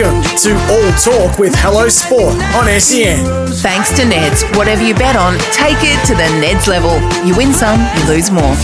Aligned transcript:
Welcome 0.00 0.22
to 0.38 0.54
All 0.72 0.92
Talk 0.92 1.38
with 1.38 1.54
Hello 1.54 1.86
Sport 1.90 2.34
on 2.54 2.80
SEN. 2.80 3.22
Thanks 3.56 3.90
to 3.96 4.02
Neds. 4.04 4.56
Whatever 4.56 4.82
you 4.82 4.94
bet 4.94 5.14
on, 5.14 5.36
take 5.52 5.76
it 5.80 6.02
to 6.06 6.14
the 6.14 6.22
Neds 6.40 6.66
level. 6.66 6.96
You 7.26 7.36
win 7.36 7.52
some, 7.52 7.78
you 7.98 8.08
lose 8.08 8.30
more. 8.30 8.56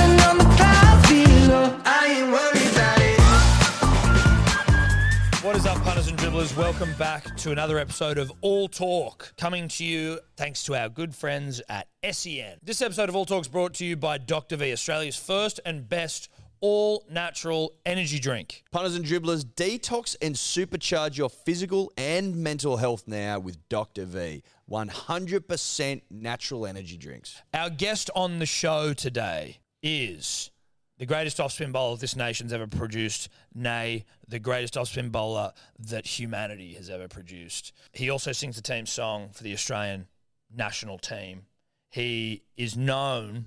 What 5.42 5.56
is 5.56 5.66
up, 5.66 5.76
punters 5.82 6.08
and 6.08 6.16
dribblers? 6.16 6.56
Welcome 6.56 6.94
back 6.94 7.36
to 7.36 7.52
another 7.52 7.76
episode 7.78 8.16
of 8.16 8.32
All 8.40 8.66
Talk, 8.66 9.34
coming 9.36 9.68
to 9.68 9.84
you 9.84 10.20
thanks 10.38 10.64
to 10.64 10.74
our 10.74 10.88
good 10.88 11.14
friends 11.14 11.60
at 11.68 11.88
SEN. 12.12 12.60
This 12.62 12.80
episode 12.80 13.10
of 13.10 13.16
All 13.16 13.26
Talk 13.26 13.42
is 13.42 13.48
brought 13.48 13.74
to 13.74 13.84
you 13.84 13.94
by 13.94 14.16
Dr. 14.16 14.56
V, 14.56 14.72
Australia's 14.72 15.16
first 15.16 15.60
and 15.66 15.86
best 15.86 16.30
all 16.60 17.04
natural 17.10 17.74
energy 17.84 18.18
drink. 18.18 18.64
Punters 18.70 18.96
and 18.96 19.04
dribblers, 19.04 19.44
detox 19.44 20.16
and 20.20 20.34
supercharge 20.34 21.16
your 21.16 21.30
physical 21.30 21.92
and 21.96 22.36
mental 22.36 22.76
health 22.76 23.04
now 23.06 23.38
with 23.38 23.56
Dr. 23.68 24.04
V. 24.04 24.42
100% 24.70 26.02
natural 26.10 26.66
energy 26.66 26.96
drinks. 26.96 27.42
Our 27.54 27.70
guest 27.70 28.10
on 28.14 28.38
the 28.38 28.46
show 28.46 28.92
today 28.92 29.58
is 29.82 30.50
the 30.98 31.06
greatest 31.06 31.40
off-spin 31.40 31.72
bowler 31.72 31.96
this 31.96 32.16
nation's 32.16 32.52
ever 32.52 32.66
produced, 32.66 33.28
nay, 33.54 34.04
the 34.28 34.38
greatest 34.38 34.76
off-spin 34.76 35.10
bowler 35.10 35.52
that 35.78 36.06
humanity 36.06 36.74
has 36.74 36.88
ever 36.88 37.06
produced. 37.06 37.72
He 37.92 38.10
also 38.10 38.32
sings 38.32 38.56
the 38.56 38.62
team 38.62 38.86
song 38.86 39.28
for 39.32 39.42
the 39.42 39.52
Australian 39.52 40.08
national 40.54 40.98
team. 40.98 41.42
He 41.90 42.42
is 42.56 42.76
known 42.76 43.46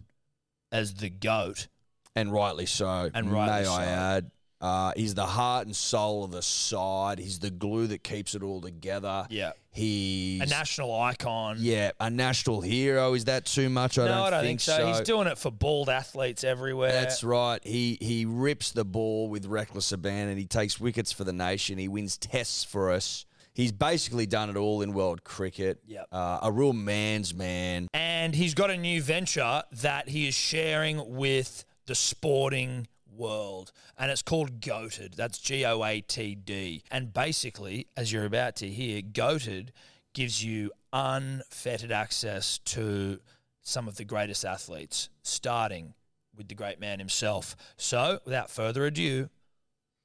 as 0.71 0.93
the 0.95 1.09
GOAT. 1.09 1.67
And 2.15 2.31
rightly 2.31 2.65
so. 2.65 3.09
And 3.13 3.31
rightly 3.31 3.59
May 3.61 3.63
so. 3.65 3.71
I 3.73 3.85
add. 3.85 4.31
Uh, 4.61 4.91
he's 4.97 5.15
the 5.15 5.25
heart 5.25 5.67
and 5.67 5.73
soul 5.75 6.25
of 6.25 6.31
the 6.31 6.41
side. 6.41 7.17
He's 7.17 7.39
the 7.39 7.49
glue 7.49 7.87
that 7.87 8.03
keeps 8.03 8.35
it 8.35 8.43
all 8.43 8.59
together. 8.59 9.25
Yeah. 9.29 9.53
He's 9.71 10.41
A 10.41 10.47
national 10.47 10.93
icon. 10.99 11.57
yeah, 11.59 11.91
a 12.01 12.09
national 12.09 12.59
hero. 12.59 13.13
Is 13.13 13.25
that 13.25 13.45
too 13.45 13.69
much? 13.69 13.97
I 13.97 14.05
no, 14.05 14.07
don't, 14.09 14.21
I 14.25 14.29
don't 14.31 14.43
think, 14.43 14.59
so. 14.59 14.85
He's 14.87 14.99
doing 15.01 15.27
it 15.27 15.37
for 15.37 15.49
bald 15.49 15.87
athletes 15.87 16.43
everywhere. 16.43 16.91
That's 16.91 17.23
right. 17.23 17.61
He 17.63 17.97
he 18.01 18.25
rips 18.25 18.71
the 18.71 18.83
ball 18.83 19.29
with 19.29 19.45
reckless 19.45 19.93
abandon. 19.93 20.37
He 20.37 20.45
takes 20.45 20.77
wickets 20.77 21.13
for 21.13 21.23
the 21.23 21.31
nation. 21.31 21.77
He 21.77 21.87
wins 21.87 22.17
tests 22.17 22.65
for 22.65 22.91
us. 22.91 23.25
He's 23.53 23.71
basically 23.71 24.25
done 24.25 24.49
it 24.49 24.57
all 24.57 24.81
in 24.81 24.91
world 24.93 25.23
cricket. 25.23 25.79
Yep. 25.87 26.07
Uh, 26.11 26.39
a 26.43 26.51
real 26.51 26.73
man's 26.73 27.33
man. 27.33 27.87
and 27.93 28.35
he's 28.35 28.53
got 28.53 28.69
a 28.71 28.77
new 28.77 29.01
venture 29.01 29.63
that 29.71 30.09
he 30.09 30.27
is 30.27 30.35
sharing 30.35 31.15
with 31.15 31.63
the 31.89 31.95
sporting 31.95 32.87
world 33.11 33.71
and 33.97 34.11
it's 34.11 34.21
called 34.21 34.61
goated. 34.61 35.15
That's 35.15 35.39
g-o-a-t-d 35.39 36.83
and 36.91 37.11
basically 37.11 37.87
as 37.97 38.13
you're 38.13 38.25
about 38.25 38.55
to 38.57 38.67
hear 38.67 39.01
goated 39.01 39.69
gives 40.13 40.43
you 40.43 40.71
unfettered 40.93 41.91
access 41.91 42.59
to 42.59 43.19
some 43.63 43.87
of 43.87 43.97
the 43.97 44.05
greatest 44.05 44.45
athletes 44.45 45.09
starting 45.23 45.95
with 46.37 46.47
the 46.47 46.53
great 46.53 46.79
man 46.79 46.99
himself. 46.99 47.55
So 47.75 48.19
without 48.23 48.51
further 48.51 48.85
ado 48.85 49.29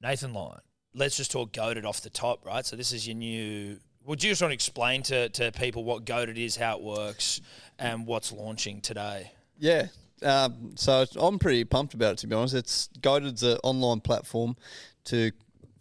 nathan 0.01 0.33
lyon 0.33 0.61
let's 0.95 1.17
just 1.17 1.29
talk 1.29 1.51
goated 1.51 1.85
off 1.85 2.01
the 2.01 2.09
top 2.09 2.43
right? 2.43 2.65
So 2.65 2.75
this 2.75 2.91
is 2.91 3.07
your 3.07 3.15
new 3.15 3.77
would 4.05 4.23
you 4.23 4.31
just 4.31 4.41
want 4.41 4.49
to 4.49 4.55
explain 4.55 5.03
to, 5.03 5.29
to 5.29 5.51
people 5.51 5.83
what 5.83 6.03
goated 6.03 6.37
is 6.37 6.55
how 6.55 6.77
it 6.77 6.83
works 6.83 7.41
and 7.77 8.07
what's 8.07 8.31
launching 8.31 8.81
today? 8.81 9.31
Yeah. 9.59 9.87
Um, 10.25 10.71
so 10.75 11.05
I'm 11.17 11.39
pretty 11.39 11.63
pumped 11.63 11.93
about 11.93 12.13
it 12.13 12.17
to 12.19 12.27
be 12.27 12.35
honest. 12.35 12.55
It's 12.55 12.89
Goated's 12.99 13.43
an 13.43 13.57
online 13.63 14.01
platform 14.01 14.57
to 15.05 15.31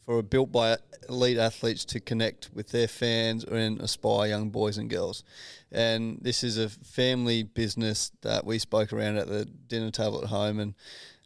for 0.04 0.22
built 0.22 0.52
by 0.52 0.76
elite 1.08 1.38
athletes 1.38 1.84
to 1.86 1.98
connect 1.98 2.50
with 2.52 2.68
their 2.68 2.86
fans 2.86 3.42
and 3.42 3.80
aspire 3.80 4.28
young 4.28 4.50
boys 4.50 4.76
and 4.76 4.90
girls. 4.90 5.24
And 5.72 6.18
this 6.20 6.44
is 6.44 6.58
a 6.58 6.68
family 6.68 7.42
business 7.42 8.12
that 8.20 8.44
we 8.44 8.58
spoke 8.58 8.92
around 8.92 9.16
at 9.16 9.28
the 9.28 9.46
dinner 9.46 9.90
table 9.90 10.22
at 10.22 10.28
home 10.28 10.60
and 10.60 10.74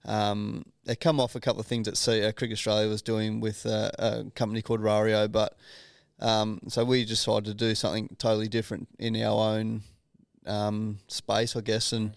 um, 0.05 0.65
they 0.85 0.95
come 0.95 1.21
off 1.21 1.35
a 1.35 1.41
couple 1.41 1.61
of 1.61 1.67
things 1.67 1.87
that 1.87 1.97
see, 1.97 2.23
uh, 2.23 2.33
Cricket 2.33 2.57
Australia 2.57 2.89
was 2.89 3.03
doing 3.03 3.41
with 3.41 3.67
uh, 3.67 3.91
a 3.99 4.25
company 4.35 4.63
called 4.63 4.81
Rario, 4.81 5.29
but 5.29 5.59
um, 6.21 6.61
so 6.69 6.85
we 6.85 7.05
decided 7.05 7.45
to 7.47 7.55
do 7.55 7.75
something 7.75 8.09
totally 8.19 8.49
different 8.49 8.89
in 8.99 9.21
our 9.23 9.57
own 9.57 9.83
um, 10.47 10.99
space, 11.09 11.57
I 11.57 11.61
guess. 11.61 11.93
And 11.93 12.15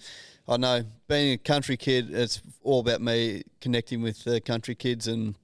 I 0.52 0.58
know 0.58 0.84
being 1.08 1.32
a 1.32 1.38
country 1.38 1.78
kid, 1.78 2.14
it's 2.14 2.42
all 2.62 2.82
about 2.82 3.00
me 3.00 3.44
connecting 3.62 4.02
with 4.02 4.26
the 4.26 4.42
country 4.42 4.76
kids 4.76 5.08
and 5.08 5.36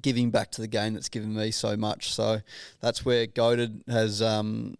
giving 0.00 0.30
back 0.30 0.50
to 0.52 0.62
the 0.62 0.66
game 0.66 0.94
that's 0.94 1.10
given 1.10 1.34
me 1.34 1.50
so 1.50 1.76
much. 1.76 2.14
So 2.14 2.40
that's 2.80 3.04
where 3.04 3.26
Goated 3.26 3.86
has, 3.86 4.22
um, 4.22 4.76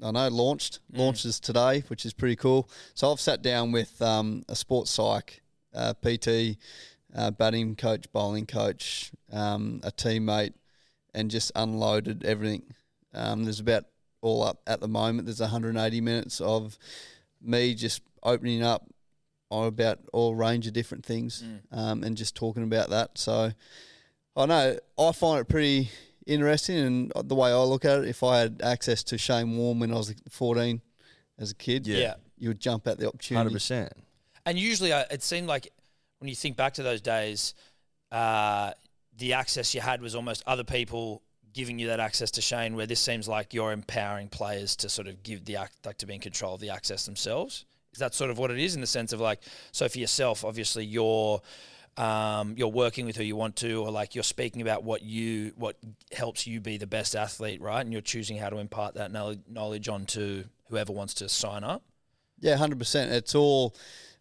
I 0.00 0.12
know, 0.12 0.28
launched 0.28 0.78
launches 0.92 1.40
today, 1.40 1.82
which 1.88 2.06
is 2.06 2.12
pretty 2.12 2.36
cool. 2.36 2.70
So 2.94 3.10
I've 3.10 3.18
sat 3.18 3.42
down 3.42 3.72
with 3.72 4.00
um, 4.00 4.44
a 4.48 4.54
sports 4.54 4.92
psych, 4.92 5.42
uh, 5.74 5.94
PT, 5.94 6.56
uh, 7.16 7.32
batting 7.32 7.74
coach, 7.74 8.06
bowling 8.12 8.46
coach, 8.46 9.10
um, 9.32 9.80
a 9.82 9.90
teammate, 9.90 10.54
and 11.14 11.32
just 11.32 11.50
unloaded 11.56 12.24
everything. 12.24 12.62
Um, 13.12 13.42
there's 13.42 13.58
about 13.58 13.86
all 14.20 14.44
up 14.44 14.60
at 14.68 14.78
the 14.80 14.88
moment. 14.88 15.26
There's 15.26 15.40
180 15.40 16.00
minutes 16.00 16.40
of 16.40 16.78
me 17.42 17.74
just 17.74 18.02
opening 18.22 18.62
up 18.62 18.86
on 19.50 19.66
about 19.66 19.98
all 20.12 20.34
range 20.34 20.66
of 20.66 20.72
different 20.72 21.04
things 21.06 21.42
um, 21.72 22.02
and 22.04 22.16
just 22.16 22.34
talking 22.34 22.62
about 22.62 22.90
that. 22.90 23.16
So 23.16 23.52
I 24.36 24.46
know 24.46 24.78
I 24.98 25.12
find 25.12 25.40
it 25.40 25.48
pretty 25.48 25.90
interesting, 26.26 26.76
and 26.78 27.12
the 27.24 27.34
way 27.34 27.50
I 27.50 27.56
look 27.62 27.84
at 27.84 28.00
it, 28.00 28.08
if 28.08 28.22
I 28.22 28.40
had 28.40 28.60
access 28.62 29.02
to 29.04 29.18
Shane 29.18 29.56
Warne 29.56 29.78
when 29.80 29.90
I 29.90 29.96
was 29.96 30.14
14 30.30 30.80
as 31.38 31.50
a 31.50 31.54
kid, 31.54 31.86
Yeah. 31.86 31.96
Yeah. 31.98 32.14
you 32.36 32.48
would 32.48 32.60
jump 32.60 32.86
at 32.86 32.98
the 32.98 33.08
opportunity. 33.08 33.54
100%. 33.54 33.90
And 34.44 34.58
usually, 34.58 34.92
uh, 34.92 35.04
it 35.10 35.22
seemed 35.22 35.46
like 35.48 35.72
when 36.18 36.28
you 36.28 36.34
think 36.34 36.56
back 36.56 36.74
to 36.74 36.82
those 36.82 37.00
days, 37.00 37.54
uh, 38.12 38.72
the 39.16 39.32
access 39.32 39.74
you 39.74 39.80
had 39.80 40.00
was 40.02 40.14
almost 40.14 40.42
other 40.46 40.64
people 40.64 41.22
giving 41.58 41.80
you 41.80 41.88
that 41.88 41.98
access 41.98 42.30
to 42.30 42.40
Shane. 42.40 42.76
Where 42.76 42.86
this 42.86 43.00
seems 43.00 43.26
like 43.26 43.52
you're 43.52 43.72
empowering 43.72 44.28
players 44.28 44.76
to 44.76 44.88
sort 44.88 45.08
of 45.08 45.24
give 45.24 45.44
the 45.44 45.58
like 45.84 45.98
to 45.98 46.06
be 46.06 46.14
in 46.14 46.20
control 46.20 46.54
of 46.54 46.60
the 46.60 46.70
access 46.70 47.04
themselves. 47.04 47.64
Is 47.92 47.98
that 47.98 48.14
sort 48.14 48.30
of 48.30 48.38
what 48.38 48.52
it 48.52 48.58
is 48.58 48.76
in 48.76 48.80
the 48.80 48.86
sense 48.86 49.12
of 49.12 49.20
like 49.20 49.40
so 49.72 49.88
for 49.88 49.98
yourself? 49.98 50.44
Obviously, 50.44 50.84
you're 50.84 51.42
um, 51.96 52.54
you're 52.56 52.68
working 52.68 53.06
with 53.06 53.16
who 53.16 53.24
you 53.24 53.34
want 53.34 53.56
to, 53.56 53.82
or 53.82 53.90
like 53.90 54.14
you're 54.14 54.22
speaking 54.22 54.62
about 54.62 54.84
what 54.84 55.02
you 55.02 55.52
what 55.56 55.76
helps 56.12 56.46
you 56.46 56.60
be 56.60 56.76
the 56.76 56.86
best 56.86 57.16
athlete, 57.16 57.60
right? 57.60 57.80
And 57.80 57.92
you're 57.92 58.02
choosing 58.02 58.36
how 58.38 58.50
to 58.50 58.58
impart 58.58 58.94
that 58.94 59.10
knowl- 59.10 59.42
knowledge 59.48 59.88
onto 59.88 60.44
whoever 60.68 60.92
wants 60.92 61.14
to 61.14 61.28
sign 61.28 61.64
up. 61.64 61.82
Yeah, 62.38 62.56
hundred 62.56 62.78
percent. 62.78 63.10
It's 63.10 63.34
all 63.34 63.74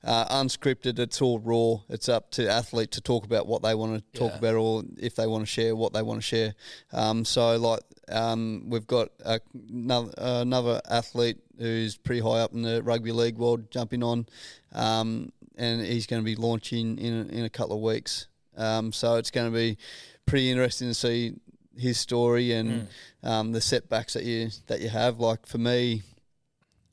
uh, 0.04 0.26
unscripted. 0.42 1.00
It's 1.00 1.22
all 1.22 1.40
raw. 1.40 1.82
It's 1.90 2.08
up 2.10 2.32
to 2.32 2.50
athlete 2.50 2.92
to 2.92 3.02
talk 3.02 3.26
about 3.26 3.48
what 3.48 3.62
they 3.64 3.76
want 3.76 3.98
to 4.14 4.20
talk 4.20 4.32
Yeah. 4.34 4.38
about, 4.38 4.56
or 4.56 4.84
if 4.98 5.16
they 5.16 5.28
want 5.28 5.44
to 5.44 5.46
share 5.48 5.76
what 5.76 5.94
they 5.94 6.02
want 6.02 6.20
to 6.20 6.26
share. 6.26 6.56
Um, 6.94 7.26
so, 7.26 7.58
like, 7.58 7.82
um, 8.10 8.66
we've 8.70 8.88
got 8.88 9.10
a, 9.26 9.40
another, 9.70 10.14
another 10.18 10.82
athlete 10.90 11.38
who's 11.60 11.98
pretty 11.98 12.22
high 12.22 12.40
up 12.40 12.54
in 12.54 12.62
the 12.62 12.82
rugby 12.84 13.12
league 13.12 13.38
world 13.38 13.70
jumping 13.72 14.04
on, 14.04 14.28
um, 14.74 15.32
and 15.58 15.82
he's 15.86 16.06
going 16.08 16.22
to 16.22 16.26
be 16.26 16.36
launching 16.36 16.98
in 17.00 17.30
in 17.30 17.44
a 17.44 17.50
couple 17.50 17.76
of 17.76 17.82
weeks. 17.82 18.28
Um, 18.56 18.92
so 18.92 19.16
it's 19.16 19.32
going 19.32 19.52
to 19.52 19.56
be 19.56 19.78
pretty 20.26 20.50
interesting 20.52 20.88
to 20.88 20.94
see 20.94 21.34
his 21.78 22.00
story 22.00 22.54
and 22.54 22.88
um, 23.24 23.52
the 23.52 23.62
setbacks 23.62 24.14
that 24.14 24.24
you 24.24 24.50
that 24.68 24.82
you 24.82 24.90
have. 24.90 25.20
Like 25.20 25.46
for 25.46 25.58
me, 25.58 26.02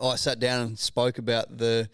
I 0.04 0.16
sat 0.16 0.38
down 0.38 0.66
and 0.66 0.78
spoke 0.78 1.18
about 1.18 1.56
the, 1.56 1.88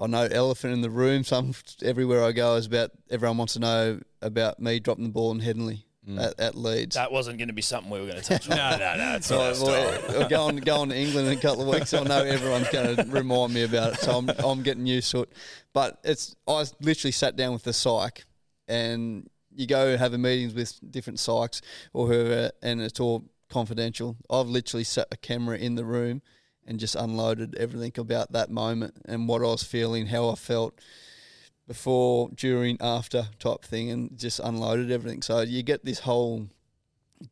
I 0.00 0.06
know 0.06 0.28
elephant 0.30 0.72
in 0.72 0.80
the 0.80 0.90
room. 0.90 1.24
Some 1.24 1.54
everywhere 1.82 2.24
I 2.24 2.32
go 2.32 2.56
is 2.56 2.66
about 2.66 2.90
everyone 3.10 3.38
wants 3.38 3.54
to 3.54 3.60
know 3.60 4.00
about 4.20 4.60
me 4.60 4.80
dropping 4.80 5.04
the 5.04 5.10
ball 5.10 5.32
in 5.32 5.40
Headingley 5.40 5.84
mm. 6.08 6.22
at, 6.22 6.38
at 6.38 6.54
Leeds. 6.54 6.96
That 6.96 7.12
wasn't 7.12 7.38
going 7.38 7.48
to 7.48 7.54
be 7.54 7.62
something 7.62 7.90
we 7.90 8.00
were 8.00 8.06
going 8.06 8.20
to 8.20 8.24
touch 8.24 8.48
on. 8.50 8.56
No, 8.62 8.70
no, 8.76 8.96
no. 8.96 9.16
It's 9.16 9.26
So 9.26 9.36
not 9.36 9.56
a 9.56 9.64
well, 9.64 9.92
story. 9.92 10.18
we're 10.18 10.28
going 10.28 10.56
going 10.56 10.90
to 10.90 10.96
England 10.96 11.28
in 11.28 11.38
a 11.38 11.40
couple 11.40 11.62
of 11.62 11.68
weeks. 11.68 11.94
I 11.94 12.02
know 12.02 12.22
everyone's 12.22 12.68
going 12.68 12.96
to 12.96 13.04
remind 13.04 13.54
me 13.54 13.62
about 13.62 13.94
it, 13.94 14.00
so 14.00 14.18
I'm 14.18 14.28
I'm 14.44 14.62
getting 14.62 14.86
used 14.86 15.10
to 15.12 15.22
it. 15.22 15.32
But 15.72 15.98
it's 16.04 16.34
I 16.46 16.64
literally 16.80 17.12
sat 17.12 17.36
down 17.36 17.52
with 17.52 17.64
the 17.64 17.72
psych, 17.72 18.24
and 18.68 19.28
you 19.54 19.66
go 19.66 19.96
having 19.96 20.22
meetings 20.22 20.54
with 20.54 20.78
different 20.90 21.18
psychs 21.18 21.60
or 21.92 22.06
whoever, 22.06 22.50
and 22.62 22.80
it's 22.80 23.00
all 23.00 23.24
confidential. 23.50 24.16
I've 24.30 24.48
literally 24.48 24.84
set 24.84 25.08
a 25.12 25.16
camera 25.16 25.58
in 25.58 25.74
the 25.74 25.84
room 25.84 26.22
and 26.66 26.78
just 26.78 26.94
unloaded 26.94 27.54
everything 27.56 27.92
about 27.96 28.32
that 28.32 28.50
moment 28.50 28.94
and 29.04 29.28
what 29.28 29.42
I 29.42 29.46
was 29.46 29.62
feeling, 29.62 30.06
how 30.06 30.28
I 30.28 30.34
felt 30.34 30.78
before, 31.66 32.30
during, 32.34 32.76
after 32.80 33.28
type 33.38 33.64
thing, 33.64 33.90
and 33.90 34.18
just 34.18 34.40
unloaded 34.40 34.90
everything. 34.90 35.22
So 35.22 35.40
you 35.40 35.62
get 35.62 35.84
this 35.84 36.00
whole 36.00 36.48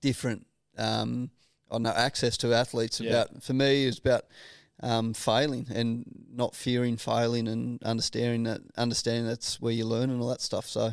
different, 0.00 0.46
um, 0.78 1.30
I 1.70 1.78
know, 1.78 1.90
access 1.90 2.36
to 2.38 2.54
athletes. 2.54 3.00
Yeah. 3.00 3.10
About 3.10 3.42
for 3.42 3.52
me, 3.52 3.86
it's 3.86 3.98
about 3.98 4.24
um, 4.82 5.14
failing 5.14 5.66
and 5.74 6.04
not 6.32 6.54
fearing 6.54 6.96
failing 6.96 7.48
and 7.48 7.82
understanding 7.82 8.44
that, 8.44 8.60
understanding 8.76 9.26
that's 9.26 9.60
where 9.60 9.72
you 9.72 9.84
learn 9.84 10.10
and 10.10 10.20
all 10.20 10.28
that 10.28 10.40
stuff. 10.40 10.66
So 10.66 10.92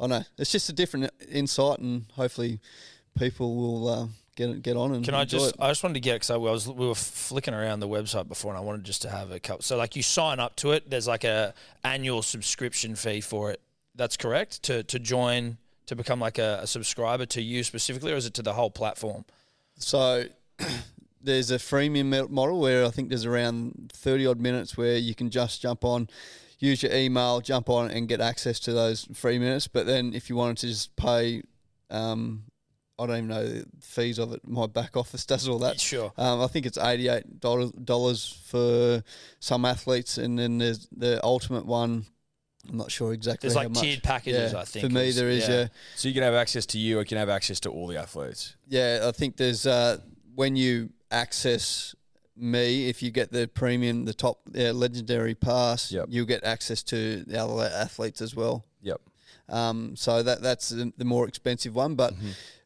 I 0.00 0.06
know 0.06 0.22
it's 0.38 0.52
just 0.52 0.68
a 0.68 0.72
different 0.72 1.10
insight, 1.30 1.80
and 1.80 2.06
hopefully 2.14 2.60
people 3.18 3.56
will 3.56 3.88
uh, 3.88 4.06
get 4.38 4.62
get 4.62 4.76
on 4.76 4.94
and 4.94 5.04
Can 5.04 5.14
I 5.14 5.24
just? 5.24 5.50
it. 5.50 5.56
I 5.60 5.68
just 5.68 5.82
wanted 5.82 5.94
to 5.94 6.00
get 6.00 6.14
because 6.14 6.30
I 6.30 6.36
was 6.36 6.68
we 6.68 6.86
were 6.86 6.94
flicking 6.94 7.54
around 7.54 7.80
the 7.80 7.88
website 7.88 8.28
before, 8.28 8.52
and 8.52 8.58
I 8.58 8.62
wanted 8.62 8.84
just 8.84 9.02
to 9.02 9.10
have 9.10 9.30
a 9.32 9.40
couple. 9.40 9.62
So 9.62 9.76
like 9.76 9.96
you 9.96 10.02
sign 10.02 10.40
up 10.40 10.56
to 10.56 10.72
it. 10.72 10.88
There's 10.88 11.08
like 11.08 11.24
a 11.24 11.52
annual 11.84 12.22
subscription 12.22 12.94
fee 12.94 13.20
for 13.20 13.50
it. 13.50 13.60
That's 13.94 14.16
correct 14.16 14.62
to 14.64 14.82
to 14.84 14.98
join 14.98 15.58
to 15.86 15.96
become 15.96 16.20
like 16.20 16.38
a, 16.38 16.60
a 16.62 16.66
subscriber 16.66 17.26
to 17.26 17.42
you 17.42 17.64
specifically, 17.64 18.12
or 18.12 18.16
is 18.16 18.26
it 18.26 18.34
to 18.34 18.42
the 18.42 18.52
whole 18.52 18.70
platform? 18.70 19.24
So 19.76 20.24
there's 21.20 21.50
a 21.50 21.56
freemium 21.56 22.30
model 22.30 22.60
where 22.60 22.84
I 22.84 22.90
think 22.90 23.08
there's 23.08 23.24
around 23.24 23.92
30 23.94 24.26
odd 24.26 24.40
minutes 24.40 24.76
where 24.76 24.96
you 24.96 25.14
can 25.14 25.30
just 25.30 25.60
jump 25.60 25.84
on, 25.84 26.08
use 26.58 26.82
your 26.82 26.92
email, 26.92 27.40
jump 27.40 27.68
on 27.68 27.90
and 27.90 28.06
get 28.06 28.20
access 28.20 28.60
to 28.60 28.72
those 28.72 29.08
free 29.14 29.38
minutes. 29.38 29.66
But 29.66 29.86
then 29.86 30.12
if 30.14 30.28
you 30.28 30.36
wanted 30.36 30.58
to 30.58 30.66
just 30.68 30.94
pay, 30.96 31.42
um, 31.90 32.44
I 32.98 33.06
don't 33.06 33.16
even 33.16 33.28
know 33.28 33.46
the 33.46 33.64
fees 33.80 34.18
of 34.18 34.32
it. 34.32 34.40
My 34.46 34.66
back 34.66 34.96
office 34.96 35.24
does 35.24 35.46
all 35.48 35.58
that. 35.60 35.78
Sure. 35.80 36.12
Um, 36.16 36.40
I 36.40 36.46
think 36.48 36.66
it's 36.66 36.78
eighty-eight 36.78 37.40
dollars 37.40 38.40
for 38.46 39.02
some 39.40 39.64
athletes, 39.64 40.18
and 40.18 40.38
then 40.38 40.58
there's 40.58 40.88
the 40.96 41.22
ultimate 41.24 41.64
one. 41.66 42.06
I'm 42.68 42.76
not 42.76 42.90
sure 42.90 43.12
exactly. 43.12 43.48
There's 43.48 43.56
how 43.56 43.62
like 43.62 43.70
much. 43.70 43.82
tiered 43.84 44.02
packages. 44.02 44.52
Yeah, 44.52 44.58
I 44.60 44.64
think 44.64 44.84
for 44.86 44.92
me 44.92 45.08
is- 45.08 45.16
there 45.16 45.28
is. 45.30 45.48
Yeah. 45.48 45.68
So 45.96 46.08
you 46.08 46.14
can 46.14 46.22
have 46.24 46.34
access 46.34 46.66
to 46.66 46.78
you, 46.78 46.96
or 46.98 47.00
you 47.02 47.06
can 47.06 47.18
have 47.18 47.28
access 47.28 47.60
to 47.60 47.70
all 47.70 47.86
the 47.86 47.96
athletes. 47.98 48.56
Yeah, 48.68 49.04
I 49.06 49.12
think 49.12 49.36
there's 49.36 49.64
uh, 49.66 49.98
when 50.34 50.56
you 50.56 50.90
access 51.10 51.94
me, 52.36 52.88
if 52.88 53.02
you 53.02 53.10
get 53.10 53.32
the 53.32 53.48
premium, 53.48 54.04
the 54.04 54.14
top 54.14 54.40
uh, 54.56 54.72
legendary 54.72 55.34
pass, 55.34 55.90
Yep. 55.90 56.06
you'll 56.08 56.26
get 56.26 56.44
access 56.44 56.82
to 56.84 57.24
the 57.24 57.36
other 57.42 57.64
athletes 57.74 58.20
as 58.20 58.34
well. 58.36 58.64
Yep. 58.82 59.00
Um, 59.48 59.96
so 59.96 60.22
that 60.22 60.42
that's 60.42 60.68
the, 60.68 60.92
the 60.98 61.04
more 61.04 61.26
expensive 61.26 61.74
one, 61.74 61.94
but 61.94 62.12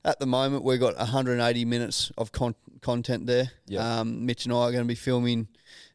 at 0.05 0.19
the 0.21 0.27
moment 0.27 0.65
we've 0.65 0.81
got 0.81 0.97
180 0.97 1.65
minutes 1.65 2.11
of 2.19 2.33
con- 2.33 2.55
content 2.81 3.27
there. 3.27 3.51
Yep. 3.67 3.81
Um, 3.83 4.27
Mitch 4.27 4.45
and 4.45 4.53
I 4.55 4.59
are 4.59 4.73
going 4.73 4.85
to 4.85 4.89
be 4.89 4.95
filming 4.95 5.49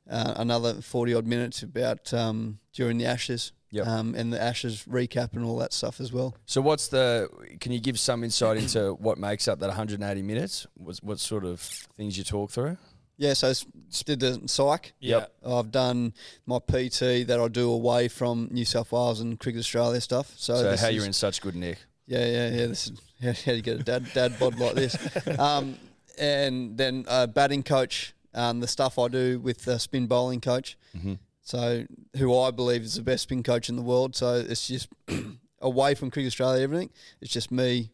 uh, 0.09 0.33
another 0.37 0.75
40 0.81 1.13
odd 1.13 1.25
minutes 1.27 1.63
about 1.63 2.13
um, 2.13 2.59
during 2.73 2.97
the 2.97 3.05
Ashes. 3.05 3.51
Yep. 3.71 3.85
Um, 3.85 4.15
and 4.15 4.31
the 4.31 4.41
Ashes 4.41 4.85
recap 4.89 5.33
and 5.33 5.43
all 5.43 5.57
that 5.57 5.73
stuff 5.73 5.99
as 5.99 6.13
well. 6.13 6.37
So 6.45 6.61
what's 6.61 6.87
the? 6.87 7.27
Can 7.59 7.73
you 7.73 7.81
give 7.81 7.99
some 7.99 8.23
insight 8.23 8.55
into 8.57 8.93
what 8.93 9.17
makes 9.17 9.45
up 9.49 9.59
that 9.59 9.67
180 9.67 10.21
minutes? 10.21 10.65
What, 10.75 10.97
what 11.03 11.19
sort 11.19 11.43
of 11.43 11.59
things 11.59 12.17
you 12.17 12.23
talk 12.23 12.49
through? 12.51 12.77
Yeah, 13.17 13.33
so 13.33 13.49
s- 13.49 13.65
did 14.05 14.21
the 14.21 14.41
psych. 14.45 14.93
Yep. 15.01 15.33
I've 15.45 15.69
done 15.71 16.13
my 16.45 16.59
PT 16.59 17.27
that 17.27 17.39
I 17.43 17.47
do 17.49 17.69
away 17.69 18.07
from 18.07 18.47
New 18.51 18.63
South 18.63 18.89
Wales 18.93 19.19
and 19.19 19.37
Cricket 19.37 19.59
Australia 19.59 19.99
stuff. 19.99 20.31
So, 20.37 20.55
So 20.55 20.63
this 20.71 20.79
how 20.81 20.87
is- 20.87 20.95
you're 20.95 21.05
in 21.05 21.11
such 21.13 21.41
good 21.41 21.55
nick? 21.55 21.79
Yeah, 22.05 22.19
yeah, 22.25 22.49
yeah. 22.51 22.65
This 22.67 22.87
is 22.87 23.01
how, 23.21 23.29
how 23.29 23.51
do 23.51 23.55
you 23.55 23.61
get 23.61 23.79
a 23.79 23.83
dad 23.83 24.07
dad 24.13 24.37
bod 24.39 24.57
like 24.59 24.75
this? 24.75 24.97
Um, 25.39 25.77
and 26.19 26.77
then 26.77 27.05
uh, 27.07 27.27
batting 27.27 27.61
coach, 27.61 28.15
um, 28.33 28.59
the 28.59 28.67
stuff 28.67 28.97
I 28.97 29.07
do 29.07 29.39
with 29.39 29.65
the 29.65 29.77
spin 29.79 30.07
bowling 30.07 30.41
coach. 30.41 30.75
Mm-hmm. 30.97 31.13
So 31.41 31.85
who 32.17 32.37
I 32.37 32.51
believe 32.51 32.81
is 32.81 32.95
the 32.95 33.03
best 33.03 33.23
spin 33.23 33.43
coach 33.43 33.69
in 33.69 33.75
the 33.75 33.81
world. 33.81 34.15
So 34.15 34.33
it's 34.35 34.67
just 34.67 34.89
away 35.61 35.95
from 35.95 36.09
Cricket 36.11 36.27
Australia, 36.27 36.63
everything. 36.63 36.89
It's 37.21 37.31
just 37.31 37.51
me 37.51 37.91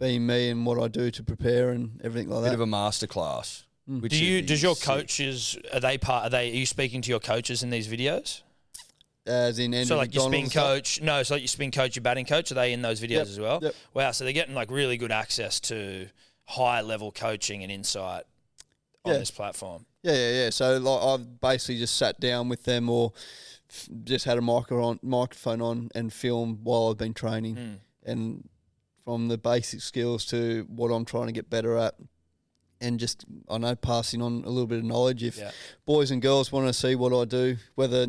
being 0.00 0.26
me 0.26 0.50
and 0.50 0.66
what 0.66 0.82
I 0.82 0.88
do 0.88 1.10
to 1.10 1.22
prepare 1.22 1.70
and 1.70 2.00
everything 2.02 2.28
like 2.28 2.38
Bit 2.40 2.50
that. 2.50 2.56
Bit 2.56 2.62
of 2.62 2.68
a 2.68 2.72
masterclass. 2.72 3.62
which 3.86 4.12
Do 4.12 4.24
you? 4.24 4.42
Does 4.42 4.62
your 4.62 4.74
sick. 4.74 4.86
coaches? 4.86 5.56
Are 5.72 5.80
they 5.80 5.96
part? 5.96 6.26
Are 6.26 6.30
they? 6.30 6.50
Are 6.50 6.54
you 6.54 6.66
speaking 6.66 7.02
to 7.02 7.10
your 7.10 7.20
coaches 7.20 7.62
in 7.62 7.70
these 7.70 7.86
videos? 7.88 8.42
As 9.26 9.58
in 9.58 9.74
Andrew 9.74 9.84
so 9.88 9.96
like 9.96 10.14
your 10.14 10.28
spin 10.30 10.46
stuff. 10.48 10.64
coach, 10.64 11.00
no, 11.02 11.22
so 11.22 11.34
like 11.34 11.42
your 11.42 11.48
spin 11.48 11.70
coach, 11.70 11.94
your 11.94 12.02
batting 12.02 12.24
coach, 12.24 12.50
are 12.50 12.54
they 12.54 12.72
in 12.72 12.80
those 12.82 13.00
videos 13.00 13.10
Yep, 13.10 13.26
as 13.26 13.40
well? 13.40 13.58
yep. 13.62 13.74
Wow, 13.94 14.10
so 14.12 14.24
they're 14.24 14.32
getting 14.32 14.54
like 14.54 14.70
really 14.70 14.96
good 14.96 15.12
access 15.12 15.60
to 15.60 16.08
high 16.46 16.80
level 16.80 17.12
coaching 17.12 17.62
and 17.62 17.70
insight 17.70 18.24
on 19.04 19.12
Yeah. 19.12 19.18
this 19.18 19.30
platform. 19.30 19.84
Yeah, 20.02 20.12
yeah, 20.14 20.32
yeah. 20.44 20.50
So 20.50 20.78
like, 20.78 21.02
I've 21.02 21.40
basically 21.40 21.78
just 21.78 21.96
sat 21.96 22.18
down 22.18 22.48
with 22.48 22.64
them 22.64 22.88
or 22.88 23.12
f- 23.70 23.88
just 24.04 24.24
had 24.24 24.38
a 24.38 24.40
micro 24.40 24.82
on, 24.84 24.98
microphone 25.02 25.60
on 25.60 25.90
and 25.94 26.10
filmed 26.12 26.60
while 26.62 26.88
I've 26.88 26.98
been 26.98 27.14
training, 27.14 27.56
Hmm. 27.56 27.74
and 28.10 28.48
from 29.04 29.28
the 29.28 29.36
basic 29.38 29.80
skills 29.82 30.24
to 30.26 30.66
what 30.70 30.88
I'm 30.88 31.04
trying 31.04 31.26
to 31.26 31.32
get 31.32 31.50
better 31.50 31.76
at, 31.76 31.94
and 32.80 32.98
just 32.98 33.26
I 33.50 33.58
know 33.58 33.74
passing 33.76 34.22
on 34.22 34.44
a 34.44 34.48
little 34.48 34.66
bit 34.66 34.78
of 34.78 34.84
knowledge. 34.84 35.22
If 35.22 35.36
Yeah. 35.36 35.50
boys 35.84 36.10
and 36.10 36.22
girls 36.22 36.50
want 36.50 36.66
to 36.66 36.72
see 36.72 36.94
what 36.94 37.12
I 37.12 37.26
do, 37.26 37.58
whether 37.74 38.06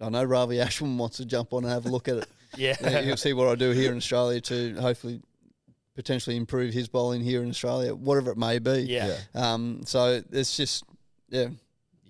I 0.00 0.08
know 0.08 0.24
Ravi 0.24 0.56
Ashwin 0.58 0.96
wants 0.96 1.18
to 1.18 1.24
jump 1.24 1.52
on 1.52 1.64
and 1.64 1.72
have 1.72 1.86
a 1.86 1.88
look 1.90 2.08
at 2.08 2.16
it, 2.16 2.28
Yeah. 2.56 3.00
you'll 3.00 3.16
see 3.16 3.32
what 3.32 3.48
I 3.48 3.54
do 3.54 3.70
here 3.72 3.90
in 3.92 3.98
Australia 3.98 4.40
to 4.42 4.74
hopefully 4.80 5.20
potentially 5.94 6.36
improve 6.36 6.72
his 6.72 6.88
bowling 6.88 7.20
here 7.22 7.42
in 7.42 7.50
Australia, 7.50 7.94
whatever 7.94 8.30
it 8.30 8.38
may 8.38 8.58
be. 8.58 8.82
Yeah. 8.88 9.16
Um, 9.34 9.82
so 9.84 10.22
it's 10.32 10.56
just 10.56 10.84
yeah. 11.28 11.48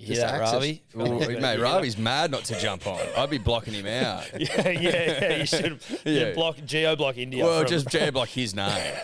You 0.01 0.07
hear 0.15 0.17
that? 0.27 0.79
Well, 0.95 1.19
mate, 1.41 1.61
Ravi's 1.61 1.99
mad 1.99 2.31
not 2.31 2.45
to 2.45 2.59
jump 2.59 2.87
on. 2.87 3.01
I'd 3.19 3.29
be 3.29 3.37
blocking 3.37 3.75
him 3.75 3.87
out. 3.87 4.25
yeah, 4.41 4.69
yeah, 4.71 4.73
yeah. 4.81 5.37
You 5.37 5.45
should 5.47 5.79
Yeah. 6.07 6.33
block 6.33 6.57
geo 6.65 6.97
block 6.97 7.19
India. 7.19 7.45
Well, 7.45 7.61
from- 7.61 7.69
just 7.69 7.89
jab 7.91 8.17
like 8.17 8.31
his 8.31 8.55
name. 8.55 8.95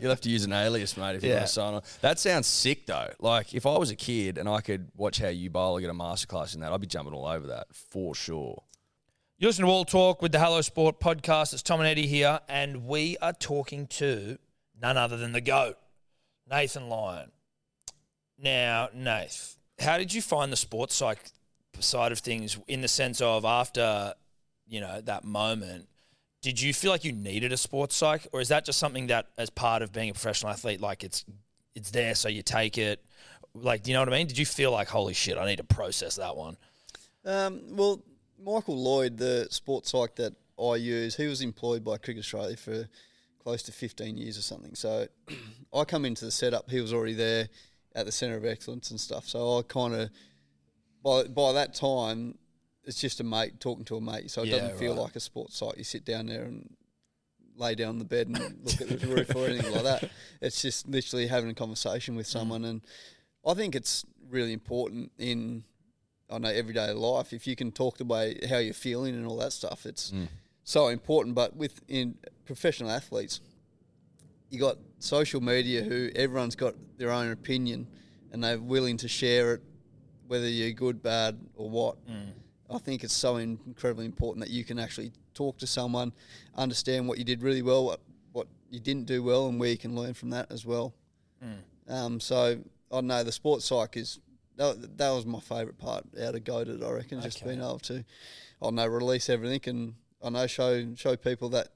You'll 0.00 0.08
have 0.08 0.22
to 0.22 0.30
use 0.30 0.44
an 0.44 0.54
alias, 0.54 0.96
mate, 0.96 1.16
if 1.16 1.22
you 1.22 1.28
Yeah. 1.28 1.34
want 1.36 1.46
to 1.48 1.52
sign 1.52 1.74
on. 1.74 1.82
That 2.00 2.18
sounds 2.18 2.46
sick, 2.46 2.86
though. 2.86 3.10
Like, 3.20 3.52
if 3.52 3.66
I 3.66 3.76
was 3.76 3.90
a 3.90 3.94
kid 3.96 4.38
and 4.38 4.48
I 4.48 4.62
could 4.62 4.88
watch 4.96 5.18
how 5.18 5.28
you 5.28 5.50
bowl 5.50 5.76
or 5.76 5.80
get 5.82 5.90
a 5.90 5.94
masterclass 5.94 6.54
in 6.54 6.60
that, 6.62 6.72
I'd 6.72 6.80
be 6.80 6.86
jumping 6.86 7.12
all 7.12 7.26
over 7.26 7.48
that 7.48 7.66
for 7.74 8.14
sure. 8.14 8.62
You 9.36 9.48
listen 9.48 9.66
to 9.66 9.70
All 9.70 9.84
Talk 9.84 10.22
with 10.22 10.32
the 10.32 10.38
Hello 10.38 10.62
Sport 10.62 10.98
podcast. 10.98 11.52
It's 11.52 11.62
Tom 11.62 11.80
and 11.80 11.88
Eddie 11.88 12.06
here, 12.06 12.40
and 12.48 12.86
we 12.86 13.18
are 13.18 13.34
talking 13.34 13.86
to 13.88 14.38
none 14.80 14.96
other 14.96 15.18
than 15.18 15.32
the 15.32 15.40
GOAT, 15.42 15.76
Nathan 16.50 16.88
Lyon. 16.88 17.32
Now, 18.38 18.88
Nath, 18.94 19.58
how 19.82 19.98
did 19.98 20.14
you 20.14 20.22
find 20.22 20.52
the 20.52 20.56
sports 20.56 20.94
psych 20.94 21.18
side 21.80 22.12
of 22.12 22.18
things 22.18 22.58
in 22.68 22.80
the 22.80 22.88
sense 22.88 23.20
of 23.20 23.44
after, 23.44 24.14
you 24.66 24.80
know, 24.80 25.00
that 25.02 25.24
moment? 25.24 25.88
Did 26.40 26.60
you 26.60 26.74
feel 26.74 26.90
like 26.90 27.04
you 27.04 27.12
needed 27.12 27.52
a 27.52 27.56
sports 27.56 27.94
psych, 27.94 28.26
or 28.32 28.40
is 28.40 28.48
that 28.48 28.64
just 28.64 28.78
something 28.78 29.08
that, 29.08 29.28
as 29.38 29.50
part 29.50 29.82
of 29.82 29.92
being 29.92 30.10
a 30.10 30.12
professional 30.12 30.50
athlete, 30.50 30.80
like 30.80 31.04
it's 31.04 31.24
it's 31.74 31.90
there, 31.90 32.14
so 32.14 32.28
you 32.28 32.42
take 32.42 32.78
it? 32.78 33.04
Like, 33.54 33.82
do 33.82 33.90
you 33.90 33.94
know 33.94 34.00
what 34.00 34.08
I 34.08 34.18
mean? 34.18 34.26
Did 34.26 34.38
you 34.38 34.46
feel 34.46 34.72
like, 34.72 34.88
holy 34.88 35.14
shit, 35.14 35.38
I 35.38 35.46
need 35.46 35.56
to 35.56 35.64
process 35.64 36.16
that 36.16 36.36
one? 36.36 36.56
Um, 37.24 37.60
well, 37.70 38.02
Michael 38.42 38.76
Lloyd, 38.76 39.18
the 39.18 39.46
sports 39.50 39.90
psych 39.90 40.16
that 40.16 40.34
I 40.60 40.76
use, 40.76 41.16
he 41.16 41.26
was 41.26 41.42
employed 41.42 41.84
by 41.84 41.96
Cricket 41.98 42.20
Australia 42.20 42.56
for 42.56 42.88
close 43.42 43.62
to 43.64 43.72
15 43.72 44.16
years 44.16 44.38
or 44.38 44.42
something. 44.42 44.74
So 44.74 45.06
I 45.74 45.84
come 45.84 46.04
into 46.04 46.24
the 46.24 46.30
setup, 46.30 46.70
he 46.70 46.80
was 46.80 46.92
already 46.92 47.14
there 47.14 47.48
at 47.94 48.06
the 48.06 48.12
Centre 48.12 48.36
of 48.36 48.44
Excellence 48.44 48.90
and 48.90 49.00
stuff. 49.00 49.26
So 49.26 49.58
I 49.58 49.62
kind 49.62 49.94
of, 49.94 50.10
by, 51.04 51.24
by 51.24 51.52
that 51.52 51.74
time, 51.74 52.38
it's 52.84 53.00
just 53.00 53.20
a 53.20 53.24
mate 53.24 53.60
talking 53.60 53.84
to 53.86 53.96
a 53.96 54.00
mate. 54.00 54.30
So 54.30 54.42
it 54.42 54.48
Yeah, 54.48 54.58
doesn't 54.58 54.78
feel 54.78 54.94
right. 54.94 55.02
like 55.02 55.16
a 55.16 55.20
sports 55.20 55.56
psych. 55.56 55.76
You 55.78 55.84
sit 55.84 56.04
down 56.04 56.26
there 56.26 56.42
and 56.44 56.74
lay 57.56 57.74
down 57.74 57.90
on 57.90 57.98
the 57.98 58.04
bed 58.04 58.28
and 58.28 58.38
look 58.64 58.80
at 58.80 59.00
the 59.00 59.06
roof 59.14 59.34
or 59.36 59.46
anything 59.46 59.72
like 59.72 59.84
that. 59.84 60.10
It's 60.40 60.62
just 60.62 60.88
literally 60.88 61.26
having 61.26 61.50
a 61.50 61.54
conversation 61.54 62.14
Mm. 62.14 62.16
with 62.18 62.26
someone. 62.26 62.64
And 62.64 62.80
I 63.46 63.54
think 63.54 63.74
it's 63.74 64.04
really 64.28 64.52
important 64.52 65.12
in 65.18 65.64
I 66.30 66.38
know 66.38 66.48
everyday 66.48 66.90
life. 66.92 67.34
If 67.34 67.46
you 67.46 67.54
can 67.54 67.70
talk 67.72 67.98
the 67.98 68.04
way 68.06 68.38
how 68.48 68.56
you're 68.56 68.72
feeling 68.72 69.14
and 69.14 69.26
all 69.26 69.36
that 69.38 69.52
stuff, 69.52 69.84
it's 69.84 70.12
so 70.64 70.88
important. 70.88 71.34
But 71.34 71.54
with 71.56 71.80
in 71.88 72.16
professional 72.46 72.90
athletes, 72.90 73.40
you 74.52 74.60
got 74.60 74.76
social 74.98 75.40
media 75.40 75.82
who 75.82 76.10
everyone's 76.14 76.54
got 76.54 76.74
their 76.98 77.10
own 77.10 77.30
opinion 77.32 77.88
and 78.30 78.44
they're 78.44 78.60
willing 78.60 78.98
to 78.98 79.08
share 79.08 79.54
it, 79.54 79.62
whether 80.26 80.46
you're 80.48 80.70
good, 80.72 81.02
bad, 81.02 81.38
or 81.56 81.70
what. 81.70 81.96
I 82.70 82.78
think 82.78 83.02
it's 83.02 83.14
so 83.14 83.36
incredibly 83.38 84.04
important 84.06 84.44
that 84.44 84.50
you 84.52 84.62
can 84.64 84.78
actually 84.78 85.12
talk 85.34 85.58
to 85.58 85.66
someone, 85.66 86.12
understand 86.54 87.08
what 87.08 87.18
you 87.18 87.24
did 87.24 87.42
really 87.42 87.62
well, 87.62 87.84
what, 87.84 88.00
what 88.32 88.46
you 88.70 88.78
didn't 88.80 89.06
do 89.06 89.22
well, 89.22 89.48
and 89.48 89.58
where 89.58 89.70
you 89.70 89.78
can 89.78 89.94
learn 89.94 90.14
from 90.14 90.30
that 90.30 90.50
as 90.52 90.64
well. 90.64 90.94
Um, 91.88 92.20
so 92.20 92.58
I 92.90 93.00
know 93.00 93.22
the 93.24 93.32
sports 93.32 93.64
psych 93.66 93.96
is 93.96 94.20
that, 94.56 94.96
that 94.98 95.10
was 95.10 95.26
my 95.26 95.40
favourite 95.40 95.78
part 95.78 96.04
out 96.22 96.34
of 96.34 96.44
Goated. 96.44 96.86
I 96.86 96.90
reckon 96.92 97.20
just 97.22 97.42
being 97.44 97.58
able 97.60 97.78
to, 97.80 98.04
I 98.62 98.70
know 98.70 98.86
release 98.86 99.28
everything 99.28 99.60
and 99.66 99.94
I 100.22 100.28
know 100.30 100.46
show 100.46 100.94
show 100.94 101.16
people 101.16 101.48
that 101.50 101.68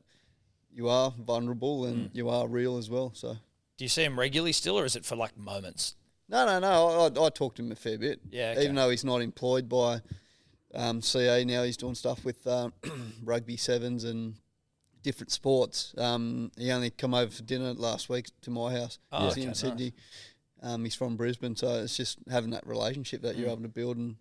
you 0.77 0.89
are 0.89 1.11
vulnerable 1.19 1.87
and 1.87 2.11
you 2.13 2.29
are 2.29 2.47
real 2.47 2.77
as 2.77 2.89
well. 2.91 3.11
So 3.15 3.33
Do 3.79 3.85
you 3.85 3.89
see 3.89 4.05
him 4.05 4.19
regularly 4.19 4.53
still, 4.53 4.79
or 4.79 4.85
is 4.85 4.95
it 4.95 5.05
for 5.05 5.17
like 5.17 5.37
moments? 5.37 5.97
no, 6.29 6.45
no, 6.45 6.59
no. 6.59 7.11
I, 7.23 7.27
I 7.27 7.31
talk 7.31 7.55
to 7.57 7.63
him 7.63 7.73
a 7.73 7.77
fair 7.77 7.99
bit. 7.99 8.21
Yeah, 8.31 8.51
okay. 8.51 8.65
Even 8.65 8.77
though 8.77 8.91
he's 8.91 9.05
not 9.05 9.23
employed 9.23 9.69
by 9.69 10.01
um, 10.75 11.01
CA 11.01 11.45
now, 11.45 11.63
he's 11.63 11.77
doing 11.77 11.95
stuff 11.95 12.25
with 12.25 12.47
um, 12.47 12.73
rugby 13.25 13.57
sevens 13.57 14.05
and 14.05 14.35
different 15.03 15.31
sports. 15.33 15.95
Um, 15.97 16.51
he 16.59 16.71
only 16.73 16.91
come 16.91 17.15
over 17.15 17.31
for 17.31 17.43
dinner 17.45 17.73
last 17.75 18.09
week 18.09 18.27
to 18.43 18.51
my 18.51 18.73
house. 18.73 18.99
Oh, 19.13 19.25
he's 19.27 19.33
okay, 19.39 19.43
in. 19.47 19.55
Sydney. 19.55 19.95
Um, 20.63 20.85
he's 20.85 20.95
from 20.97 21.17
Brisbane, 21.17 21.55
so 21.55 21.83
it's 21.83 21.97
just 21.97 22.19
having 22.31 22.51
that 22.51 22.67
relationship 22.67 23.23
that 23.23 23.37
Mm. 23.37 23.41
you're 23.41 23.51
able 23.51 23.63
to 23.63 23.69
build. 23.69 23.97
And 23.97 24.17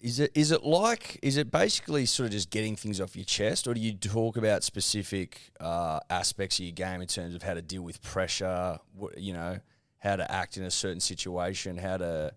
Is 0.00 0.20
it 0.20 0.30
is 0.34 0.52
it 0.52 0.62
like 0.62 1.18
is 1.22 1.36
it 1.36 1.50
basically 1.50 2.06
sort 2.06 2.26
of 2.26 2.32
just 2.32 2.50
getting 2.50 2.76
things 2.76 3.00
off 3.00 3.16
your 3.16 3.24
chest, 3.24 3.66
or 3.66 3.74
do 3.74 3.80
you 3.80 3.92
talk 3.94 4.36
about 4.36 4.62
specific 4.62 5.50
uh, 5.58 5.98
aspects 6.08 6.60
of 6.60 6.66
your 6.66 6.72
game 6.72 7.00
in 7.00 7.08
terms 7.08 7.34
of 7.34 7.42
how 7.42 7.54
to 7.54 7.62
deal 7.62 7.82
with 7.82 8.00
pressure? 8.00 8.78
You 9.16 9.32
know, 9.32 9.58
how 9.98 10.14
to 10.14 10.30
act 10.30 10.56
in 10.56 10.62
a 10.62 10.70
certain 10.70 11.00
situation, 11.00 11.76
how 11.76 11.96
to 11.96 12.32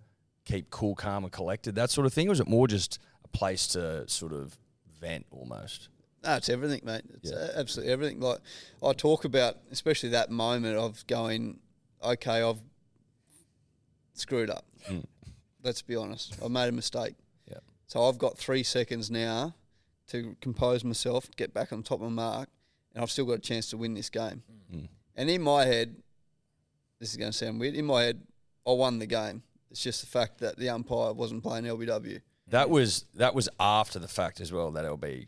keep 0.45 0.71
cool, 0.71 0.95
calm, 0.95 1.23
and 1.23 1.31
collected, 1.31 1.75
that 1.75 1.91
sort 1.91 2.07
of 2.07 2.13
thing? 2.13 2.27
Or 2.27 2.31
was 2.31 2.39
it 2.39 2.47
more 2.47 2.67
just 2.67 2.97
a 3.23 3.27
place 3.27 3.67
to 3.67 4.07
sort 4.09 4.33
of 4.33 4.57
vent 4.99 5.27
almost? 5.29 5.89
No, 6.23 6.35
it's 6.37 6.49
everything, 6.49 6.81
mate. 6.83 7.03
It's 7.13 7.31
Yeah. 7.31 7.49
absolutely 7.55 7.93
everything. 7.93 8.19
Like 8.19 8.39
I 8.83 8.93
talk 8.93 9.23
about, 9.23 9.57
especially 9.71 10.09
that 10.09 10.31
moment 10.31 10.77
of 10.77 11.05
going, 11.05 11.59
okay, 12.03 12.41
I've 12.41 12.59
screwed 14.13 14.49
up. 14.49 14.65
Let's 15.63 15.83
be 15.83 15.95
honest. 15.95 16.37
I 16.43 16.47
made 16.47 16.69
a 16.69 16.71
mistake. 16.71 17.13
Yeah. 17.93 18.01
So 18.01 18.07
I've 18.07 18.17
got 18.17 18.37
three 18.37 18.63
seconds 18.63 19.11
now 19.11 19.55
to 20.07 20.35
compose 20.41 20.83
myself, 20.83 21.29
get 21.35 21.53
back 21.53 21.71
on 21.71 21.83
top 21.83 22.01
of 22.01 22.11
my 22.11 22.23
mark, 22.23 22.49
and 22.93 23.03
I've 23.03 23.11
still 23.11 23.25
got 23.25 23.33
a 23.33 23.39
chance 23.39 23.69
to 23.71 23.77
win 23.77 23.93
this 23.93 24.09
game. 24.09 24.43
Mm. 24.73 24.87
And 25.15 25.29
in 25.29 25.41
my 25.41 25.65
head, 25.65 25.95
this 26.99 27.11
is 27.11 27.17
going 27.17 27.31
to 27.31 27.37
sound 27.37 27.59
weird. 27.59 27.75
In 27.75 27.85
my 27.85 28.03
head, 28.03 28.21
I 28.67 28.71
won 28.71 28.99
the 28.99 29.05
game. 29.05 29.43
It's 29.69 29.81
just 29.81 30.01
the 30.01 30.07
fact 30.07 30.39
that 30.39 30.57
the 30.57 30.69
umpire 30.69 31.13
wasn't 31.13 31.43
playing 31.43 31.65
LBW. 31.65 32.21
That 32.47 32.69
was 32.69 33.05
that 33.15 33.33
was 33.33 33.47
after 33.59 33.99
the 33.99 34.09
fact 34.09 34.41
as 34.41 34.51
well. 34.51 34.71
That 34.71 34.83
LB 34.83 35.27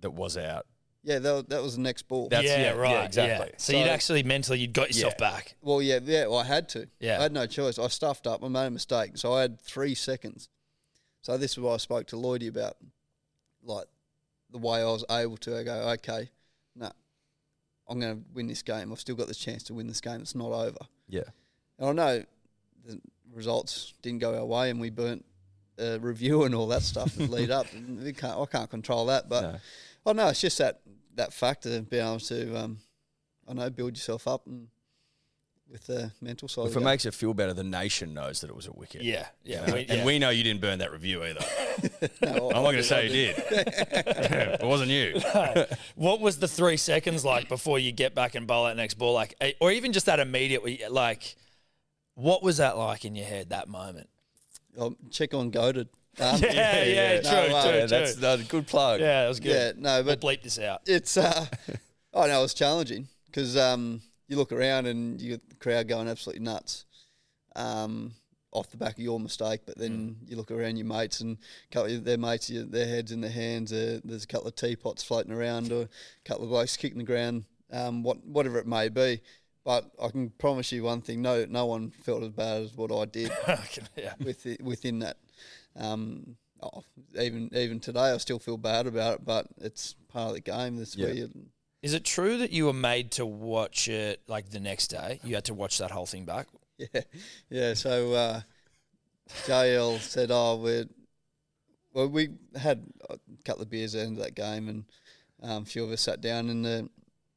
that 0.00 0.10
was 0.12 0.38
out. 0.38 0.66
Yeah, 1.04 1.18
that, 1.18 1.50
that 1.50 1.62
was 1.62 1.76
the 1.76 1.82
next 1.82 2.08
ball. 2.08 2.28
That's- 2.28 2.48
yeah, 2.48 2.58
yeah, 2.58 2.74
yeah, 2.74 2.80
right. 2.80 3.04
exactly. 3.04 3.48
Yeah. 3.50 3.58
So, 3.58 3.72
you'd 3.76 3.88
actually 3.88 4.22
mentally 4.22 4.60
you'd 4.60 4.72
got 4.72 4.88
yourself 4.88 5.14
Yeah. 5.18 5.30
back. 5.30 5.56
Well, 5.60 5.82
yeah, 5.82 5.98
yeah. 6.02 6.26
Well, 6.26 6.38
I 6.38 6.44
had 6.44 6.68
to. 6.70 6.88
Yeah. 7.00 7.18
I 7.18 7.22
had 7.22 7.32
no 7.32 7.46
choice. 7.46 7.78
I 7.78 7.88
stuffed 7.88 8.26
up. 8.26 8.42
I 8.44 8.48
made 8.48 8.66
a 8.66 8.70
mistake, 8.70 9.16
so 9.16 9.34
I 9.34 9.42
had 9.42 9.60
three 9.60 9.94
seconds. 9.96 10.48
So 11.22 11.36
this 11.38 11.52
is 11.52 11.58
what 11.58 11.74
I 11.74 11.76
spoke 11.78 12.06
to 12.08 12.16
Lloydie 12.16 12.48
about, 12.48 12.76
like 13.64 13.86
the 14.50 14.58
way 14.58 14.80
I 14.80 14.84
was 14.84 15.04
able 15.10 15.36
to. 15.38 15.58
I 15.58 15.62
go, 15.62 15.72
okay, 15.94 16.28
no, 16.76 16.90
I'm 17.88 18.00
going 18.00 18.16
to 18.16 18.22
win 18.34 18.46
this 18.48 18.62
game. 18.62 18.92
I've 18.92 19.00
still 19.00 19.14
got 19.14 19.28
this 19.28 19.38
chance 19.38 19.62
to 19.64 19.74
win 19.74 19.86
this 19.86 20.00
game. 20.00 20.20
It's 20.20 20.34
not 20.34 20.50
over. 20.52 20.78
Yeah. 21.08 21.22
And 21.78 21.88
I 21.88 21.92
know 21.92 22.24
the 22.84 23.00
results 23.32 23.94
didn't 24.02 24.18
go 24.20 24.36
our 24.36 24.44
way, 24.44 24.70
and 24.70 24.80
we 24.80 24.90
burnt 24.90 25.24
a 25.78 25.98
review 25.98 26.42
and 26.44 26.54
all 26.54 26.66
that 26.68 26.82
stuff 26.82 27.14
that 27.14 27.30
lead 27.30 27.50
up. 27.50 27.66
Can't, 28.16 28.38
I 28.38 28.44
can't 28.46 28.68
control 28.70 29.06
that, 29.06 29.28
but 29.28 29.40
No. 29.42 29.56
oh 30.06 30.12
no, 30.12 30.28
it's 30.28 30.40
just 30.40 30.58
that 30.58 30.80
that 31.14 31.32
factor 31.32 31.76
of 31.76 31.88
being 31.90 32.02
able 32.06 32.18
to, 32.20 32.54
um, 32.56 32.78
I 33.48 33.52
know, 33.54 33.70
build 33.70 33.96
yourself 33.96 34.26
up 34.28 34.46
and 34.46 34.68
with 35.72 35.86
the 35.86 36.12
mental 36.20 36.46
side. 36.48 36.66
If 36.66 36.76
it 36.76 36.80
it. 36.80 36.84
makes 36.84 37.06
it 37.06 37.14
feel 37.14 37.32
better, 37.34 37.54
the 37.54 37.64
nation 37.64 38.12
knows 38.14 38.42
that 38.42 38.50
it 38.50 38.54
was 38.54 38.66
a 38.66 38.72
wicket. 38.72 39.02
Yeah, 39.02 39.26
yeah. 39.42 39.62
You 39.62 39.66
know? 39.66 39.74
we- 39.74 39.86
and 39.88 40.04
we 40.04 40.18
know 40.18 40.28
you 40.30 40.44
didn't 40.44 40.60
burn 40.60 40.78
that 40.80 40.92
review 40.92 41.24
either. 41.24 41.40
No, 42.22 42.50
I'm 42.54 42.62
not 42.62 42.70
going 42.72 42.76
to 42.76 42.82
say 42.82 43.06
you 43.06 43.12
did. 43.12 43.34
it 43.50 44.62
wasn't 44.66 44.90
you. 44.90 45.18
what 45.96 46.20
was 46.20 46.38
the 46.38 46.46
three 46.48 46.76
seconds 46.76 47.24
like 47.24 47.48
before 47.48 47.78
you 47.78 47.90
get 47.90 48.14
back 48.14 48.34
and 48.34 48.46
bowl 48.46 48.66
that 48.66 48.76
next 48.76 48.94
ball? 48.94 49.14
Like, 49.14 49.34
eh, 49.40 49.52
or 49.60 49.72
even 49.72 49.92
just 49.92 50.06
that 50.06 50.20
immediate, 50.20 50.92
like, 50.92 51.36
what 52.14 52.42
was 52.42 52.58
that 52.58 52.76
like 52.76 53.04
in 53.06 53.16
your 53.16 53.26
head 53.26 53.48
that 53.48 53.68
moment? 53.68 54.08
I'll 54.78 54.94
check 55.10 55.32
on 55.34 55.50
Goated. 55.50 55.88
Um, 56.20 56.40
Yeah, 56.42 56.84
yeah, 56.84 57.20
No, 57.22 57.30
true, 57.30 57.54
uh, 57.54 57.62
true, 57.62 57.72
Yeah, 57.72 57.78
true. 57.80 57.88
that's, 57.88 58.14
that's 58.16 58.42
a 58.42 58.44
good 58.44 58.66
plug. 58.66 59.00
yeah, 59.00 59.22
that 59.22 59.28
was 59.28 59.40
good. 59.40 59.76
yeah, 59.76 59.82
no, 59.82 60.02
we'll 60.02 60.16
but 60.16 60.20
bleep 60.20 60.42
this 60.42 60.58
out. 60.58 60.82
it's 60.84 61.16
uh, 61.16 61.46
oh 62.12 62.26
no, 62.26 62.44
it's 62.44 62.52
challenging 62.52 63.08
because 63.26 63.56
um, 63.56 64.02
you 64.32 64.38
look 64.38 64.50
around 64.50 64.86
and 64.86 65.20
you 65.20 65.32
get 65.32 65.48
the 65.50 65.54
crowd 65.56 65.86
going 65.88 66.08
absolutely 66.08 66.42
nuts, 66.42 66.86
um, 67.54 68.12
off 68.50 68.70
the 68.70 68.78
back 68.78 68.92
of 68.94 68.98
your 68.98 69.20
mistake. 69.20 69.60
But 69.66 69.76
then 69.76 70.16
you 70.26 70.36
look 70.36 70.50
around 70.50 70.76
your 70.78 70.86
mates 70.86 71.20
and 71.20 71.36
a 71.36 71.74
couple 71.74 71.94
of 71.94 72.04
their 72.04 72.16
mates, 72.18 72.48
you- 72.48 72.64
their 72.64 72.86
heads 72.86 73.12
in 73.12 73.20
their 73.20 73.30
hands. 73.30 73.72
Uh, 73.72 74.00
there's 74.04 74.24
a 74.24 74.26
couple 74.26 74.48
of 74.48 74.56
teapots 74.56 75.02
floating 75.04 75.32
around, 75.32 75.70
or 75.70 75.82
a 75.82 75.88
couple 76.24 76.44
of 76.44 76.50
blokes 76.50 76.76
kicking 76.78 76.98
the 76.98 77.04
ground, 77.04 77.44
um, 77.70 78.02
what 78.02 78.24
whatever 78.24 78.58
it 78.58 78.66
may 78.66 78.88
be. 78.88 79.20
But 79.64 79.90
I 80.02 80.08
can 80.08 80.30
promise 80.30 80.72
you 80.72 80.82
one 80.82 81.02
thing: 81.02 81.20
no, 81.22 81.44
no 81.44 81.66
one 81.66 81.90
felt 81.90 82.22
as 82.22 82.30
bad 82.30 82.62
as 82.62 82.74
what 82.74 82.90
I 82.90 83.04
did. 83.04 83.30
yeah. 83.96 84.14
with 84.18 84.46
it, 84.46 84.62
within 84.62 84.98
that. 85.00 85.18
Um, 85.76 86.36
oh, 86.62 86.84
even 87.20 87.50
even 87.54 87.80
today, 87.80 88.10
I 88.12 88.16
still 88.16 88.38
feel 88.38 88.56
bad 88.56 88.86
about 88.86 89.16
it, 89.20 89.24
but 89.26 89.46
it's 89.60 89.94
part 90.08 90.28
of 90.30 90.34
the 90.34 90.40
game. 90.40 90.76
That's 90.76 90.96
where 90.96 91.14
you, 91.14 91.30
Is 91.82 91.94
it 91.94 92.04
true 92.04 92.38
that 92.38 92.52
you 92.52 92.66
were 92.66 92.72
made 92.72 93.10
to 93.12 93.26
watch 93.26 93.88
it 93.88 94.22
like 94.28 94.50
the 94.50 94.60
next 94.60 94.88
day? 94.88 95.18
You 95.24 95.34
had 95.34 95.44
to 95.46 95.54
watch 95.54 95.78
that 95.78 95.90
whole 95.90 96.06
thing 96.06 96.24
back. 96.24 96.46
yeah, 96.78 97.00
yeah. 97.50 97.74
So 97.74 98.12
uh, 98.12 98.40
JL 99.46 99.98
said, 99.98 100.30
"Oh, 100.30 100.56
we're 100.56 100.86
well, 101.92 102.08
we 102.08 102.30
had 102.56 102.86
a 103.10 103.18
couple 103.44 103.62
of 103.62 103.70
beers 103.70 103.94
at 103.94 103.98
the 103.98 104.06
end 104.06 104.18
of 104.18 104.24
that 104.24 104.34
game, 104.34 104.68
and 104.68 104.84
um, 105.42 105.62
a 105.62 105.66
few 105.66 105.84
of 105.84 105.90
us 105.90 106.02
sat 106.02 106.20
down 106.20 106.48
in 106.48 106.62
the 106.62 106.88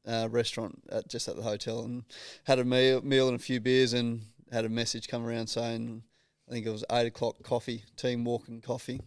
uh, 0.06 0.28
restaurant 0.30 0.80
at, 0.90 1.08
just 1.08 1.28
at 1.28 1.36
the 1.36 1.42
hotel 1.42 1.82
and 1.82 2.04
had 2.44 2.58
a 2.58 2.64
meal, 2.64 3.02
meal 3.02 3.28
and 3.28 3.36
a 3.36 3.42
few 3.42 3.60
beers, 3.60 3.92
and 3.92 4.22
had 4.52 4.64
a 4.64 4.68
message 4.68 5.08
come 5.08 5.26
around 5.26 5.48
saying, 5.48 6.02
I 6.48 6.52
think 6.52 6.66
it 6.66 6.70
was 6.70 6.84
eight 6.92 7.06
o'clock 7.06 7.42
coffee, 7.42 7.84
team 7.96 8.24
walking 8.24 8.60
coffee, 8.60 9.00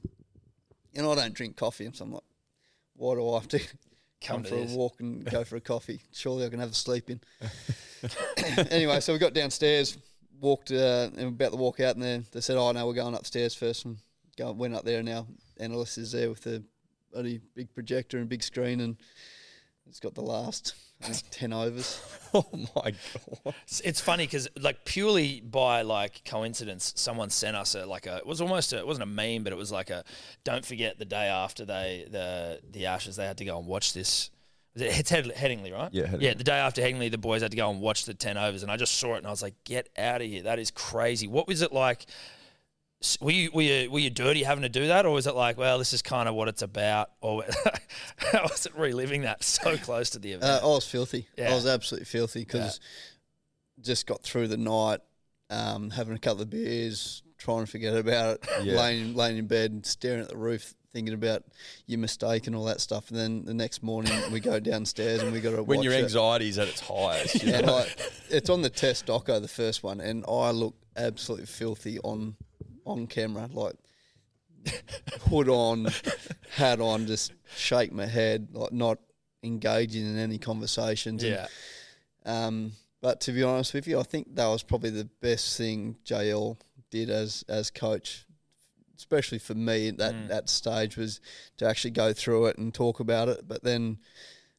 and 0.94 1.08
I 1.08 1.16
don't 1.16 1.34
drink 1.34 1.56
coffee, 1.56 1.86
and 1.86 1.96
so 1.96 2.04
I'm 2.04 2.12
like, 2.12 2.24
why 2.96 3.16
do 3.16 3.30
I 3.30 3.40
have 3.40 3.48
to 3.50 3.62
Come 4.22 4.44
for 4.44 4.56
a 4.56 4.66
walk 4.66 5.00
and 5.00 5.24
go 5.24 5.44
for 5.44 5.56
a 5.56 5.62
coffee? 5.62 6.02
Surely 6.12 6.46
I 6.46 6.50
can 6.50 6.60
have 6.60 6.72
a 6.72 6.76
sleep 6.76 7.10
in. 7.10 7.22
anyway, 8.70 9.00
so 9.00 9.14
we 9.14 9.20
got 9.20 9.34
downstairs, 9.34 9.98
walked, 10.40 10.72
uh, 10.72 11.10
and 11.18 11.30
about 11.30 11.52
to 11.52 11.58
walk 11.58 11.80
out, 11.80 11.96
and 11.96 12.04
then 12.04 12.26
they 12.32 12.42
said, 12.42 12.58
"Oh 12.58 12.72
no, 12.72 12.86
we're 12.86 12.94
going 12.94 13.16
upstairs 13.16 13.56
first. 13.56 13.86
And 13.86 13.98
go, 14.38 14.52
went 14.52 14.76
up 14.76 14.86
there, 14.86 15.00
and 15.00 15.10
our 15.10 15.26
analyst 15.58 15.98
is 15.98 16.12
there 16.12 16.30
with 16.30 16.42
the 16.42 16.64
bloody 17.12 17.40
big 17.56 17.74
projector 17.74 18.18
and 18.18 18.30
big 18.30 18.44
screen, 18.44 18.82
and 18.82 18.98
it's 19.88 20.00
got 20.00 20.16
the 20.16 20.22
last 20.22 20.76
ten 21.32 21.54
overs. 21.54 22.02
Oh 22.32 22.46
my 22.76 22.92
god. 22.92 23.56
It's, 23.64 23.80
it's 23.80 24.00
funny 24.00 24.28
because 24.28 24.48
like 24.62 24.86
purely 24.86 25.42
by 25.42 25.82
like 25.82 26.24
coincidence, 26.26 26.94
someone 26.96 27.32
sent 27.32 27.58
us 27.58 27.74
a 27.74 27.88
like 27.88 28.06
a 28.06 28.18
it 28.18 28.28
was 28.28 28.40
almost 28.40 28.72
a, 28.72 28.78
it 28.78 28.86
wasn't 28.86 29.02
a 29.02 29.08
meme, 29.08 29.44
but 29.44 29.52
it 29.52 29.56
was 29.56 29.72
like 29.72 29.90
a 29.90 30.04
don't 30.44 30.64
forget 30.64 31.00
the 31.00 31.06
day 31.06 31.26
after 31.26 31.66
they 31.66 32.06
the 32.12 32.60
the 32.72 32.86
Ashes 32.86 33.16
they 33.16 33.26
had 33.26 33.40
to 33.40 33.46
go 33.46 33.58
and 33.58 33.66
watch 33.66 33.94
this. 33.94 34.30
Was 34.76 34.84
it- 34.84 35.00
It's 35.00 35.10
Head, 35.10 35.26
Headingley, 35.36 35.74
right? 35.74 35.90
Yeah, 35.92 36.04
Headingley. 36.06 36.22
Yeah, 36.22 36.34
the 36.36 36.44
day 36.44 36.58
after 36.60 36.84
Headingley, 36.84 37.10
the 37.10 37.18
boys 37.18 37.42
had 37.42 37.50
to 37.50 37.58
go 37.58 37.72
and 37.72 37.82
watch 37.82 38.06
the 38.06 38.14
ten 38.14 38.38
overs, 38.38 38.62
and 38.62 38.72
I 38.72 38.78
just 38.78 38.94
saw 39.00 39.16
it 39.16 39.18
and 39.18 39.26
I 39.26 39.32
was 39.32 39.42
like, 39.42 39.56
"Get 39.64 39.90
out 39.98 40.22
of 40.22 40.28
here! 40.28 40.44
That 40.44 40.60
is 40.60 40.70
crazy." 40.70 41.28
What 41.28 41.48
was 41.48 41.64
it 41.64 41.74
like? 41.74 42.06
S- 43.02 43.18
Were 43.22 43.32
you 43.32 43.50
were 43.54 43.62
you 43.62 43.90
were 43.92 44.00
you 44.00 44.10
dirty 44.10 44.44
having 44.44 44.64
to 44.64 44.70
do 44.70 44.88
that, 44.88 45.06
or 45.06 45.12
was 45.14 45.26
it 45.26 45.34
like, 45.36 45.58
well, 45.58 45.78
this 45.80 45.94
is 45.94 46.02
kind 46.02 46.28
of 46.28 46.36
what 46.36 46.48
it's 46.50 46.62
about, 46.62 47.12
or 47.22 47.44
how 48.18 48.44
was 48.44 48.66
it 48.66 48.76
reliving 48.76 49.22
that 49.22 49.44
so 49.44 49.78
close 49.78 50.10
to 50.12 50.20
the 50.20 50.34
event? 50.34 50.44
Uh, 50.52 50.60
I 50.62 50.68
was 50.68 50.86
filthy. 50.86 51.28
Yeah. 51.38 51.52
I 51.52 51.56
was 51.56 51.66
absolutely 51.66 52.06
filthy 52.06 52.42
because 52.42 52.80
just 53.82 54.06
got 54.06 54.22
through 54.24 54.50
the 54.50 54.58
night, 54.58 55.00
um, 55.50 55.92
having 55.92 56.14
a 56.16 56.20
couple 56.20 56.42
of 56.42 56.50
beers, 56.50 57.24
trying 57.38 57.64
to 57.66 57.72
forget 57.72 57.96
about 57.96 58.36
it, 58.36 58.50
Yeah. 58.66 58.74
laying 58.78 59.16
laying 59.16 59.38
in 59.38 59.48
bed, 59.48 59.72
and 59.72 59.86
staring 59.86 60.20
at 60.22 60.28
the 60.28 60.36
roof, 60.36 60.74
thinking 60.92 61.14
about 61.14 61.44
your 61.86 62.00
mistake 62.00 62.48
and 62.48 62.56
all 62.56 62.66
that 62.66 62.82
stuff. 62.82 63.10
And 63.12 63.18
then 63.18 63.46
the 63.46 63.54
next 63.54 63.82
morning 63.82 64.12
we 64.30 64.42
go 64.42 64.60
downstairs 64.60 65.22
and 65.24 65.32
we 65.32 65.40
got 65.40 65.52
to 65.56 65.64
When 65.64 65.78
watch 65.78 65.86
your 65.86 65.94
it. 65.94 66.04
anxiety's 66.04 66.58
at 66.60 66.68
its 66.68 66.82
highest. 66.82 67.44
you 67.44 67.54
know? 67.54 67.62
like 67.76 67.98
it's 68.30 68.50
on 68.50 68.62
the 68.62 68.70
test 68.70 69.06
doco, 69.06 69.40
the 69.42 69.48
first 69.48 69.84
one, 69.84 70.02
and 70.02 70.26
I 70.28 70.52
look 70.52 70.76
absolutely 70.98 71.46
filthy 71.46 71.98
on 72.00 72.36
on 72.90 73.08
camera, 73.08 73.50
like 73.52 73.76
hood 75.30 75.50
on, 75.50 75.88
hat 76.56 76.80
on, 76.80 77.08
just 77.08 77.34
shake 77.56 77.92
my 77.92 78.06
head, 78.06 78.50
like 78.52 78.72
not 78.72 79.00
engaging 79.44 80.06
in 80.06 80.18
any 80.18 80.38
conversations. 80.38 81.24
and, 81.24 81.34
yeah, 81.34 81.48
um, 82.26 82.72
but 83.02 83.22
to 83.22 83.32
be 83.32 83.44
honest 83.44 83.74
with 83.74 83.88
you, 83.88 84.00
I 84.00 84.04
think 84.04 84.36
that 84.36 84.48
was 84.48 84.64
probably 84.64 84.90
the 84.90 85.10
best 85.22 85.58
thing 85.58 85.96
JL 86.06 86.58
did 86.90 87.10
as 87.10 87.46
as 87.48 87.72
coach, 87.72 88.26
especially 88.98 89.40
for 89.40 89.56
me 89.56 89.90
at 89.90 89.98
that 89.98 90.28
that 90.28 90.50
stage 90.50 90.98
was 90.98 91.22
to 91.58 91.66
actually 91.66 91.92
go 91.92 92.14
through 92.14 92.48
it 92.48 92.58
and 92.58 92.74
talk 92.74 93.00
about 93.00 93.30
it. 93.30 93.48
But 93.48 93.64
then 93.64 94.00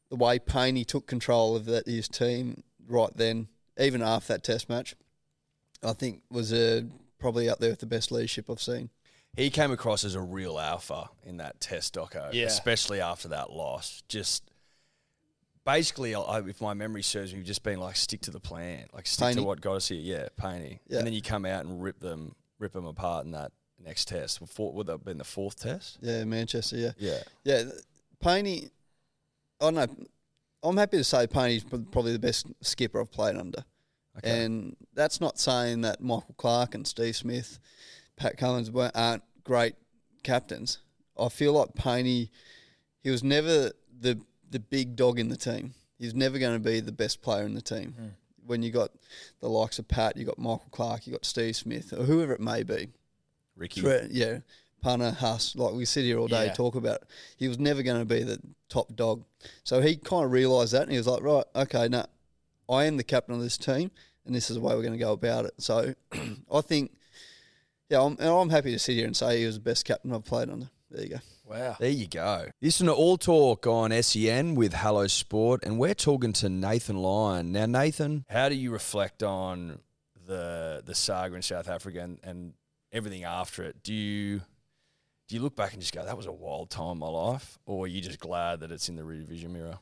the 0.09 0.15
way 0.15 0.39
Paney 0.39 0.83
took 0.83 1.07
control 1.07 1.55
of 1.55 1.65
that 1.65 1.87
his 1.87 2.07
team 2.07 2.63
right 2.87 3.15
then, 3.15 3.47
even 3.79 4.01
after 4.01 4.33
that 4.33 4.43
Test 4.43 4.69
match, 4.69 4.95
I 5.83 5.93
think 5.93 6.23
was 6.31 6.51
a 6.51 6.87
probably 7.21 7.47
up 7.49 7.59
there 7.59 7.69
with 7.69 7.79
the 7.79 7.85
best 7.85 8.11
leadership 8.11 8.49
I've 8.49 8.61
seen. 8.61 8.89
he 9.37 9.49
came 9.49 9.71
across 9.71 10.03
as 10.03 10.15
a 10.15 10.19
real 10.19 10.59
alpha 10.59 11.09
in 11.23 11.37
that 11.37 11.61
test 11.61 11.93
doco, 11.95 12.33
Yeah. 12.33 12.47
especially 12.47 12.99
after 12.99 13.29
that 13.29 13.49
loss. 13.51 14.03
Just 14.09 14.43
basically, 15.65 16.15
I, 16.15 16.39
if 16.39 16.61
my 16.61 16.73
memory 16.73 17.03
serves 17.03 17.31
me, 17.31 17.37
you've 17.39 17.47
just 17.47 17.63
been 17.63 17.79
like 17.79 17.95
stick 17.95 18.21
to 18.21 18.31
the 18.31 18.39
plan, 18.39 18.87
like 18.93 19.07
stick 19.07 19.35
to 19.35 19.43
what 19.43 19.61
got 19.61 19.75
us 19.75 19.87
here. 19.87 19.99
Yeah, 20.01 20.27
Paney. 20.37 20.79
Yeah. 20.87 20.97
And 20.99 21.07
then 21.07 21.13
you 21.13 21.21
come 21.21 21.45
out 21.45 21.65
and 21.65 21.81
rip 21.81 21.99
them, 21.99 22.35
rip 22.59 22.73
them 22.73 22.85
apart 22.85 23.25
in 23.25 23.31
that 23.31 23.51
next 23.83 24.07
test. 24.09 24.39
Four, 24.47 24.73
would 24.73 24.87
that 24.87 24.93
have 24.93 25.05
been 25.05 25.17
the 25.17 25.23
fourth 25.23 25.59
test? 25.59 25.97
Yeah, 26.01 26.23
Manchester. 26.25 26.75
Yeah. 26.77 26.91
Yeah. 26.97 27.19
Yeah, 27.43 27.63
th- 27.63 27.73
Paney. 28.19 28.69
I 29.59 29.65
don't 29.71 29.75
know. 29.75 29.87
I'm 30.63 30.77
happy 30.77 30.97
to 30.97 31.03
say 31.03 31.25
Paney's 31.27 31.63
probably 31.63 32.11
the 32.13 32.19
best 32.19 32.47
skipper 32.61 32.99
I've 33.01 33.11
played 33.11 33.35
under, 33.35 33.63
Okay. 34.17 34.43
and 34.43 34.75
that's 34.93 35.21
not 35.21 35.39
saying 35.39 35.81
that 35.81 36.01
Michael 36.01 36.35
Clarke 36.37 36.75
and 36.75 36.85
Steve 36.85 37.15
Smith, 37.15 37.59
Pat 38.17 38.37
Cummins 38.37 38.69
aren't 38.93 39.23
great 39.43 39.75
captains. 40.23 40.79
I 41.17 41.29
feel 41.29 41.53
like 41.53 41.73
Paney, 41.75 42.29
he 43.01 43.09
was 43.09 43.23
never 43.23 43.71
the 43.99 44.19
the 44.49 44.59
big 44.59 44.95
dog 44.97 45.17
in 45.19 45.29
the 45.29 45.37
team. 45.37 45.73
He 45.97 46.05
was 46.05 46.13
never 46.13 46.39
going 46.39 46.53
to 46.53 46.59
be 46.59 46.79
the 46.81 46.91
best 46.91 47.21
player 47.21 47.45
in 47.45 47.53
the 47.53 47.61
team. 47.61 47.93
Hmm. 47.97 48.07
when 48.47 48.63
you 48.63 48.71
got 48.71 48.89
the 49.39 49.47
likes 49.47 49.79
of 49.79 49.87
Pat, 49.87 50.17
you 50.17 50.25
got 50.25 50.37
Michael 50.39 50.65
Clarke, 50.71 51.05
you 51.07 51.13
got 51.13 51.23
Steve 51.25 51.55
Smith, 51.55 51.93
or 51.93 52.03
whoever 52.03 52.33
it 52.33 52.41
may 52.41 52.63
be. 52.63 52.89
Ricky. 53.55 53.81
Tre- 53.81 54.07
yeah, 54.11 54.39
Punter, 54.81 55.11
Huss, 55.11 55.55
like 55.55 55.73
we 55.73 55.85
sit 55.85 56.03
here 56.05 56.17
all 56.17 56.27
day 56.27 56.47
Yeah. 56.47 56.53
talk 56.53 56.75
about. 56.75 57.03
It. 57.03 57.07
He 57.37 57.47
was 57.47 57.59
never 57.59 57.81
going 57.83 57.99
to 57.99 58.05
be 58.05 58.23
the 58.23 58.39
top 58.67 58.93
dog, 58.95 59.23
so 59.63 59.79
he 59.79 59.95
kind 59.95 60.25
of 60.25 60.31
realised 60.31 60.73
that, 60.73 60.81
and 60.83 60.91
he 60.91 60.97
was 60.97 61.07
like, 61.07 61.21
right, 61.21 61.45
okay, 61.55 61.87
no, 61.87 62.05
I 62.71 62.85
am 62.85 62.97
the 62.97 63.03
captain 63.03 63.35
of 63.35 63.41
this 63.41 63.57
team, 63.57 63.91
and 64.25 64.33
this 64.33 64.49
is 64.49 64.55
the 64.55 64.61
way 64.61 64.73
we're 64.75 64.81
going 64.81 64.93
to 64.93 64.99
go 64.99 65.11
about 65.11 65.45
it. 65.45 65.53
So 65.57 65.93
I 66.51 66.61
think, 66.61 66.93
yeah, 67.89 68.01
I'm, 68.01 68.15
and 68.19 68.29
I'm 68.29 68.49
happy 68.49 68.71
to 68.71 68.79
sit 68.79 68.95
here 68.95 69.05
and 69.05 69.15
say 69.15 69.39
he 69.39 69.45
was 69.45 69.55
the 69.55 69.61
best 69.61 69.85
captain 69.85 70.13
I've 70.13 70.23
played 70.23 70.49
under. 70.49 70.69
There 70.89 71.03
you 71.03 71.09
go. 71.09 71.19
Wow. 71.45 71.75
There 71.79 71.89
you 71.89 72.07
go. 72.07 72.47
Listen 72.61 72.87
to 72.87 72.93
All 72.93 73.17
Talk 73.17 73.67
on 73.67 73.91
SEN 74.01 74.55
with 74.55 74.73
Hello 74.73 75.07
Sport, 75.07 75.63
and 75.63 75.77
we're 75.77 75.93
talking 75.93 76.31
to 76.33 76.49
Nathan 76.49 76.97
Lyon. 76.97 77.51
Now, 77.51 77.65
Nathan, 77.65 78.25
How 78.29 78.47
do 78.47 78.55
you 78.55 78.71
reflect 78.71 79.21
on 79.21 79.79
the 80.25 80.81
the 80.85 80.95
saga 80.95 81.35
in 81.35 81.41
South 81.41 81.67
Africa 81.67 81.99
and, 81.99 82.19
and 82.23 82.53
everything 82.93 83.25
after 83.25 83.63
it? 83.63 83.83
Do 83.83 83.93
you 83.93 84.41
do 85.27 85.35
you 85.35 85.41
look 85.41 85.55
back 85.55 85.73
and 85.73 85.81
just 85.81 85.93
go, 85.93 86.05
"That 86.05 86.17
was 86.17 86.25
a 86.25 86.31
wild 86.31 86.69
time 86.69 86.91
in 86.91 86.97
my 86.99 87.07
life," 87.09 87.57
or 87.65 87.85
are 87.85 87.87
you 87.87 88.01
just 88.01 88.19
glad 88.19 88.61
that 88.61 88.71
it's 88.71 88.87
in 88.89 88.95
the 88.95 89.03
rear 89.03 89.23
vision 89.23 89.51
mirror? 89.53 89.79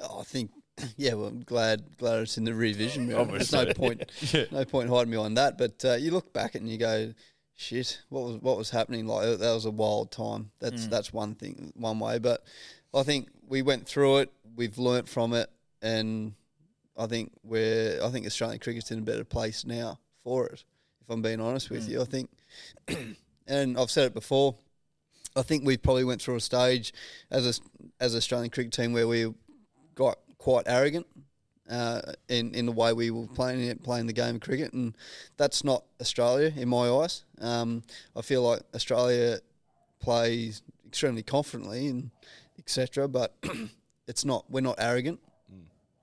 Oh, 0.00 0.20
I 0.20 0.24
think, 0.24 0.50
yeah, 0.96 1.14
well, 1.14 1.28
I'm 1.28 1.42
glad 1.42 1.82
glad 1.98 2.20
it's 2.20 2.38
in 2.38 2.44
the 2.44 2.54
revision. 2.54 3.06
vision 3.06 3.26
mirror. 3.26 3.38
There's 3.38 3.52
no 3.52 3.72
point, 3.72 4.10
no 4.52 4.64
point 4.64 4.90
hiding 4.90 5.10
behind 5.10 5.36
that. 5.36 5.58
But 5.58 5.84
uh, 5.84 5.94
you 5.94 6.10
look 6.10 6.32
back 6.32 6.54
and 6.54 6.68
you 6.68 6.78
go, 6.78 7.12
shit, 7.56 8.00
what 8.08 8.24
was 8.24 8.36
what 8.36 8.56
was 8.56 8.70
happening? 8.70 9.06
Like 9.06 9.38
that 9.38 9.52
was 9.52 9.66
a 9.66 9.70
wild 9.70 10.10
time. 10.10 10.50
That's 10.60 10.86
that's 10.86 11.12
one 11.12 11.34
thing, 11.34 11.72
one 11.76 11.98
way. 11.98 12.18
But 12.18 12.44
I 12.94 13.02
think 13.02 13.28
we 13.46 13.62
went 13.62 13.86
through 13.86 14.18
it. 14.18 14.32
We've 14.56 14.78
learnt 14.78 15.08
from 15.08 15.34
it, 15.34 15.50
and 15.82 16.34
I 16.96 17.06
think 17.06 17.32
we're 17.44 18.02
I 18.02 18.08
think 18.08 18.26
Australian 18.26 18.60
cricket's 18.60 18.90
in 18.90 18.98
a 18.98 19.02
better 19.02 19.24
place 19.24 19.64
now 19.64 19.98
for 20.24 20.46
it. 20.46 20.64
If 21.02 21.10
I'm 21.10 21.22
being 21.22 21.40
honest 21.40 21.70
with 21.70 21.88
you, 21.88 22.00
I 22.00 22.04
think, 22.04 22.30
and 23.46 23.78
I've 23.78 23.90
said 23.90 24.06
it 24.06 24.14
before. 24.14 24.56
I 25.36 25.42
think 25.42 25.64
we 25.64 25.76
probably 25.76 26.04
went 26.04 26.20
through 26.20 26.36
a 26.36 26.40
stage 26.40 26.92
as 27.30 27.46
a 27.46 28.02
as 28.02 28.14
Australian 28.16 28.50
cricket 28.50 28.72
team 28.72 28.92
where 28.92 29.06
we 29.06 29.32
got 29.94 30.18
quite 30.40 30.64
arrogant 30.66 31.06
uh, 31.70 32.00
in 32.28 32.54
in 32.54 32.66
the 32.66 32.72
way 32.72 32.92
we 32.92 33.10
were 33.10 33.26
playing 33.28 33.62
it, 33.62 33.82
playing 33.82 34.06
the 34.06 34.12
game 34.12 34.36
of 34.36 34.40
cricket, 34.40 34.72
and 34.72 34.96
that's 35.36 35.62
not 35.62 35.84
Australia 36.00 36.52
in 36.56 36.68
my 36.68 36.88
eyes. 36.88 37.24
Um, 37.40 37.82
I 38.16 38.22
feel 38.22 38.42
like 38.42 38.62
Australia 38.74 39.38
plays 40.00 40.62
extremely 40.88 41.22
confidently 41.22 41.86
and 41.88 42.10
etc. 42.58 43.06
But 43.06 43.36
it's 44.08 44.24
not 44.24 44.50
we're 44.50 44.62
not 44.62 44.76
arrogant. 44.78 45.20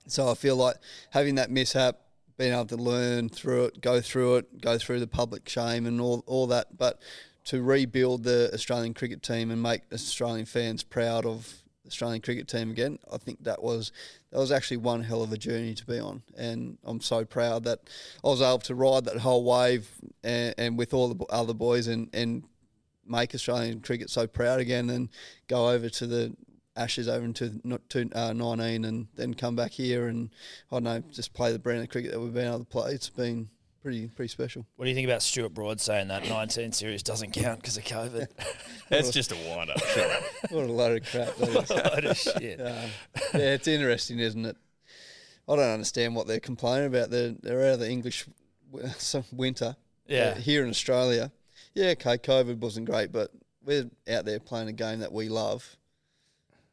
So 0.06 0.30
I 0.30 0.34
feel 0.34 0.56
like 0.56 0.76
having 1.10 1.34
that 1.34 1.50
mishap, 1.50 1.98
being 2.38 2.54
able 2.54 2.64
to 2.66 2.76
learn 2.76 3.28
through 3.28 3.66
it, 3.66 3.82
go 3.82 4.00
through 4.00 4.36
it, 4.36 4.60
go 4.62 4.78
through 4.78 5.00
the 5.00 5.06
public 5.06 5.46
shame 5.48 5.84
and 5.84 6.00
all 6.00 6.24
all 6.26 6.46
that, 6.46 6.78
but 6.78 7.02
to 7.46 7.62
rebuild 7.62 8.24
the 8.24 8.50
Australian 8.54 8.94
cricket 8.94 9.22
team 9.22 9.50
and 9.50 9.62
make 9.62 9.82
Australian 9.92 10.46
fans 10.46 10.82
proud 10.82 11.26
of 11.26 11.62
Australian 11.88 12.22
cricket 12.22 12.48
team 12.48 12.70
again, 12.70 12.98
I 13.12 13.18
think 13.18 13.44
that 13.44 13.62
was 13.62 13.92
that 14.30 14.38
was 14.38 14.52
actually 14.52 14.78
one 14.78 15.02
hell 15.02 15.22
of 15.22 15.32
a 15.32 15.38
journey 15.38 15.74
to 15.74 15.86
be 15.86 15.98
on, 15.98 16.22
and 16.36 16.78
I'm 16.84 17.00
so 17.00 17.24
proud 17.24 17.64
that 17.64 17.80
I 18.24 18.28
was 18.28 18.42
able 18.42 18.58
to 18.60 18.74
ride 18.74 19.04
that 19.06 19.18
whole 19.18 19.44
wave 19.44 19.90
and, 20.22 20.54
and 20.58 20.78
with 20.78 20.94
all 20.94 21.12
the 21.12 21.24
other 21.26 21.54
boys 21.54 21.86
and 21.86 22.08
and 22.12 22.44
make 23.06 23.34
Australian 23.34 23.80
cricket 23.80 24.10
so 24.10 24.26
proud 24.26 24.60
again, 24.60 24.90
and 24.90 25.08
go 25.48 25.70
over 25.70 25.88
to 25.88 26.06
the 26.06 26.36
Ashes 26.76 27.08
over 27.08 27.24
into 27.24 27.60
to 27.88 28.08
uh, 28.14 28.32
19, 28.32 28.84
and 28.84 29.08
then 29.16 29.34
come 29.34 29.56
back 29.56 29.72
here 29.72 30.06
and 30.06 30.30
I 30.70 30.76
don't 30.76 30.84
know, 30.84 31.02
just 31.10 31.34
play 31.34 31.50
the 31.50 31.58
brand 31.58 31.82
of 31.82 31.88
cricket 31.88 32.12
that 32.12 32.20
we've 32.20 32.32
been 32.32 32.46
able 32.46 32.60
to 32.60 32.64
play. 32.64 32.92
It's 32.92 33.08
been 33.08 33.50
pretty 33.82 34.08
pretty 34.08 34.28
special. 34.28 34.66
What 34.76 34.84
do 34.84 34.88
you 34.90 34.94
think 34.94 35.06
about 35.08 35.22
Stuart 35.22 35.50
Broad 35.54 35.80
saying 35.80 36.08
that 36.08 36.28
19 36.28 36.72
series 36.72 37.02
doesn't 37.02 37.32
count 37.32 37.60
because 37.60 37.76
of 37.76 37.84
COVID? 37.84 38.28
That's 38.88 39.10
just 39.10 39.32
a 39.32 39.36
wind 39.36 39.70
up. 39.70 39.80
What 40.50 40.64
a 40.64 40.72
load 40.72 41.02
of 41.02 41.10
crap! 41.10 41.36
That 41.36 41.48
is. 41.48 41.70
Load 41.94 42.04
of 42.04 42.16
shit. 42.16 42.60
Uh, 42.60 42.86
yeah, 43.34 43.54
it's 43.54 43.68
interesting, 43.68 44.18
isn't 44.18 44.46
it? 44.46 44.56
I 45.48 45.56
don't 45.56 45.64
understand 45.72 46.14
what 46.14 46.26
they're 46.26 46.40
complaining 46.40 46.86
about. 46.86 47.10
They're 47.10 47.34
they're 47.42 47.66
out 47.66 47.74
of 47.74 47.80
the 47.80 47.90
English 47.90 48.26
w- 48.72 48.88
some 48.98 49.24
winter. 49.32 49.76
Yeah. 50.06 50.34
Uh, 50.36 50.40
here 50.40 50.62
in 50.64 50.70
Australia, 50.70 51.30
yeah, 51.74 51.88
okay, 51.90 52.16
COVID 52.16 52.58
wasn't 52.60 52.86
great, 52.86 53.12
but 53.12 53.30
we're 53.62 53.90
out 54.10 54.24
there 54.24 54.40
playing 54.40 54.68
a 54.68 54.72
game 54.72 55.00
that 55.00 55.12
we 55.12 55.28
love. 55.28 55.76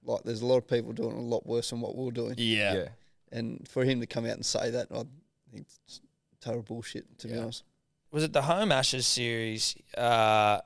Like, 0.06 0.24
there's 0.24 0.42
a 0.42 0.46
lot 0.46 0.58
of 0.58 0.68
people 0.68 0.94
doing 0.94 1.18
a 1.18 1.22
lot 1.22 1.46
worse 1.46 1.72
than 1.72 1.82
what 1.82 1.96
we're 1.98 2.12
doing, 2.12 2.36
Yeah. 2.38 2.74
yeah. 2.76 2.88
and 3.32 3.68
for 3.68 3.84
him 3.84 4.00
to 4.02 4.08
come 4.08 4.26
out 4.26 4.34
and 4.36 4.46
say 4.46 4.70
that, 4.70 4.88
I 4.92 5.04
think 5.52 5.66
it's 5.86 6.00
total 6.46 6.62
bullshit. 6.62 7.06
To 7.20 7.28
be 7.28 7.38
honest, 7.38 7.64
Was 8.12 8.24
it 8.24 8.32
the 8.34 8.44
home 8.44 8.72
Ashes 8.72 9.06
series 9.08 9.76
uh, 9.98 10.60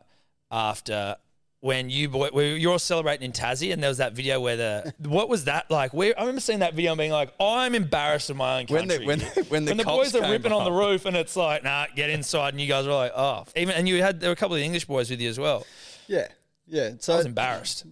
after 0.51 1.15
when 1.61 1.89
you 1.89 2.07
boy, 2.07 2.29
where 2.31 2.55
you 2.55 2.69
were 2.69 2.73
all 2.73 2.79
celebrating 2.79 3.25
in 3.25 3.31
Tassie 3.33 3.73
and 3.73 3.83
there 3.83 3.89
was 3.89 3.97
that 3.97 4.13
video 4.13 4.39
where 4.39 4.55
the 4.55 4.93
what 5.05 5.27
was 5.27 5.43
that 5.45 5.69
like? 5.69 5.93
Where 5.93 6.13
I 6.17 6.21
remember 6.21 6.39
seeing 6.41 6.59
that 6.59 6.73
video 6.73 6.91
and 6.93 6.97
being 6.99 7.11
like, 7.11 7.33
I'm 7.39 7.75
embarrassed 7.75 8.29
of 8.29 8.37
my 8.37 8.59
own 8.59 8.67
country. 8.67 9.05
When 9.05 9.19
the- 9.19 9.25
when- 9.49 9.49
when 9.49 9.65
the 9.65 9.73
the 9.75 9.83
boys 9.83 10.15
are 10.15 10.29
ripping 10.31 10.51
on 10.53 10.63
the 10.63 10.71
roof 10.71 11.05
and 11.05 11.17
it's 11.17 11.35
like, 11.35 11.63
nah, 11.63 11.87
get 11.95 12.09
inside, 12.09 12.53
and 12.53 12.61
you 12.61 12.67
guys 12.67 12.85
were 12.87 12.93
like, 12.93 13.11
oh, 13.15 13.45
even 13.57 13.75
and 13.75 13.89
you 13.89 14.01
had 14.01 14.19
there 14.21 14.29
were 14.29 14.33
a 14.33 14.37
couple 14.37 14.55
of 14.55 14.61
English 14.61 14.85
boys 14.85 15.09
with 15.09 15.19
you 15.19 15.29
as 15.29 15.37
well. 15.39 15.65
yeah, 16.07 16.27
yeah. 16.65 16.91
So 16.99 17.13
I 17.13 17.17
was 17.17 17.25
embarrassed. 17.25 17.85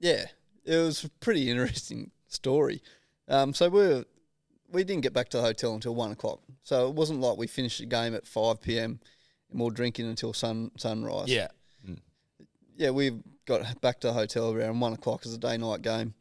yeah, 0.00 0.24
it 0.64 0.76
was 0.76 1.04
a 1.04 1.08
pretty 1.20 1.48
interesting 1.50 2.10
story. 2.26 2.82
Um, 3.28 3.54
so 3.54 3.68
we 3.68 3.78
were, 3.80 4.04
we 4.72 4.84
didn't 4.84 5.02
get 5.02 5.12
back 5.12 5.28
to 5.30 5.38
the 5.38 5.42
hotel 5.42 5.74
until 5.74 5.94
one 5.94 6.12
o'clock. 6.12 6.40
So 6.62 6.88
it 6.88 6.94
wasn't 6.94 7.20
like 7.20 7.38
we 7.38 7.46
finished 7.46 7.80
the 7.80 7.86
game 7.86 8.14
at 8.14 8.26
five 8.26 8.60
p.m. 8.60 9.00
and 9.50 9.60
we 9.60 9.64
we're 9.64 9.70
drinking 9.70 10.08
until 10.08 10.32
sun 10.32 10.70
sunrise. 10.76 11.28
Yeah. 11.28 11.48
Mm. 11.88 11.98
yeah, 12.76 12.90
we 12.90 13.12
got 13.46 13.80
back 13.80 14.00
to 14.00 14.08
the 14.08 14.12
hotel 14.12 14.52
around 14.52 14.80
one 14.80 14.92
o'clock 14.92 15.22
as 15.26 15.34
a 15.34 15.38
day 15.38 15.56
night 15.56 15.82
game, 15.82 16.14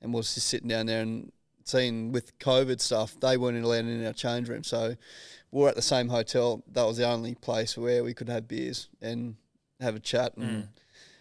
and 0.00 0.12
we 0.12 0.18
was 0.18 0.34
just 0.34 0.46
sitting 0.46 0.68
down 0.68 0.86
there 0.86 1.02
and 1.02 1.32
seeing 1.66 2.12
with 2.12 2.38
COVID 2.38 2.80
stuff, 2.80 3.18
they 3.20 3.36
weren't 3.36 3.62
allowed 3.62 3.86
in 3.86 4.06
our 4.06 4.12
change 4.12 4.48
room. 4.48 4.64
So 4.64 4.96
we 5.50 5.62
were 5.62 5.68
at 5.68 5.74
the 5.74 5.82
same 5.82 6.08
hotel. 6.08 6.62
That 6.72 6.84
was 6.84 6.96
the 6.96 7.08
only 7.08 7.34
place 7.34 7.76
where 7.76 8.04
we 8.04 8.14
could 8.14 8.28
have 8.28 8.48
beers 8.48 8.88
and 9.02 9.36
have 9.80 9.96
a 9.96 10.00
chat. 10.00 10.36
And, 10.36 10.64
mm. 10.64 10.68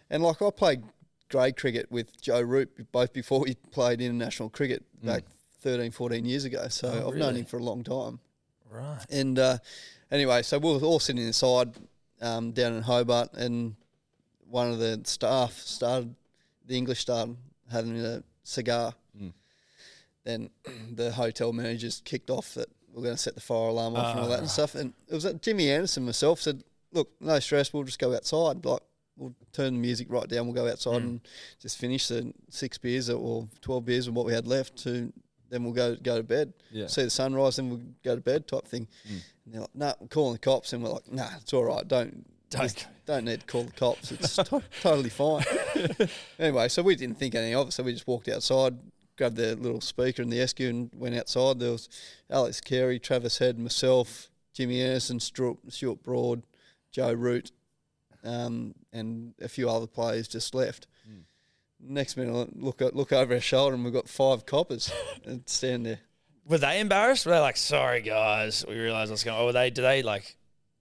and 0.09 0.23
like 0.23 0.41
I 0.41 0.51
played 0.51 0.83
grade 1.29 1.57
cricket 1.57 1.91
with 1.91 2.21
Joe 2.21 2.41
Root 2.41 2.91
both 2.91 3.11
before 3.11 3.41
we 3.41 3.55
played 3.71 3.99
international 3.99 4.49
cricket 4.49 4.83
mm. 5.03 5.07
back 5.07 5.23
13, 5.65 5.89
14 5.89 6.25
years 6.25 6.45
ago. 6.45 6.67
So 6.69 7.07
I've 7.07 7.15
known 7.15 7.35
him 7.35 7.45
for 7.45 7.57
a 7.57 7.63
long 7.63 7.83
time. 7.83 8.19
Right. 8.69 9.03
And 9.09 9.39
uh, 9.39 9.57
anyway, 10.11 10.43
so 10.43 10.59
we 10.59 10.71
were 10.71 10.79
all 10.81 10.99
sitting 10.99 11.25
inside 11.25 11.73
um, 12.21 12.51
down 12.51 12.73
in 12.73 12.83
Hobart, 12.83 13.33
and 13.33 13.75
one 14.47 14.69
of 14.69 14.77
the 14.77 15.01
staff 15.05 15.53
started, 15.53 16.13
the 16.67 16.77
English 16.77 16.99
staff, 16.99 17.29
having 17.71 17.99
a 17.99 18.23
cigar. 18.43 18.93
Then 20.23 20.49
the 20.91 21.11
hotel 21.11 21.51
managers 21.51 22.01
kicked 22.05 22.29
off 22.29 22.53
that 22.53 22.69
we're 22.93 23.03
going 23.03 23.15
to 23.15 23.21
set 23.21 23.33
the 23.33 23.41
fire 23.41 23.69
alarm 23.69 23.95
off 23.95 24.15
and 24.15 24.19
all 24.19 24.29
that 24.29 24.39
and 24.39 24.49
stuff. 24.49 24.75
And 24.75 24.93
it 25.07 25.13
was 25.15 25.25
uh, 25.25 25.33
Jimmy 25.33 25.71
Anderson 25.71 26.05
myself 26.05 26.41
said, 26.41 26.63
"Look, 26.91 27.09
no 27.19 27.39
stress. 27.39 27.73
We'll 27.73 27.83
just 27.83 27.99
go 27.99 28.13
outside. 28.15 28.63
Like 28.65 28.81
we'll 29.17 29.33
turn 29.51 29.73
the 29.73 29.79
music 29.79 30.07
right 30.11 30.27
down. 30.27 30.45
We'll 30.45 30.55
go 30.55 30.69
outside 30.69 31.01
and 31.01 31.21
just 31.59 31.77
finish 31.77 32.07
the 32.07 32.33
six 32.49 32.77
beers 32.77 33.09
or 33.09 33.47
twelve 33.61 33.85
beers 33.85 34.07
and 34.07 34.15
what 34.15 34.25
we 34.25 34.33
had 34.33 34.47
left. 34.47 34.77
To 34.83 35.11
then 35.49 35.63
we'll 35.63 35.73
go 35.73 35.95
go 35.95 36.17
to 36.17 36.23
bed. 36.23 36.53
Yeah. 36.71 36.87
See 36.87 37.03
the 37.03 37.09
sunrise, 37.09 37.55
then 37.57 37.69
we'll 37.69 37.81
go 38.03 38.15
to 38.15 38.21
bed 38.21 38.47
type 38.47 38.67
thing. 38.67 38.87
And 39.07 39.21
they're 39.53 39.61
like, 39.61 39.75
"No, 39.75 39.87
nah, 39.87 39.93
we're 39.99 40.07
calling 40.07 40.33
the 40.33 40.39
cops." 40.39 40.73
And 40.73 40.83
we're 40.83 40.89
like, 40.89 41.11
"Nah, 41.11 41.29
it's 41.41 41.53
all 41.53 41.63
right. 41.63 41.87
Don't." 41.87 42.25
Don't 42.51 42.87
don't 43.05 43.25
need 43.25 43.41
to 43.41 43.45
call 43.47 43.63
the 43.63 43.71
cops. 43.71 44.11
It's 44.11 44.35
to- 44.35 44.61
totally 44.81 45.09
fine. 45.09 45.43
anyway, 46.39 46.67
so 46.69 46.83
we 46.83 46.95
didn't 46.95 47.17
think 47.17 47.35
anything 47.35 47.55
of 47.55 47.67
it. 47.67 47.71
So 47.71 47.83
we 47.83 47.91
just 47.91 48.07
walked 48.07 48.29
outside, 48.29 48.77
grabbed 49.17 49.35
the 49.35 49.55
little 49.55 49.81
speaker 49.81 50.21
in 50.21 50.29
the 50.29 50.45
SQ 50.47 50.59
and 50.61 50.91
went 50.95 51.15
outside. 51.15 51.59
There 51.59 51.71
was 51.71 51.89
Alex 52.29 52.61
Carey, 52.61 52.99
Travis 52.99 53.39
Head, 53.39 53.57
myself, 53.59 54.29
Jimmy 54.53 54.81
Anderson, 54.81 55.19
Stuart, 55.19 55.57
Stuart 55.69 56.03
Broad, 56.03 56.43
Joe 56.91 57.13
Root, 57.13 57.51
um, 58.23 58.73
and 58.93 59.33
a 59.41 59.49
few 59.49 59.69
other 59.69 59.87
players 59.87 60.27
just 60.27 60.55
left. 60.55 60.87
Next 61.87 62.17
minute, 62.17 62.59
look 62.61 62.81
look 62.81 63.11
over 63.13 63.33
our 63.35 63.39
shoulder 63.39 63.75
and 63.75 63.83
we've 63.83 63.93
got 63.93 64.09
five 64.09 64.45
coppers 64.45 64.91
and 65.25 65.43
stand 65.47 65.85
there. 65.85 65.99
Were 66.47 66.57
they 66.57 66.79
embarrassed? 66.79 67.25
Were 67.25 67.31
they 67.31 67.39
like, 67.39 67.57
sorry 67.57 68.01
guys, 68.01 68.65
we 68.67 68.75
realised 68.77 69.11
what's 69.11 69.23
going 69.23 69.35
on? 69.37 69.43
Or 69.43 69.45
were 69.47 69.53
they 69.53 69.69
do 69.69 69.81
they 69.81 70.01
like 70.03 70.35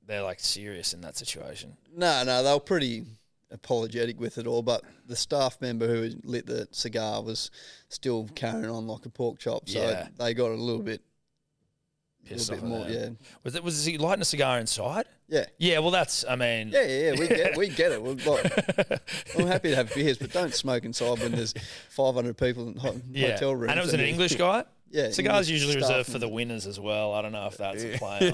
they're 0.06 0.22
like 0.22 0.40
serious 0.40 0.92
in 0.94 1.00
that 1.02 1.16
situation? 1.16 1.76
No, 1.94 2.22
no, 2.24 2.42
they 2.42 2.52
were 2.52 2.60
pretty 2.60 3.04
apologetic 3.50 4.18
with 4.18 4.38
it 4.38 4.46
all, 4.46 4.62
but 4.62 4.82
the 5.06 5.14
staff 5.16 5.60
member 5.60 5.86
who 5.86 6.10
lit 6.24 6.46
the 6.46 6.66
cigar 6.72 7.22
was 7.22 7.50
still 7.88 8.28
carrying 8.34 8.68
on 8.70 8.86
like 8.86 9.06
a 9.06 9.10
pork 9.10 9.38
chop, 9.38 9.68
so 9.68 9.78
Yeah. 9.80 10.08
they 10.18 10.34
got 10.34 10.50
a 10.50 10.54
little 10.54 10.82
bit, 10.82 11.02
Pissed 12.26 12.50
little 12.50 12.66
bit 12.68 12.74
off 12.74 12.86
more, 12.88 12.88
yeah. 12.90 13.08
Was 13.44 13.54
it 13.54 13.62
was 13.62 13.84
he 13.84 13.96
lighting 13.98 14.22
a 14.22 14.26
cigar 14.26 14.58
inside? 14.58 15.04
Yeah. 15.28 15.46
Yeah, 15.58 15.78
well 15.80 15.90
that's 15.90 16.24
I 16.28 16.36
mean 16.36 16.68
Yeah, 16.68 16.82
yeah, 16.82 17.12
yeah, 17.12 17.18
we 17.20 17.28
get, 17.28 17.56
we 17.56 17.68
get 17.68 17.92
it. 17.92 18.02
We're 18.02 18.14
like, 18.14 19.00
I'm 19.38 19.46
happy 19.46 19.70
to 19.70 19.76
have 19.76 19.94
beers, 19.94 20.18
but 20.18 20.32
don't 20.32 20.54
smoke 20.54 20.84
inside 20.84 21.18
when 21.20 21.32
there's 21.32 21.54
500 21.90 22.36
people 22.36 22.68
in 22.68 22.76
ho- 22.76 23.00
yeah. 23.10 23.32
hotel 23.32 23.54
rooms. 23.56 23.70
And 23.70 23.78
it 23.80 23.82
was 23.82 23.94
an 23.94 24.00
you- 24.00 24.06
English 24.06 24.36
guy? 24.36 24.64
Yeah, 24.90 25.10
Cigars 25.10 25.50
you 25.50 25.54
usually 25.54 25.74
reserved 25.74 26.12
for 26.12 26.18
the 26.20 26.28
winners 26.28 26.68
as 26.68 26.78
well. 26.78 27.14
I 27.14 27.22
don't 27.22 27.32
know 27.32 27.46
if 27.46 27.56
that's 27.56 27.82
a 27.82 27.98
play. 27.98 28.30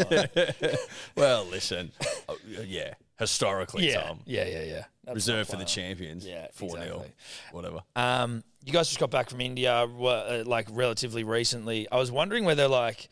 or 0.68 0.76
well, 1.16 1.46
listen, 1.46 1.90
uh, 2.28 2.34
yeah, 2.66 2.92
historically, 3.18 3.88
yeah, 3.88 4.02
Tom, 4.02 4.20
yeah, 4.26 4.46
yeah, 4.46 4.62
yeah. 4.64 4.84
That's 5.04 5.14
reserved 5.14 5.48
for 5.48 5.56
the 5.56 5.62
a 5.62 5.64
play 5.64 5.84
on. 5.84 5.88
champions. 5.88 6.26
Yeah, 6.26 6.48
four 6.52 6.70
0 6.72 6.82
exactly. 6.82 7.12
whatever. 7.52 7.80
Um, 7.96 8.44
you 8.62 8.74
guys 8.74 8.88
just 8.88 9.00
got 9.00 9.10
back 9.10 9.30
from 9.30 9.40
India, 9.40 9.72
uh, 9.74 10.42
like 10.44 10.68
relatively 10.70 11.24
recently. 11.24 11.90
I 11.90 11.96
was 11.96 12.12
wondering 12.12 12.44
whether, 12.44 12.68
like, 12.68 13.08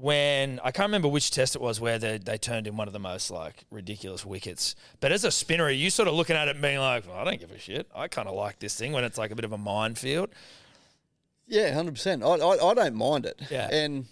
when 0.00 0.60
I 0.64 0.70
can't 0.70 0.88
remember 0.88 1.08
which 1.08 1.30
test 1.30 1.54
it 1.54 1.60
was 1.60 1.80
where 1.80 1.98
they, 1.98 2.18
they 2.18 2.38
turned 2.38 2.66
in 2.66 2.76
one 2.76 2.86
of 2.86 2.92
the 2.92 2.98
most 2.98 3.30
like 3.30 3.64
ridiculous 3.70 4.24
wickets. 4.24 4.74
But 5.00 5.12
as 5.12 5.24
a 5.24 5.30
spinner, 5.30 5.64
are 5.64 5.70
you 5.70 5.90
sort 5.90 6.08
of 6.08 6.14
looking 6.14 6.36
at 6.36 6.48
it 6.48 6.52
and 6.52 6.62
being 6.62 6.78
like, 6.78 7.06
well, 7.06 7.18
I 7.18 7.24
don't 7.24 7.40
give 7.40 7.50
a 7.50 7.58
shit. 7.58 7.86
I 7.94 8.08
kind 8.08 8.28
of 8.28 8.34
like 8.34 8.58
this 8.58 8.74
thing 8.74 8.92
when 8.92 9.04
it's 9.04 9.18
like 9.18 9.30
a 9.30 9.34
bit 9.34 9.44
of 9.44 9.52
a 9.52 9.58
minefield. 9.58 10.30
Yeah, 11.46 11.74
hundred 11.74 11.94
percent. 11.94 12.22
I, 12.22 12.28
I 12.36 12.70
I 12.70 12.74
don't 12.74 12.94
mind 12.94 13.26
it. 13.26 13.40
Yeah. 13.50 13.68
And 13.70 14.06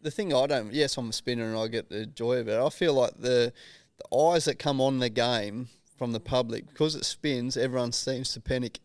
the 0.00 0.10
thing 0.10 0.34
I 0.34 0.46
don't. 0.46 0.72
Yes, 0.72 0.96
I'm 0.96 1.10
a 1.10 1.12
spinner 1.12 1.44
and 1.44 1.56
I 1.56 1.68
get 1.68 1.88
the 1.88 2.06
joy 2.06 2.38
of 2.38 2.48
it. 2.48 2.58
I 2.58 2.68
feel 2.70 2.94
like 2.94 3.14
the 3.18 3.52
the 3.98 4.16
eyes 4.16 4.46
that 4.46 4.58
come 4.58 4.80
on 4.80 4.98
the 4.98 5.10
game 5.10 5.68
from 5.96 6.12
the 6.12 6.20
public 6.20 6.66
because 6.68 6.96
it 6.96 7.04
spins, 7.04 7.56
everyone 7.56 7.92
seems 7.92 8.32
to 8.32 8.40
panic. 8.40 8.80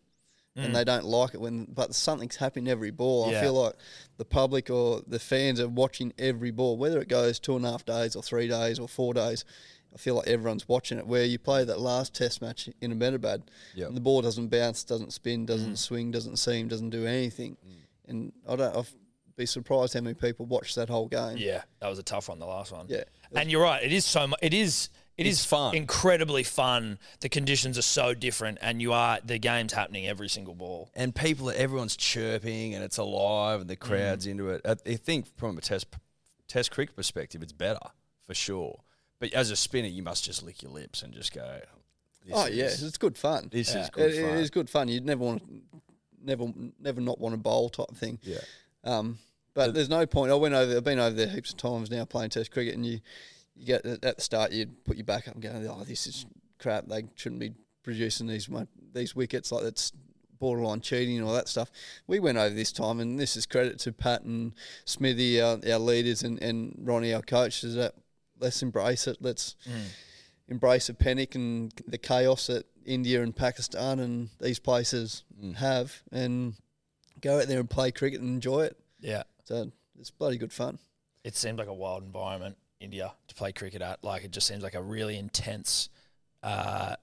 And 0.58 0.72
mm. 0.72 0.76
they 0.76 0.84
don't 0.84 1.04
like 1.04 1.34
it 1.34 1.40
when, 1.40 1.66
but 1.66 1.94
something's 1.94 2.34
happening 2.34 2.68
every 2.68 2.90
ball. 2.90 3.30
Yeah. 3.30 3.38
I 3.38 3.42
feel 3.42 3.54
like 3.54 3.74
the 4.16 4.24
public 4.24 4.70
or 4.70 5.02
the 5.06 5.20
fans 5.20 5.60
are 5.60 5.68
watching 5.68 6.12
every 6.18 6.50
ball, 6.50 6.76
whether 6.76 7.00
it 7.00 7.08
goes 7.08 7.38
two 7.38 7.54
and 7.54 7.64
a 7.64 7.70
half 7.70 7.84
days 7.84 8.16
or 8.16 8.24
three 8.24 8.48
days 8.48 8.80
or 8.80 8.88
four 8.88 9.14
days. 9.14 9.44
I 9.94 9.96
feel 9.98 10.16
like 10.16 10.26
everyone's 10.26 10.68
watching 10.68 10.98
it. 10.98 11.06
Where 11.06 11.24
you 11.24 11.38
play 11.38 11.64
that 11.64 11.80
last 11.80 12.12
Test 12.14 12.42
match 12.42 12.68
in 12.80 12.92
Ahmedabad, 12.92 13.50
Yep. 13.74 13.88
and 13.88 13.96
the 13.96 14.00
ball 14.00 14.20
doesn't 14.20 14.48
bounce, 14.48 14.84
doesn't 14.84 15.12
spin, 15.12 15.46
doesn't 15.46 15.74
mm. 15.74 15.78
swing, 15.78 16.10
doesn't 16.10 16.36
seam, 16.36 16.68
doesn't 16.68 16.90
do 16.90 17.06
anything. 17.06 17.56
Mm. 17.66 17.74
And 18.08 18.32
I 18.48 18.56
don't. 18.56 18.76
I'd 18.76 18.86
be 19.36 19.46
surprised 19.46 19.94
how 19.94 20.00
many 20.00 20.14
people 20.14 20.44
watch 20.46 20.74
that 20.74 20.88
whole 20.88 21.08
game. 21.08 21.36
Yeah, 21.38 21.62
that 21.80 21.88
was 21.88 21.98
a 21.98 22.02
tough 22.02 22.28
one, 22.28 22.38
the 22.38 22.46
last 22.46 22.72
one. 22.72 22.86
Yeah. 22.88 23.04
and 23.34 23.50
you're 23.50 23.62
right. 23.62 23.82
It 23.82 23.92
is 23.92 24.04
so. 24.04 24.26
mu- 24.26 24.34
It 24.42 24.52
is. 24.52 24.90
It 25.18 25.26
It's 25.26 25.40
is 25.40 25.44
fun. 25.44 25.74
incredibly 25.74 26.44
fun. 26.44 26.98
The 27.20 27.28
conditions 27.28 27.76
are 27.76 27.82
so 27.82 28.14
different, 28.14 28.58
and 28.62 28.80
you 28.80 28.92
are 28.92 29.18
the 29.24 29.38
game's 29.38 29.72
happening 29.72 30.06
every 30.06 30.28
single 30.28 30.54
ball. 30.54 30.90
and 30.94 31.14
people, 31.14 31.50
everyone's 31.50 31.96
chirping 31.96 32.74
and 32.74 32.82
it's 32.84 32.98
alive 32.98 33.60
and 33.60 33.68
the 33.68 33.76
crowd's 33.76 34.26
Mm. 34.26 34.30
into 34.30 34.50
it. 34.50 34.60
I, 34.64 34.76
I 34.86 34.94
think 34.96 35.26
from 35.36 35.58
a 35.58 35.60
test 35.60 35.88
test 36.46 36.70
cricket 36.70 36.94
perspective, 36.96 37.42
it's 37.42 37.52
better 37.52 37.80
for 38.26 38.32
sure. 38.34 38.80
But 39.18 39.32
as 39.34 39.50
a 39.50 39.56
spinner, 39.56 39.88
you 39.88 40.02
must 40.02 40.24
just 40.24 40.42
lick 40.44 40.62
your 40.62 40.70
lips 40.72 41.02
and 41.02 41.12
just 41.12 41.32
go. 41.34 41.60
This 42.24 42.32
Oh 42.36 42.46
yeah, 42.46 42.64
it's 42.66 42.96
good 42.98 43.18
fun. 43.18 43.48
This 43.50 43.74
Yeah. 43.74 43.82
is 43.82 43.90
good 43.90 44.12
It- 44.14 44.22
fun. 44.22 44.36
It 44.38 44.40
is 44.40 44.50
good 44.50 44.70
fun. 44.70 44.88
You'd 44.88 45.04
never 45.04 45.24
want, 45.24 45.42
to, 45.46 45.80
never, 46.22 46.46
never 46.78 47.00
not 47.00 47.18
want 47.18 47.32
to 47.32 47.36
bowl 47.38 47.68
type 47.70 47.90
thing. 47.96 48.18
Yeah. 48.22 48.38
Um, 48.84 49.18
but 49.54 49.74
there's 49.74 49.88
no 49.88 50.06
point. 50.06 50.30
I 50.30 50.36
went 50.36 50.54
over. 50.54 50.76
I've 50.76 50.84
been 50.84 51.00
over 51.00 51.16
there 51.16 51.26
heaps 51.28 51.50
of 51.50 51.56
times 51.56 51.90
now 51.90 52.04
playing 52.04 52.30
Test 52.30 52.50
cricket, 52.52 52.74
and 52.74 52.86
you, 52.86 53.00
you 53.58 53.66
get 53.66 53.84
at 53.84 54.16
the 54.16 54.22
start, 54.22 54.52
you 54.52 54.66
put 54.66 54.96
your 54.96 55.04
back 55.04 55.28
up 55.28 55.34
and 55.34 55.42
go, 55.42 55.76
"Oh, 55.78 55.84
this 55.84 56.06
is 56.06 56.26
crap. 56.58 56.86
They 56.86 57.04
shouldn't 57.16 57.40
be 57.40 57.54
producing 57.82 58.26
these 58.26 58.48
these 58.92 59.14
wickets 59.14 59.52
like 59.52 59.62
that's 59.62 59.92
borderline 60.38 60.80
cheating 60.80 61.18
and 61.18 61.26
all 61.26 61.34
that 61.34 61.48
stuff." 61.48 61.70
We 62.06 62.20
went 62.20 62.38
over 62.38 62.54
this 62.54 62.72
time, 62.72 63.00
and 63.00 63.18
this 63.18 63.36
is 63.36 63.46
credit 63.46 63.78
to 63.80 63.92
Pat 63.92 64.22
and 64.22 64.54
Smithy, 64.84 65.40
our, 65.40 65.58
our 65.70 65.78
leaders, 65.78 66.22
and, 66.22 66.40
and 66.42 66.74
Ronnie, 66.78 67.12
our 67.14 67.22
coach. 67.22 67.64
Is 67.64 67.74
that 67.74 67.94
let's 68.38 68.62
embrace 68.62 69.06
it. 69.06 69.18
Let's 69.20 69.56
mm. 69.68 69.86
embrace 70.48 70.86
the 70.86 70.94
panic 70.94 71.34
and 71.34 71.72
the 71.86 71.98
chaos 71.98 72.46
that 72.46 72.66
India 72.84 73.22
and 73.22 73.34
Pakistan 73.34 74.00
and 74.00 74.30
these 74.40 74.58
places 74.58 75.24
mm. 75.42 75.54
have, 75.56 76.02
and 76.12 76.54
go 77.20 77.40
out 77.40 77.48
there 77.48 77.60
and 77.60 77.68
play 77.68 77.90
cricket 77.90 78.20
and 78.20 78.30
enjoy 78.30 78.64
it. 78.64 78.76
Yeah, 79.00 79.24
So 79.44 79.70
it's 79.98 80.10
bloody 80.10 80.38
good 80.38 80.52
fun. 80.52 80.78
it 81.24 81.36
seemed 81.36 81.58
like 81.58 81.68
a 81.68 81.74
wild 81.74 82.02
environment, 82.02 82.56
India, 82.80 83.12
to 83.28 83.34
play 83.34 83.52
cricket 83.52 83.82
at. 83.82 84.02
Like 84.04 84.24
it 84.24 84.30
just 84.30 84.46
seems 84.46 84.62
like 84.62 84.74
a 84.74 84.82
really 84.82 85.18
intense 85.18 85.88
uh, 86.42 86.96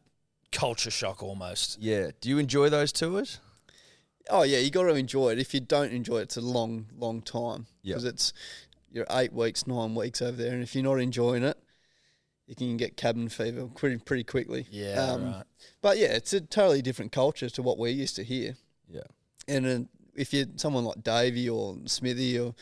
culture 0.52 0.92
shock 0.92 1.22
almost. 1.24 1.78
Yeah. 1.82 2.12
Do 2.22 2.30
you 2.30 2.38
enjoy 2.38 2.70
those 2.70 2.92
tours? 2.92 3.40
Oh 4.30 4.44
yeah, 4.44 4.58
you 4.60 4.72
got 4.72 4.84
to 4.84 4.96
enjoy 4.96 5.32
it. 5.34 5.40
If 5.40 5.54
you 5.54 5.60
don't 5.60 5.92
enjoy 5.92 6.18
it, 6.20 6.24
it's 6.24 6.38
a 6.38 6.42
long, 6.42 6.88
long 6.98 7.22
time 7.22 7.68
Yeah. 7.84 7.94
because 7.96 8.06
it's 8.06 8.34
you're 8.92 9.06
eight 9.12 9.34
weeks, 9.34 9.68
nine 9.68 9.94
weeks 9.94 10.22
over 10.22 10.38
there, 10.38 10.54
and 10.54 10.64
if 10.64 10.74
you're 10.74 10.84
not 10.84 11.00
enjoying 11.00 11.44
it, 11.44 11.58
you 12.48 12.56
can 12.56 12.78
get 12.78 12.96
cabin 12.98 13.28
fever 13.30 13.68
pretty 13.68 13.98
pretty 13.98 14.24
quickly. 14.24 14.66
Yeah, 14.72 14.94
Um, 15.02 15.26
right. 15.26 15.44
But 15.82 15.98
yeah, 15.98 16.14
it's 16.14 16.34
a 16.34 16.42
totally 16.42 16.82
different 16.82 17.12
culture 17.12 17.50
to 17.50 17.62
what 17.62 17.78
we're 17.78 17.92
used 17.92 18.16
to 18.16 18.24
here. 18.24 18.56
Yeah. 18.90 19.02
And 19.48 19.66
uh, 19.68 19.80
if 20.16 20.34
you're 20.34 20.46
someone 20.56 20.86
like 20.86 21.04
Davey 21.04 21.50
or 21.50 21.78
Smithy 21.86 22.40
or 22.40 22.56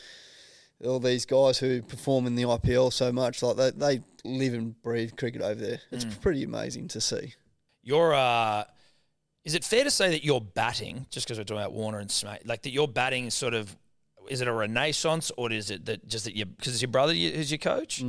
all 0.84 0.98
these 0.98 1.24
guys 1.26 1.58
who 1.58 1.82
perform 1.82 2.26
in 2.26 2.34
the 2.34 2.42
IPL 2.44 2.92
so 2.92 3.12
much, 3.12 3.42
like 3.42 3.56
they, 3.56 3.70
they 3.70 4.02
live 4.24 4.54
and 4.54 4.80
breathe 4.82 5.16
cricket 5.16 5.42
over 5.42 5.60
there. 5.60 5.80
It's 5.90 6.04
Mm. 6.04 6.20
pretty 6.20 6.42
amazing 6.44 6.88
to 6.88 7.00
see. 7.00 7.34
You're 7.82 8.14
uh 8.14 8.64
is 9.44 9.54
it 9.54 9.62
fair 9.62 9.84
to 9.84 9.90
say 9.90 10.08
that 10.10 10.24
your 10.24 10.40
batting, 10.40 11.04
just 11.10 11.26
because 11.26 11.36
we're 11.38 11.44
talking 11.44 11.60
about 11.60 11.74
Warner 11.74 11.98
and 11.98 12.08
Smate, 12.08 12.46
like 12.46 12.62
that 12.62 12.70
your 12.70 12.88
batting 12.88 13.26
is 13.26 13.34
sort 13.34 13.52
of 13.54 13.76
is 14.28 14.40
it 14.40 14.48
a 14.48 14.52
renaissance 14.52 15.30
or 15.36 15.52
is 15.52 15.70
it 15.70 15.84
that 15.84 16.08
just 16.08 16.24
that 16.24 16.34
you 16.34 16.46
because 16.46 16.72
it's 16.72 16.82
your 16.82 16.90
brother 16.90 17.12
who's 17.12 17.50
your 17.50 17.58
coach? 17.58 18.02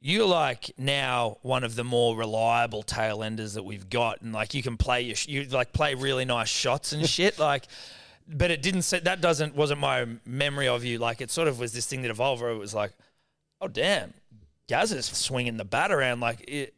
You're 0.00 0.26
like 0.26 0.70
now 0.76 1.38
one 1.42 1.64
of 1.64 1.76
the 1.76 1.84
more 1.84 2.14
reliable 2.16 2.82
tail 2.82 3.22
enders 3.22 3.54
that 3.54 3.62
we've 3.62 3.88
got, 3.88 4.20
and 4.20 4.32
like 4.34 4.52
you 4.52 4.62
can 4.62 4.76
play 4.76 5.00
your 5.02 5.16
sh- 5.16 5.28
you 5.28 5.44
like 5.44 5.72
play 5.72 5.94
really 5.94 6.24
nice 6.26 6.48
shots 6.48 6.92
and 6.92 7.08
shit. 7.16 7.38
like, 7.38 7.64
but 8.28 8.50
it 8.50 8.62
didn't 8.62 8.82
say 8.82 9.00
that 9.00 9.20
doesn't 9.20 9.54
wasn't 9.54 9.80
my 9.80 10.06
memory 10.24 10.68
of 10.68 10.84
you. 10.84 10.98
Like 10.98 11.20
it 11.20 11.30
sort 11.30 11.48
of 11.48 11.58
was 11.58 11.72
this 11.72 11.86
thing 11.86 12.02
that 12.02 12.10
evolved 12.10 12.42
where 12.42 12.50
it 12.50 12.58
was 12.58 12.74
like, 12.74 12.92
oh 13.60 13.68
damn, 13.68 14.14
Gaz 14.68 14.92
is 14.92 15.06
swinging 15.06 15.56
the 15.56 15.64
bat 15.64 15.90
around. 15.92 16.20
Like, 16.20 16.44
it, 16.48 16.74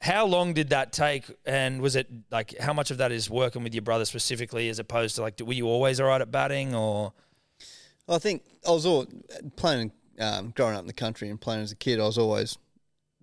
how 0.00 0.26
long 0.26 0.54
did 0.54 0.70
that 0.70 0.92
take? 0.92 1.24
And 1.44 1.80
was 1.80 1.96
it 1.96 2.08
like 2.30 2.58
how 2.58 2.72
much 2.72 2.90
of 2.90 2.98
that 2.98 3.12
is 3.12 3.28
working 3.30 3.62
with 3.62 3.74
your 3.74 3.82
brother 3.82 4.04
specifically, 4.04 4.68
as 4.68 4.78
opposed 4.78 5.16
to 5.16 5.22
like, 5.22 5.40
were 5.44 5.52
you 5.52 5.66
always 5.66 6.00
all 6.00 6.08
right 6.08 6.20
at 6.20 6.30
batting 6.30 6.74
or? 6.74 7.12
I 8.08 8.18
think 8.18 8.42
I 8.66 8.70
was 8.72 8.86
all 8.86 9.06
playing, 9.56 9.92
um, 10.18 10.52
growing 10.56 10.74
up 10.74 10.80
in 10.80 10.86
the 10.88 10.92
country 10.92 11.30
and 11.30 11.40
playing 11.40 11.62
as 11.62 11.70
a 11.70 11.76
kid. 11.76 12.00
I 12.00 12.04
was 12.04 12.18
always 12.18 12.58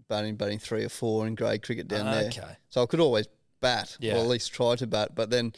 batting, 0.07 0.35
batting 0.35 0.59
three 0.59 0.85
or 0.85 0.89
four 0.89 1.27
in 1.27 1.35
grade 1.35 1.61
cricket 1.61 1.87
down 1.89 2.05
there. 2.05 2.27
Okay. 2.27 2.55
So 2.69 2.83
I 2.83 2.85
could 2.85 3.01
always 3.01 3.27
bat, 3.59 3.97
Yeah. 3.99 4.15
or 4.15 4.19
at 4.19 4.27
least 4.27 4.53
try 4.53 4.75
to 4.77 4.87
bat. 4.87 5.13
But 5.13 5.29
then 5.29 5.51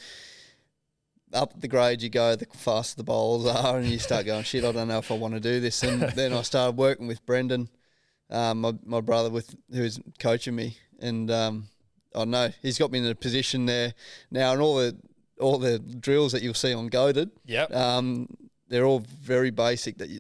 up 1.33 1.59
the 1.59 1.67
grade 1.67 2.01
you 2.01 2.09
go, 2.09 2.35
the 2.35 2.45
faster 2.53 2.95
the 2.97 3.03
bowls 3.03 3.45
are, 3.45 3.77
and 3.77 3.87
you 3.87 3.99
start 3.99 4.25
going, 4.25 4.43
shit, 4.43 4.63
I 4.63 4.71
don't 4.71 4.87
know 4.87 4.97
if 4.99 5.11
I 5.11 5.15
want 5.15 5.33
to 5.35 5.39
do 5.39 5.59
this. 5.59 5.83
And 5.83 6.01
then 6.15 6.33
I 6.33 6.41
started 6.41 6.77
working 6.77 7.07
with 7.07 7.25
Brendan, 7.25 7.69
um, 8.29 8.61
my, 8.61 8.73
my 8.85 9.01
brother, 9.01 9.29
with 9.29 9.55
who's 9.71 9.99
coaching 10.19 10.55
me, 10.55 10.77
and 10.99 11.29
um, 11.31 11.67
I 12.15 12.25
know 12.25 12.49
he's 12.61 12.77
got 12.77 12.91
me 12.91 12.99
in 12.99 13.05
a 13.05 13.15
position 13.15 13.65
there 13.65 13.93
now, 14.31 14.53
and 14.53 14.61
all 14.61 14.75
the 14.77 14.97
all 15.39 15.57
the 15.57 15.79
drills 15.79 16.33
that 16.33 16.41
you'll 16.41 16.53
see 16.53 16.73
on 16.73 16.89
Goated, 16.89 17.31
Yep. 17.45 17.73
um, 17.73 18.27
they're 18.67 18.83
all 18.85 18.99
very 19.21 19.51
basic 19.51 19.97
that 19.99 20.09
you, 20.09 20.19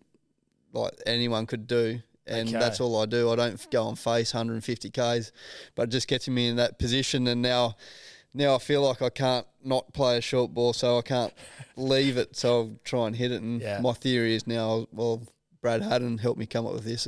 like 0.71 0.93
anyone 1.05 1.45
could 1.45 1.67
do. 1.67 2.01
And 2.25 2.49
Okay. 2.49 2.59
that's 2.59 2.79
all 2.79 3.01
I 3.01 3.05
do. 3.07 3.31
I 3.31 3.35
don't 3.35 3.69
go 3.71 3.89
and 3.89 3.97
face 3.99 4.33
150 4.33 4.91
k's, 4.91 5.31
but 5.75 5.89
it 5.89 5.91
just 5.91 6.07
gets 6.07 6.29
me 6.29 6.47
in 6.47 6.55
that 6.57 6.77
position. 6.79 7.27
And 7.27 7.41
now, 7.41 7.75
now 8.33 8.55
I 8.55 8.59
feel 8.59 8.81
like 8.81 9.01
I 9.01 9.09
can't 9.09 9.45
not 9.63 9.91
play 9.93 10.17
a 10.17 10.21
short 10.21 10.53
ball, 10.53 10.73
so 10.73 10.97
I 10.97 11.01
can't 11.01 11.33
leave 11.75 12.17
it. 12.17 12.35
So 12.35 12.49
I'll 12.59 12.79
try 12.83 13.07
and 13.07 13.15
hit 13.15 13.31
it. 13.31 13.41
And 13.41 13.61
Yeah. 13.61 13.79
my 13.81 13.93
theory 13.93 14.35
is 14.35 14.45
now, 14.47 14.87
well, 14.91 15.21
Brad 15.61 15.81
Haddin 15.81 16.17
helped 16.19 16.39
me 16.39 16.45
come 16.45 16.65
up 16.65 16.73
with 16.73 16.85
this. 16.85 17.07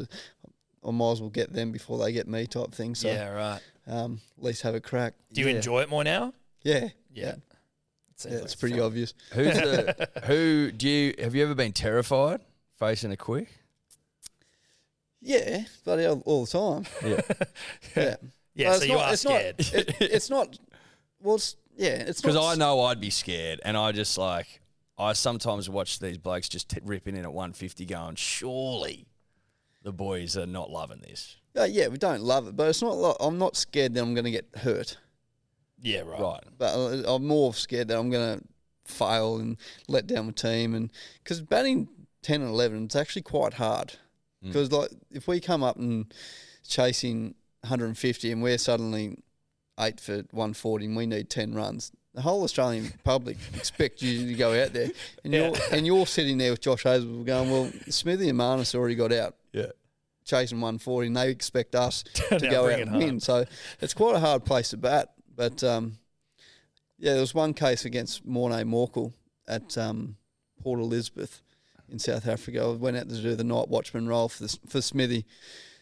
I 0.83 0.91
might 0.91 1.11
as 1.11 1.21
well 1.21 1.29
get 1.29 1.53
them 1.53 1.71
before 1.71 1.97
they 1.99 2.11
get 2.11 2.27
me, 2.27 2.45
type 2.47 2.73
thing. 2.73 2.95
So 2.95 3.07
yeah, 3.07 3.29
right. 3.29 3.61
um, 3.87 4.19
at 4.37 4.43
least 4.43 4.63
have 4.63 4.75
a 4.75 4.81
crack. 4.81 5.13
Do 5.31 5.41
you 5.41 5.47
Yeah. 5.47 5.55
enjoy 5.55 5.81
it 5.81 5.89
more 5.89 6.03
now? 6.03 6.33
Yeah, 6.63 6.89
Yeah. 7.13 7.35
yeah, 8.25 8.31
it's 8.31 8.55
pretty 8.55 8.79
obvious. 8.79 9.13
Who's 9.33 9.53
the 9.53 10.09
who? 10.25 10.71
Do 10.71 10.89
you 10.89 11.13
have 11.19 11.33
you 11.35 11.43
ever 11.43 11.55
been 11.55 11.71
terrified 11.71 12.41
facing 12.79 13.11
a 13.11 13.17
quick? 13.17 13.47
Yeah, 15.21 15.63
but 15.85 16.03
all, 16.05 16.21
all 16.25 16.45
the 16.45 16.51
time. 16.51 16.85
Yeah. 17.05 17.21
Yeah. 17.95 18.15
Yeah, 18.53 18.69
Well, 18.71 18.79
so 18.79 18.83
it's 18.83 18.87
you 18.89 18.95
not- 18.95 19.05
are 19.07 19.13
it's 19.13 19.25
not- 19.25 19.31
scared. 19.65 19.87
it- 19.87 19.95
it's 20.11 20.29
not. 20.29 20.59
Well, 21.21 21.35
it's, 21.35 21.55
yeah, 21.75 21.89
it's 21.89 22.21
Because. 22.21 22.37
I 22.37 22.55
know 22.55 22.81
I'd 22.81 22.99
be 22.99 23.09
scared, 23.09 23.61
and 23.63 23.77
I 23.77 23.91
just 23.91 24.17
like 24.17 24.61
I 24.97 25.13
sometimes 25.13 25.69
watch 25.69 25.99
these 25.99 26.17
blokes 26.17 26.49
just 26.49 26.69
t- 26.69 26.79
ripping 26.83 27.15
in 27.15 27.23
at 27.23 27.33
150, 27.33 27.85
going, 27.85 28.15
surely 28.15 29.07
the 29.83 29.91
boys 29.91 30.37
are 30.37 30.45
not 30.45 30.69
loving 30.69 31.01
this. 31.01 31.37
Uh, 31.57 31.63
yeah, 31.63 31.87
we 31.87 31.97
don't 31.97 32.21
love 32.21 32.47
it, 32.47 32.55
but 32.55 32.69
it's 32.69 32.81
not. 32.81 32.95
Like, 32.95 33.15
I'm 33.19 33.37
not 33.37 33.55
scared 33.55 33.93
that 33.93 34.01
I'm 34.01 34.13
going 34.13 34.25
to 34.25 34.31
get 34.31 34.47
hurt, 34.55 34.97
yeah, 35.81 36.01
right. 36.01 36.19
Right. 36.19 36.43
but 36.57 36.73
I'm 37.07 37.25
more 37.25 37.53
scared 37.53 37.87
that 37.89 37.97
I'm 37.97 38.09
going 38.09 38.39
to 38.39 38.45
fail 38.85 39.37
and 39.37 39.57
let 39.87 40.07
down 40.07 40.27
the 40.27 40.33
team. 40.33 40.75
And 40.75 40.91
because 41.23 41.41
batting 41.41 41.87
ten 42.21 42.41
and 42.41 42.51
eleven, 42.51 42.85
it's 42.85 42.95
actually 42.95 43.23
quite 43.23 43.55
hard. 43.55 43.93
Because 44.43 44.71
like 44.71 44.89
if 45.11 45.27
we 45.27 45.39
come 45.39 45.61
up 45.61 45.77
and 45.77 46.11
chasing 46.67 47.35
150 47.61 48.31
and 48.31 48.41
we're 48.41 48.57
suddenly 48.57 49.19
eight 49.81 49.99
for 49.99 50.17
140 50.31 50.85
and 50.85 50.95
we 50.95 51.05
need 51.05 51.29
10 51.29 51.53
runs, 51.53 51.91
the 52.13 52.21
whole 52.21 52.43
Australian 52.43 52.93
public 53.03 53.37
expect 53.55 54.01
you 54.01 54.27
to 54.27 54.33
go 54.33 54.61
out 54.61 54.73
there, 54.73 54.89
and 55.23 55.33
you're 55.33 55.53
and 55.71 55.85
you're 55.85 56.05
sitting 56.05 56.37
there 56.37 56.51
with 56.51 56.61
Josh 56.61 56.83
Hazel 56.83 57.23
going, 57.23 57.49
well, 57.51 57.71
Smithy 57.89 58.29
and 58.29 58.37
Marnus 58.39 58.75
already 58.75 58.95
got 58.95 59.11
out 59.13 59.35
Yeah. 59.53 59.67
chasing 60.25 60.59
140, 60.59 61.07
and 61.07 61.17
they 61.17 61.29
expect 61.29 61.73
us 61.75 62.03
to 62.29 62.39
go 62.39 62.65
out 62.65 62.79
it 62.79 62.87
and 62.87 62.97
win. 62.97 63.19
So 63.19 63.45
it's 63.79 63.93
quite 63.93 64.15
a 64.15 64.19
hard 64.19 64.43
place 64.45 64.69
to 64.69 64.77
bat. 64.77 65.13
But 65.35 65.63
um, 65.63 65.97
yeah, 66.99 67.13
there 67.13 67.21
was 67.21 67.33
one 67.33 67.53
case 67.53 67.85
against 67.85 68.25
Morne 68.25 68.51
Morkel 68.67 69.13
at 69.47 69.77
um, 69.77 70.17
Port 70.61 70.79
Elizabeth 70.79 71.41
in 71.89 71.97
South 71.97 72.27
Africa. 72.27 72.61
I 72.63 72.67
went 72.71 72.97
out 72.97 73.07
to 73.09 73.21
do 73.21 73.35
the 73.35 73.43
night 73.43 73.69
watchman 73.69 74.07
role 74.07 74.27
for 74.29 74.43
the, 74.43 74.59
for 74.67 74.81
Smithy. 74.81 75.25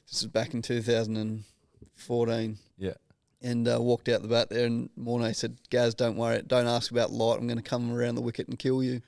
This 0.09 0.21
was 0.23 0.31
back 0.31 0.53
in 0.53 0.62
2014 0.62 1.43
Yeah. 2.39 2.68
And 3.41 3.67
uh, 3.69 3.80
walked 3.80 4.10
out 4.10 4.21
the 4.21 4.28
bat 4.28 4.49
there. 4.49 4.65
And 4.65 4.89
Morne 4.97 5.34
said, 5.34 5.58
"Gaz, 5.69 5.93
don't 5.93 6.17
worry, 6.17 6.41
don't 6.45 6.67
ask 6.67 6.91
about 6.91 7.12
light. 7.12 7.38
I'm 7.39 7.47
going 7.47 7.58
to 7.58 7.63
come 7.63 7.93
around 7.93 8.15
the 8.15 8.21
wicket 8.21 8.47
and 8.47 8.60
kill 8.60 8.84
you." 8.84 9.02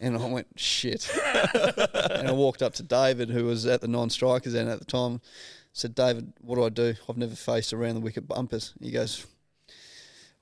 And 0.00 0.16
I 0.16 0.26
went, 0.26 0.48
"Shit!" 0.56 1.08
and 1.54 2.28
I 2.28 2.32
walked 2.32 2.60
up 2.60 2.74
to 2.74 2.82
David, 2.82 3.30
who 3.30 3.44
was 3.44 3.64
at 3.66 3.80
the 3.80 3.88
non-strikers 3.88 4.54
end 4.54 4.68
at 4.68 4.80
the 4.80 4.84
time. 4.84 5.20
Said, 5.72 5.94
"David, 5.94 6.32
what 6.40 6.56
do 6.56 6.64
I 6.64 6.70
do? 6.70 6.94
I've 7.08 7.16
never 7.16 7.36
faced 7.36 7.72
around 7.72 7.94
the 7.94 8.00
wicket 8.00 8.26
bumpers." 8.26 8.74
He 8.80 8.90
goes, 8.90 9.24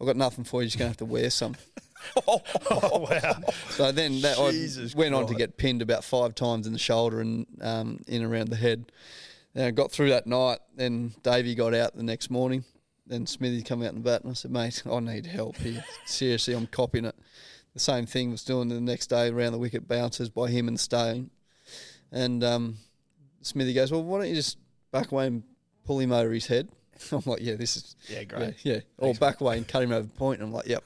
"I've 0.00 0.06
got 0.06 0.16
nothing 0.16 0.44
for 0.44 0.62
you. 0.62 0.64
You're 0.64 0.68
just 0.68 0.78
going 0.78 0.86
to 0.86 0.90
have 0.90 0.96
to 0.96 1.04
wear 1.04 1.30
some." 1.30 1.56
oh 2.26 3.06
wow! 3.10 3.40
So 3.70 3.92
then 3.92 4.20
that 4.22 4.36
Jesus 4.50 4.94
I 4.94 4.98
went 4.98 5.14
on 5.14 5.26
to 5.26 5.34
get 5.34 5.56
pinned 5.56 5.82
about 5.82 6.04
five 6.04 6.34
times 6.34 6.66
in 6.66 6.72
the 6.72 6.78
shoulder 6.78 7.20
and 7.20 7.46
um, 7.60 8.00
in 8.06 8.22
around 8.22 8.48
the 8.48 8.56
head. 8.56 8.90
Then 9.54 9.68
I 9.68 9.70
got 9.70 9.92
through 9.92 10.10
that 10.10 10.26
night. 10.26 10.58
Then 10.74 11.14
Davey 11.22 11.54
got 11.54 11.74
out 11.74 11.96
the 11.96 12.02
next 12.02 12.30
morning. 12.30 12.64
Then 13.06 13.26
Smithy 13.26 13.62
come 13.62 13.82
out 13.82 13.90
in 13.90 13.96
the 13.96 14.00
bat 14.00 14.22
and 14.22 14.30
I 14.30 14.34
said, 14.34 14.50
mate, 14.50 14.82
I 14.90 14.98
need 15.00 15.26
help 15.26 15.56
here. 15.58 15.84
Seriously, 16.06 16.54
I'm 16.54 16.66
copying 16.66 17.04
it. 17.04 17.14
The 17.74 17.80
same 17.80 18.06
thing 18.06 18.30
was 18.30 18.44
doing 18.44 18.68
the 18.68 18.80
next 18.80 19.08
day 19.08 19.28
around 19.28 19.52
the 19.52 19.58
wicket 19.58 19.86
bounces 19.86 20.30
by 20.30 20.48
him 20.48 20.68
and 20.68 20.78
Stone. 20.80 21.30
And 22.12 22.42
um, 22.44 22.76
Smithy 23.42 23.74
goes, 23.74 23.90
well, 23.92 24.02
why 24.04 24.18
don't 24.20 24.28
you 24.28 24.34
just 24.34 24.56
back 24.92 25.10
away 25.12 25.26
and 25.26 25.42
pull 25.84 25.98
him 25.98 26.12
over 26.12 26.32
his 26.32 26.46
head? 26.46 26.68
I'm 27.12 27.20
like, 27.26 27.40
yeah, 27.42 27.56
this 27.56 27.76
is 27.76 27.96
Yeah, 28.08 28.24
great. 28.24 28.54
yeah, 28.62 28.74
yeah. 28.74 28.80
Or 28.96 29.12
back 29.14 29.40
away 29.40 29.58
and 29.58 29.66
cut 29.68 29.82
him 29.82 29.92
over 29.92 30.06
point. 30.08 30.40
And 30.40 30.48
I'm 30.48 30.54
like, 30.54 30.66
yep. 30.66 30.84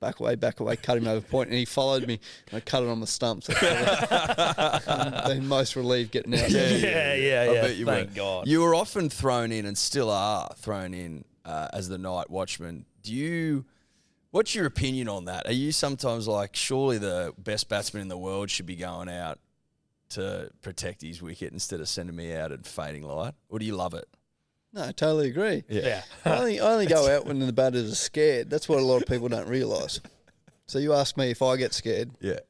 Back 0.00 0.20
away, 0.20 0.34
back 0.34 0.60
away, 0.60 0.76
cut 0.76 0.98
him 0.98 1.06
over 1.08 1.22
point. 1.26 1.48
And 1.48 1.56
he 1.58 1.64
followed 1.64 2.06
me 2.06 2.20
and 2.50 2.56
I 2.58 2.60
cut 2.60 2.82
it 2.82 2.90
on 2.90 3.00
the 3.00 3.06
stumps. 3.06 3.48
I'm 3.48 5.28
been 5.38 5.48
most 5.48 5.76
relieved 5.76 6.10
getting 6.10 6.34
out. 6.34 6.50
Yeah, 6.50 6.68
yeah, 6.74 7.14
yeah. 7.14 7.50
I 7.50 7.54
bet 7.54 7.76
you 7.76 7.86
Thank 7.86 8.10
were. 8.10 8.14
God. 8.14 8.46
You 8.48 8.60
were 8.60 8.74
often 8.74 9.08
thrown 9.08 9.50
in 9.52 9.64
and 9.64 9.78
still 9.78 10.10
are 10.10 10.52
thrown 10.58 10.92
in 10.92 11.24
uh, 11.44 11.68
as 11.72 11.88
the 11.88 11.98
night 11.98 12.30
watchman. 12.30 12.84
Do 13.02 13.12
you? 13.14 13.64
What's 14.30 14.54
your 14.54 14.66
opinion 14.66 15.08
on 15.08 15.26
that? 15.26 15.46
Are 15.46 15.52
you 15.52 15.70
sometimes 15.70 16.26
like, 16.26 16.56
surely 16.56 16.98
the 16.98 17.32
best 17.38 17.68
batsman 17.68 18.02
in 18.02 18.08
the 18.08 18.18
world 18.18 18.50
should 18.50 18.66
be 18.66 18.74
going 18.74 19.08
out 19.08 19.38
to 20.10 20.50
protect 20.60 21.02
his 21.02 21.22
wicket 21.22 21.52
instead 21.52 21.78
of 21.80 21.88
sending 21.88 22.16
me 22.16 22.34
out 22.34 22.50
at 22.50 22.66
fading 22.66 23.04
light? 23.04 23.34
Or 23.48 23.60
do 23.60 23.64
you 23.64 23.76
love 23.76 23.94
it? 23.94 24.06
No, 24.72 24.82
I 24.88 24.92
totally 24.92 25.28
agree. 25.28 25.62
Yeah. 25.68 26.02
I 26.24 26.36
only, 26.38 26.60
I 26.60 26.72
only 26.72 26.86
go 26.86 27.08
out 27.16 27.26
when 27.26 27.38
the 27.38 27.52
batters 27.52 27.92
are 27.92 27.94
scared. 27.94 28.50
That's 28.50 28.68
what 28.68 28.80
a 28.80 28.82
lot 28.82 29.02
of 29.02 29.06
people 29.06 29.28
don't 29.28 29.48
realise. 29.48 30.00
So 30.66 30.80
you 30.80 30.94
ask 30.94 31.16
me 31.16 31.30
if 31.30 31.40
I 31.40 31.56
get 31.56 31.72
scared. 31.72 32.10
Yeah. 32.20 32.40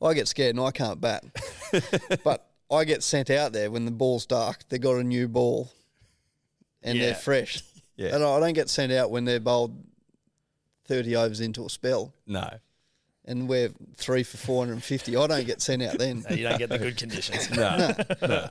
I 0.00 0.14
get 0.14 0.28
scared 0.28 0.54
and 0.54 0.64
I 0.64 0.70
can't 0.70 1.00
bat. 1.00 1.24
but 2.24 2.46
I 2.70 2.84
get 2.84 3.02
sent 3.02 3.30
out 3.30 3.52
there 3.52 3.68
when 3.68 3.84
the 3.84 3.90
ball's 3.90 4.26
dark. 4.26 4.68
They 4.68 4.78
got 4.78 4.92
a 4.94 5.02
new 5.02 5.26
ball 5.26 5.72
and 6.84 6.96
Yeah. 6.96 7.06
they're 7.06 7.14
fresh. 7.16 7.64
Yeah. 8.00 8.14
And 8.14 8.24
I 8.24 8.40
don't 8.40 8.54
get 8.54 8.68
sent 8.70 8.92
out 8.92 9.10
when 9.10 9.24
they're 9.26 9.40
bowled 9.40 9.76
30 10.86 11.16
overs 11.16 11.40
into 11.40 11.64
a 11.66 11.68
spell 11.68 12.14
No. 12.26 12.48
and 13.26 13.46
we're 13.48 13.68
three 13.96 14.22
for 14.22 14.38
450. 14.38 15.16
I 15.16 15.26
don't 15.26 15.46
get 15.46 15.60
sent 15.60 15.82
out 15.82 15.98
then. 15.98 16.24
No, 16.28 16.34
you 16.34 16.44
don't 16.48 16.58
get 16.58 16.70
the 16.70 16.78
good 16.78 16.96
conditions. 16.96 17.50
No. 17.56 17.94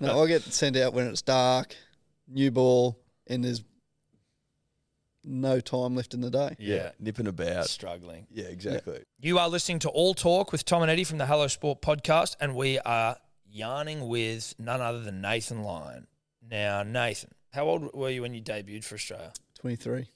No, 0.02 0.24
I 0.24 0.28
get 0.28 0.44
sent 0.44 0.78
out 0.78 0.94
when 0.94 1.08
it's 1.08 1.24
dark, 1.24 1.76
new 2.28 2.52
ball, 2.52 3.00
and 3.28 3.44
there's 3.44 3.64
no 5.24 5.60
time 5.60 5.96
left 5.96 6.14
in 6.14 6.22
the 6.22 6.30
day. 6.30 6.56
Yeah. 6.60 6.92
Nipping 7.00 7.28
about. 7.28 7.66
Struggling. 7.68 8.28
Yeah, 8.32 8.46
exactly. 8.46 9.00
You 9.20 9.40
are 9.40 9.50
listening 9.50 9.80
to 9.80 9.90
All 9.90 10.14
Talk 10.14 10.52
with 10.52 10.64
Tom 10.64 10.82
and 10.82 10.92
Eddie 10.92 11.04
from 11.04 11.18
the 11.18 11.26
Hello 11.26 11.48
Sport 11.48 11.82
podcast, 11.82 12.36
and 12.40 12.56
we 12.56 12.80
are 12.80 13.18
yarning 13.52 14.08
with 14.08 14.54
none 14.60 14.80
other 14.80 15.02
than 15.02 15.22
Nathan 15.22 15.64
Lyon. 15.64 16.08
Now, 16.50 16.84
Nathan, 16.84 17.32
how 17.54 17.66
old 17.66 17.94
were 17.94 18.10
you 18.10 18.22
when 18.22 18.34
you 18.34 18.42
debuted 18.42 18.84
for 18.84 18.96
Australia? 18.96 19.34
23. 19.60 20.08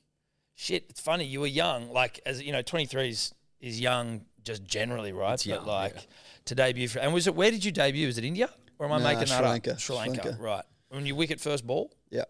Shit, 0.56 0.86
it's 0.90 1.02
funny. 1.02 1.26
You 1.26 1.40
were 1.42 1.48
young, 1.48 1.90
like 1.92 2.20
as 2.26 2.42
you 2.42 2.52
know, 2.52 2.62
twenty 2.62 2.86
three 2.86 3.10
is 3.10 3.34
is 3.60 3.80
young 3.80 4.26
just 4.44 4.64
generally, 4.64 5.12
right? 5.12 5.34
It's 5.34 5.46
but 5.46 5.56
young, 5.56 5.66
like 5.66 5.96
yeah. 5.96 6.02
to 6.46 6.56
debut 6.56 6.88
for, 6.88 7.00
and 7.00 7.12
was 7.14 7.26
it 7.26 7.34
where 7.34 7.50
did 7.50 7.66
you 7.66 7.72
debut? 7.72 8.06
Was 8.06 8.18
it 8.20 8.24
India 8.24 8.50
or 8.78 8.86
am 8.86 8.92
I 8.92 8.98
Nah, 9.00 9.04
making 9.04 9.26
Sri 9.28 9.38
that 9.38 9.44
Lanka, 9.44 9.72
up? 9.74 9.80
Sri 9.80 9.96
Lanka. 9.96 10.14
Sri 10.14 10.22
Lanka, 10.24 10.30
Lanka. 10.30 10.44
right? 10.44 10.66
When 10.90 11.06
you 11.08 11.16
wicket 11.16 11.40
first 11.42 11.66
ball, 11.66 11.92
Yeah. 12.12 12.26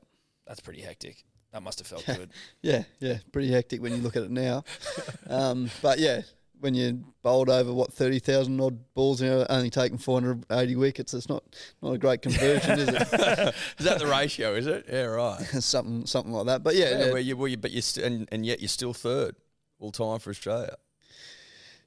that's 0.48 0.62
pretty 0.62 0.82
hectic. 0.82 1.26
That 1.52 1.62
must 1.64 1.80
have 1.80 1.88
felt 1.88 2.06
good. 2.06 2.30
Yeah, 2.62 2.84
yeah, 3.00 3.18
pretty 3.34 3.52
hectic 3.52 3.82
when 3.82 3.92
you 3.94 4.02
look 4.02 4.16
at 4.16 4.24
it 4.24 4.32
now. 4.32 4.64
um, 5.28 5.70
but 5.82 6.00
yeah, 6.00 6.22
when 6.64 6.74
you 6.74 7.04
bowled 7.22 7.50
over 7.50 7.74
what 7.74 7.92
thirty 7.94 8.20
thousand 8.20 8.60
odd 8.62 8.80
balls, 8.94 9.22
you 9.22 9.30
know, 9.30 9.46
only 9.50 9.70
taking 9.70 9.98
four 9.98 10.20
hundred 10.20 10.46
eighty 10.52 10.76
wickets, 10.76 11.14
it's 11.14 11.28
not 11.30 11.44
not 11.82 11.92
a 11.94 11.98
great 11.98 12.22
conversion, 12.22 12.80
is 12.80 12.88
it? 12.90 12.96
Is 13.78 13.86
that 13.86 14.00
the 14.00 14.08
ratio, 14.08 14.56
is 14.56 14.66
it? 14.66 14.86
Yeah, 14.92 15.04
right. 15.04 15.40
something 15.60 16.06
something 16.06 16.32
like 16.34 16.46
that. 16.48 16.64
But 16.64 16.76
yeah, 16.76 16.90
Yeah, 16.92 17.06
yeah, 17.06 17.12
well, 17.12 17.22
you, 17.22 17.38
well, 17.38 17.48
you, 17.50 17.58
but 17.58 17.72
you 17.72 17.82
st- 17.82 18.06
and, 18.06 18.30
and 18.32 18.46
yet 18.46 18.62
you're 18.62 18.70
still 18.70 18.94
third 18.94 19.36
all 19.80 19.92
time 19.92 20.20
for 20.20 20.30
Australia. 20.30 20.76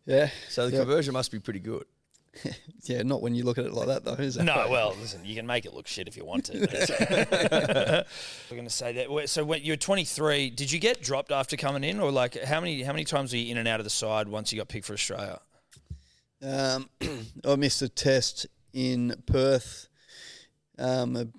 yeah, 0.05 0.29
So 0.49 0.67
the 0.69 0.73
yeah, 0.77 0.83
conversion 0.83 1.12
must 1.15 1.33
be 1.33 1.39
pretty 1.41 1.61
good. 1.61 1.85
yeah, 2.85 3.03
not 3.03 3.22
when 3.22 3.35
you 3.35 3.44
look 3.44 3.59
at 3.59 3.64
it 3.64 3.72
like 3.72 3.87
that 3.87 4.05
though, 4.05 4.14
is 4.14 4.37
it? 4.37 4.44
No, 4.44 4.66
well, 4.70 4.94
listen, 5.01 5.20
you 5.25 5.35
can 5.35 5.46
make 5.46 5.64
it 5.66 5.75
look 5.75 5.87
shit 5.87 6.09
if 6.09 6.16
you 6.16 6.25
want 6.25 6.46
to. 6.46 6.59
We're 8.51 8.57
going 8.57 8.68
to 8.68 8.75
say 8.75 8.92
that. 8.92 9.29
So 9.29 9.44
when 9.44 9.62
you 9.62 9.72
were 9.72 9.77
23, 9.77 10.51
did 10.51 10.70
you 10.70 10.79
get 10.79 11.03
dropped 11.03 11.33
after 11.33 11.57
coming 11.57 11.85
in, 11.85 12.01
or 12.01 12.11
like 12.11 12.42
how 12.42 12.61
many 12.61 12.83
how 12.83 12.92
many 12.92 13.05
times 13.05 13.33
were 13.33 13.38
you 13.38 13.51
in 13.51 13.59
and 13.59 13.68
out 13.68 13.81
of 13.81 13.85
the 13.85 13.90
side 13.90 14.29
once 14.29 14.53
you 14.53 14.59
got 14.59 14.68
picked 14.68 14.87
for 14.87 14.94
Australia? 14.94 15.40
Um, 16.42 16.88
I 17.44 17.57
missed 17.57 17.83
a 17.83 17.88
test 17.88 18.46
in 18.72 19.14
Perth, 19.27 19.88
um, 20.79 21.33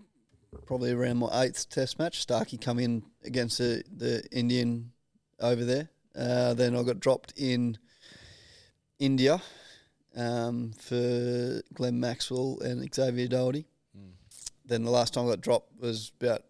probably 0.66 0.92
around 0.92 1.18
my 1.18 1.44
eighth 1.44 1.70
test 1.70 2.00
match. 2.00 2.22
Starkey 2.22 2.58
come 2.58 2.80
in 2.80 3.04
against 3.24 3.60
the, 3.60 3.84
the 3.96 4.24
Indian 4.32 4.92
over 5.40 5.64
there. 5.64 5.90
Uh, 6.16 6.56
then 6.56 6.76
I 6.76 6.82
got 6.82 7.00
dropped 7.00 7.34
in 7.38 7.78
India 9.00 9.40
um, 10.18 10.72
for 10.78 11.62
Glenn 11.74 12.00
Maxwell 12.00 12.60
and 12.60 12.94
Xavier 12.94 13.28
Doherty. 13.28 13.66
Then 14.68 14.84
the 14.84 14.92
last 14.92 15.14
time 15.14 15.26
I 15.26 15.30
got 15.30 15.42
dropped 15.42 15.80
was 15.80 16.12
about 16.20 16.42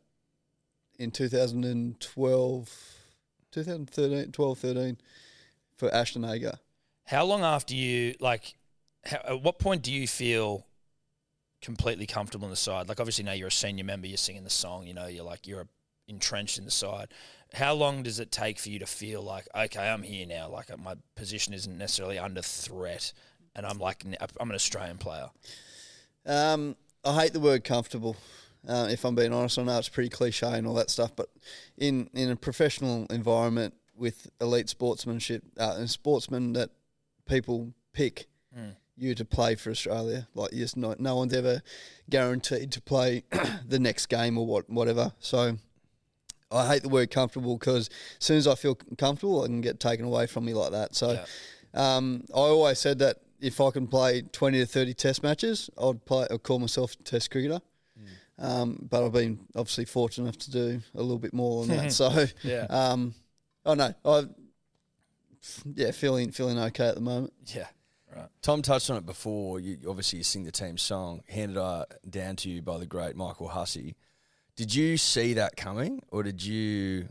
in 0.98 1.12
2012, 1.12 2.96
2013, 3.52 4.32
12, 4.32 4.60
13 4.60 4.98
for 5.76 5.94
Ashton 5.94 6.26
Agar. 6.26 6.60
How 7.06 7.24
long 7.24 7.44
after 7.44 7.76
you 7.76 8.16
like? 8.20 8.56
How, 9.06 9.20
at 9.28 9.44
what 9.44 9.60
point 9.60 9.84
do 9.84 9.94
you 9.94 10.08
feel 10.08 10.66
completely 11.62 12.08
comfortable 12.08 12.46
in 12.46 12.50
the 12.50 12.56
side? 12.56 12.90
Like 12.90 13.00
obviously 13.00 13.24
now 13.24 13.34
you're 13.34 13.50
a 13.50 13.52
senior 13.52 13.84
member, 13.84 14.08
you're 14.08 14.18
singing 14.18 14.44
the 14.44 14.50
song, 14.50 14.88
you 14.88 14.96
know, 14.96 15.06
you're 15.06 15.24
like 15.24 15.46
you're 15.46 15.68
entrenched 16.08 16.58
in 16.58 16.66
the 16.66 16.72
side. 16.72 17.10
How 17.54 17.74
long 17.74 18.04
does 18.04 18.20
it 18.20 18.32
take 18.32 18.60
for 18.60 18.70
you 18.70 18.80
to 18.80 18.88
feel 18.88 19.22
like 19.22 19.48
okay, 19.56 19.88
I'm 19.88 20.02
here 20.02 20.26
now, 20.26 20.50
like 20.50 20.76
my 20.80 20.96
position 21.16 21.54
isn't 21.54 21.78
necessarily 21.78 22.18
under 22.18 22.42
threat, 22.42 23.14
and 23.58 23.66
I'm 23.66 23.80
like 23.80 24.06
I'm 24.40 24.50
an 24.50 24.56
Australian 24.56 24.98
player. 24.98 25.30
Um, 26.26 26.76
I 27.04 27.14
hate 27.22 27.34
the 27.34 27.40
word 27.40 27.64
comfortable. 27.64 28.16
Uh, 28.68 28.88
if 28.90 29.06
I'm 29.06 29.16
being 29.16 29.34
honest, 29.34 29.58
I 29.60 29.64
know 29.64 29.78
it's 29.78 29.90
pretty 29.90 30.10
cliche 30.10 30.48
and 30.58 30.68
all 30.68 30.74
that 30.76 30.90
stuff, 30.90 31.16
but 31.16 31.30
in 31.78 32.10
in 32.14 32.30
a 32.30 32.36
professional 32.36 33.06
environment 33.10 33.74
with 33.96 34.30
elite 34.40 34.70
sportsmanship, 34.70 35.44
uh, 35.60 35.76
and 35.78 35.90
sportsmen 35.90 36.54
that 36.54 36.70
people 37.26 37.74
pick 37.94 38.28
you 38.96 39.14
to 39.16 39.24
play 39.26 39.56
for 39.56 39.70
Australia, 39.72 40.28
like 40.34 40.52
yes, 40.54 40.76
no, 40.76 40.96
no 41.00 41.16
one's 41.16 41.34
ever 41.34 41.62
guaranteed 42.10 42.72
to 42.72 42.82
play 42.82 43.24
the 43.68 43.80
next 43.80 44.06
game 44.08 44.38
or 44.38 44.46
what 44.46 44.70
whatever. 44.70 45.12
So. 45.20 45.58
I 46.50 46.66
hate 46.66 46.82
the 46.82 46.88
word 46.88 47.12
comfortable 47.12 47.58
because 47.58 47.90
as 48.20 48.26
soon 48.26 48.38
as 48.38 48.48
I 48.48 48.56
feel 48.56 48.76
comfortable, 48.98 49.44
I 49.44 49.48
can 49.48 49.60
get 49.60 49.82
taken 49.82 50.06
away 50.06 50.28
from 50.28 50.46
me 50.46 50.54
like 50.54 50.72
that. 50.72 50.96
So, 50.96 51.12
Yeah. 51.12 51.26
um, 51.98 52.24
I 52.34 52.38
always 52.38 52.80
said 52.80 53.00
that 53.00 53.18
if 53.40 53.60
I 53.62 53.72
can 53.72 53.88
play 53.88 54.22
twenty 54.22 54.60
to 54.60 54.66
thirty 54.66 54.94
Test 54.94 55.24
matches, 55.24 55.70
I'd 55.82 56.04
play. 56.06 56.28
I'd 56.32 56.44
call 56.44 56.60
myself 56.60 56.96
a 57.00 57.04
Test 57.04 57.32
cricketer. 57.32 57.62
Um, 58.40 58.88
but 58.88 59.04
I've 59.04 59.14
been 59.14 59.40
obviously 59.56 59.86
fortunate 59.86 60.26
enough 60.26 60.38
to 60.38 60.52
do 60.52 60.82
a 60.94 61.02
little 61.02 61.18
bit 61.18 61.34
more 61.34 61.66
than 61.66 61.76
that. 61.78 61.92
So, 61.92 62.26
Yeah. 62.44 62.66
um, 62.70 63.16
I 63.66 63.74
know. 63.74 63.94
I 64.06 64.26
yeah, 65.76 65.92
feeling 65.92 66.32
feeling 66.32 66.60
okay 66.60 66.88
at 66.88 66.96
the 66.96 67.02
moment. 67.02 67.34
Yeah. 67.48 67.68
Right. 68.16 68.28
Tom 68.42 68.62
touched 68.62 68.90
on 68.90 68.98
it 68.98 69.06
before. 69.06 69.60
You 69.60 69.78
obviously 69.90 70.18
you 70.18 70.24
sing 70.24 70.44
the 70.44 70.52
team 70.52 70.78
song, 70.78 71.22
handed 71.28 71.58
uh, 71.58 71.86
down 72.10 72.36
to 72.38 72.50
you 72.50 72.62
by 72.62 72.78
the 72.78 72.86
great 72.86 73.16
Michael 73.16 73.50
Hussey. 73.50 73.96
Did 74.56 74.74
you 74.74 74.98
see 74.98 75.34
that 75.34 75.56
coming, 75.58 76.02
or 76.12 76.24
did 76.24 76.44
you 76.44 77.10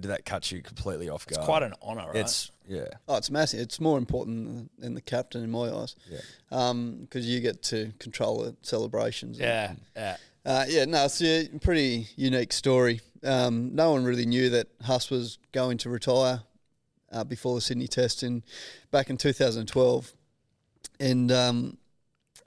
did 0.00 0.10
that 0.10 0.24
catch 0.24 0.52
you 0.52 0.62
completely 0.62 1.08
off 1.08 1.26
guard? 1.26 1.38
It's 1.38 1.46
quite 1.46 1.62
an 1.62 1.74
honour, 1.82 2.06
right? 2.08 2.16
It's 2.16 2.50
yeah. 2.68 2.88
Oh, 3.08 3.16
it's 3.16 3.30
massive. 3.30 3.60
It's 3.60 3.80
more 3.80 3.98
important 3.98 4.46
than, 4.46 4.70
than 4.78 4.94
the 4.94 5.00
captain 5.00 5.42
in 5.42 5.50
my 5.50 5.70
eyes. 5.70 5.96
Yeah. 6.10 6.72
Because 7.00 7.26
you 7.26 7.40
get 7.40 7.62
to 7.64 7.92
control 7.98 8.42
the 8.42 8.56
celebrations. 8.62 9.38
yeah, 9.38 9.74
yeah. 9.94 10.16
Uh, 10.44 10.64
yeah, 10.68 10.84
no, 10.84 11.04
it's 11.04 11.20
a 11.22 11.48
pretty 11.60 12.06
unique 12.14 12.52
story. 12.52 13.00
Um, 13.24 13.74
no 13.74 13.90
one 13.90 14.04
really 14.04 14.26
knew 14.26 14.48
that 14.50 14.68
Huss 14.82 15.10
was 15.10 15.38
going 15.50 15.76
to 15.78 15.90
retire 15.90 16.42
uh, 17.10 17.24
before 17.24 17.56
the 17.56 17.60
Sydney 17.60 17.88
Test 17.88 18.22
in 18.22 18.44
back 18.92 19.10
in 19.10 19.16
2012, 19.16 20.12
and 21.00 21.32
um, 21.32 21.76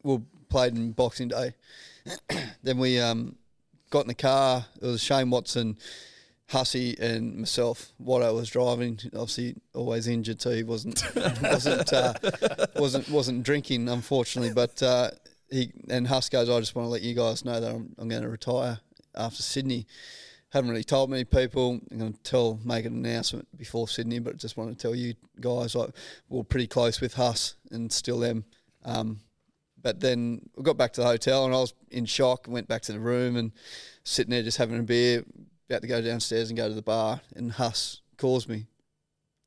we 0.04 0.18
played 0.48 0.78
in 0.78 0.94
Boxing 0.94 1.28
Day. 1.28 1.56
then 2.64 2.78
we 2.78 3.02
um, 3.02 3.36
got 3.90 4.02
in 4.02 4.08
the 4.08 4.14
car. 4.14 4.66
It 4.82 4.86
was 4.86 5.04
Shane 5.04 5.30
Watson, 5.30 5.78
Hussey, 6.50 6.98
and 7.00 7.38
myself. 7.38 7.92
what 7.98 8.24
I 8.24 8.32
was 8.32 8.50
driving. 8.50 9.00
Obviously, 9.14 9.56
always 9.74 10.08
injured 10.08 10.40
too. 10.40 10.50
He 10.50 10.64
wasn't 10.64 11.04
wasn't 11.44 11.94
uh, 11.94 12.14
wasn't 12.76 13.10
wasn't 13.10 13.44
drinking, 13.44 13.88
unfortunately. 13.88 14.54
But 14.54 14.82
uh, 14.82 15.12
he 15.52 15.72
and 15.90 16.08
Huss 16.08 16.30
goes. 16.30 16.50
I 16.50 16.60
just 16.60 16.76
want 16.76 16.88
to 16.88 16.90
let 16.90 17.02
you 17.04 17.14
guys 17.14 17.46
know 17.46 17.60
that 17.60 17.70
I'm, 17.70 17.96
I'm 17.98 18.10
going 18.10 18.24
to 18.24 18.30
retire 18.30 18.80
after 19.16 19.44
Sydney. 19.44 19.86
Haven't 20.52 20.72
really 20.72 20.84
told 20.84 21.12
many 21.12 21.24
people. 21.24 21.80
I'm 21.92 22.00
going 22.00 22.14
to 22.14 22.24
tell, 22.24 22.60
make 22.66 22.86
an 22.86 23.06
announcement 23.06 23.48
before 23.56 23.88
Sydney, 23.88 24.18
but 24.18 24.38
just 24.38 24.58
want 24.58 24.72
to 24.72 24.82
tell 24.82 24.96
you 24.96 25.14
guys, 25.40 25.76
like 25.76 25.92
we're 26.28 26.44
pretty 26.44 26.66
close 26.66 27.00
with 27.00 27.14
Huss 27.14 27.56
and 27.70 27.92
still 27.92 28.18
them. 28.18 28.46
Um, 28.84 29.20
but 29.80 30.00
then 30.00 30.50
we 30.56 30.64
got 30.64 30.78
back 30.78 30.94
to 30.94 31.02
the 31.02 31.08
hotel 31.08 31.46
and 31.46 31.54
I 31.54 31.60
was 31.60 31.76
in 31.92 32.06
shock. 32.06 32.48
Went 32.48 32.68
back 32.68 32.82
to 32.84 32.92
the 32.92 33.00
room 33.00 33.36
and 33.36 33.52
sitting 34.04 34.32
there 34.32 34.42
just 34.42 34.58
having 34.58 34.80
a 34.80 34.84
beer, 34.84 35.24
about 35.70 35.82
to 35.84 35.88
go 35.88 36.02
downstairs 36.02 36.50
and 36.50 36.58
go 36.58 36.68
to 36.68 36.74
the 36.74 36.82
bar. 36.82 37.22
And 37.36 37.52
Huss 37.52 38.02
calls 38.18 38.48
me. 38.48 38.66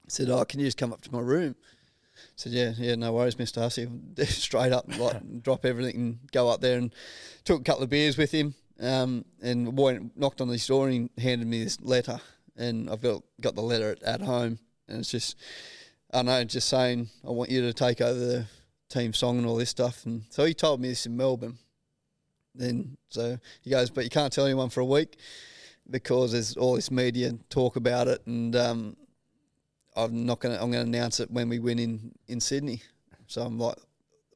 Said, 0.08 0.30
"Oh, 0.30 0.44
can 0.44 0.60
you 0.60 0.66
just 0.66 0.76
come 0.76 0.92
up 0.92 1.00
to 1.02 1.12
my 1.12 1.20
room?" 1.20 1.54
I 2.14 2.18
said, 2.36 2.52
"Yeah, 2.52 2.72
yeah, 2.76 2.94
no 2.94 3.12
worries, 3.12 3.38
Mister 3.38 3.60
Hussey." 3.60 3.88
Straight 4.24 4.72
up, 4.72 4.86
like 4.98 5.42
drop 5.42 5.64
everything 5.64 5.96
and 5.96 6.18
go 6.32 6.48
up 6.48 6.60
there 6.60 6.78
and 6.78 6.94
took 7.44 7.60
a 7.60 7.64
couple 7.64 7.82
of 7.82 7.90
beers 7.90 8.16
with 8.16 8.32
him. 8.32 8.54
Um, 8.80 9.24
and 9.40 9.66
the 9.66 9.72
boy 9.72 10.00
knocked 10.16 10.40
on 10.40 10.48
his 10.48 10.66
door 10.66 10.88
and 10.88 11.08
he 11.16 11.22
handed 11.22 11.46
me 11.46 11.64
this 11.64 11.80
letter, 11.80 12.20
and 12.56 12.90
I've 12.90 13.02
got 13.02 13.22
got 13.40 13.54
the 13.54 13.62
letter 13.62 13.90
at, 13.90 14.02
at 14.02 14.20
home, 14.20 14.58
and 14.88 15.00
it's 15.00 15.10
just, 15.10 15.36
I 16.12 16.18
don't 16.18 16.26
know, 16.26 16.44
just 16.44 16.68
saying 16.68 17.08
I 17.26 17.30
want 17.30 17.50
you 17.50 17.62
to 17.62 17.72
take 17.72 18.00
over 18.00 18.18
the 18.18 18.46
team 18.88 19.12
song 19.12 19.38
and 19.38 19.46
all 19.46 19.56
this 19.56 19.70
stuff. 19.70 20.04
And 20.04 20.24
so 20.28 20.44
he 20.44 20.54
told 20.54 20.80
me 20.80 20.88
this 20.88 21.06
in 21.06 21.16
Melbourne. 21.16 21.58
Then 22.54 22.98
so 23.08 23.38
he 23.62 23.70
goes, 23.70 23.88
but 23.88 24.04
you 24.04 24.10
can't 24.10 24.32
tell 24.32 24.44
anyone 24.44 24.68
for 24.68 24.80
a 24.80 24.84
week 24.84 25.16
because 25.90 26.32
there's 26.32 26.56
all 26.56 26.74
this 26.74 26.90
media 26.90 27.32
talk 27.50 27.76
about 27.76 28.08
it, 28.08 28.26
and 28.26 28.54
um, 28.56 28.96
I'm 29.96 30.26
not 30.26 30.40
gonna 30.40 30.54
I'm 30.54 30.70
gonna 30.70 30.84
announce 30.84 31.20
it 31.20 31.30
when 31.30 31.48
we 31.48 31.58
win 31.58 31.78
in 31.78 32.12
in 32.28 32.40
Sydney. 32.40 32.82
So 33.26 33.42
I'm 33.42 33.58
like, 33.58 33.76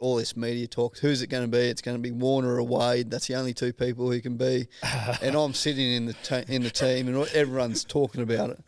all 0.00 0.16
this 0.16 0.37
media 0.37 0.66
talk. 0.66 0.98
Who's 0.98 1.22
it 1.22 1.28
going 1.28 1.44
to 1.44 1.48
be? 1.48 1.64
It's 1.64 1.82
going 1.82 1.96
to 1.96 2.02
be 2.02 2.11
Warner 2.11 2.56
or 2.56 2.62
Wade. 2.62 3.11
That's 3.11 3.26
the 3.26 3.35
only 3.35 3.54
two 3.54 3.72
people 3.72 4.11
who 4.11 4.20
can 4.20 4.37
be. 4.37 4.68
and 5.22 5.35
I'm 5.35 5.54
sitting 5.54 5.92
in 5.92 6.06
the 6.06 6.44
in 6.48 6.62
the 6.62 6.70
team, 6.70 7.09
and 7.09 7.28
everyone's 7.28 7.85
talking 7.85 8.22
about 8.22 8.50
it. 8.50 8.64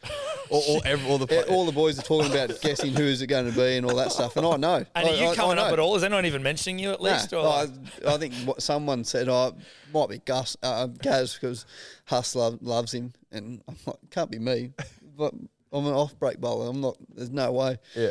All, 0.51 0.63
all, 0.69 0.83
every, 0.85 1.09
all 1.09 1.19
the 1.19 1.47
All 1.49 1.67
the 1.67 1.73
boys 1.73 1.99
are 1.99 2.03
talking 2.03 2.31
about 2.31 2.61
guessing 2.61 2.93
who's 2.95 3.23
it 3.23 3.27
going 3.27 3.51
to 3.51 3.57
be 3.57 3.77
and 3.77 3.85
all 3.87 3.97
that 3.97 4.13
stuff. 4.13 4.37
And 4.37 4.47
I 4.47 4.57
know. 4.57 4.77
And 4.77 4.89
I, 4.95 5.03
are 5.03 5.15
you 5.15 5.27
I- 5.27 5.31
I 5.31 5.35
coming 5.35 5.59
up 5.59 5.73
at 5.73 5.79
all? 5.79 5.95
Is 5.97 6.05
anyone 6.05 6.27
even 6.27 6.43
mentioning 6.43 6.79
you 6.79 6.93
at 6.93 7.01
Nah, 7.03 7.13
least? 7.13 7.33
or? 7.33 7.47
I, 7.47 7.67
I 8.07 8.17
think 8.19 8.35
what 8.45 8.63
someone 8.63 9.05
said, 9.05 9.29
oh, 9.29 9.49
it 9.49 9.55
might 9.95 10.09
be 10.09 10.19
Gus, 10.19 10.57
uh, 10.63 10.87
Gaz, 10.87 11.35
because 11.35 11.67
Huss 12.07 12.35
love, 12.35 12.59
loves 12.63 12.93
him, 12.95 13.13
and 13.33 13.63
I'm 13.69 13.77
like, 13.87 13.97
can't 14.11 14.31
be 14.31 14.39
me. 14.39 14.73
But 15.17 15.35
I'm 15.73 15.87
an 15.87 15.93
off-break 15.95 16.39
bowler. 16.41 16.71
I'm 16.71 16.81
not. 16.81 16.97
There's 17.15 17.31
no 17.31 17.53
way. 17.53 17.79
yeah. 17.97 18.11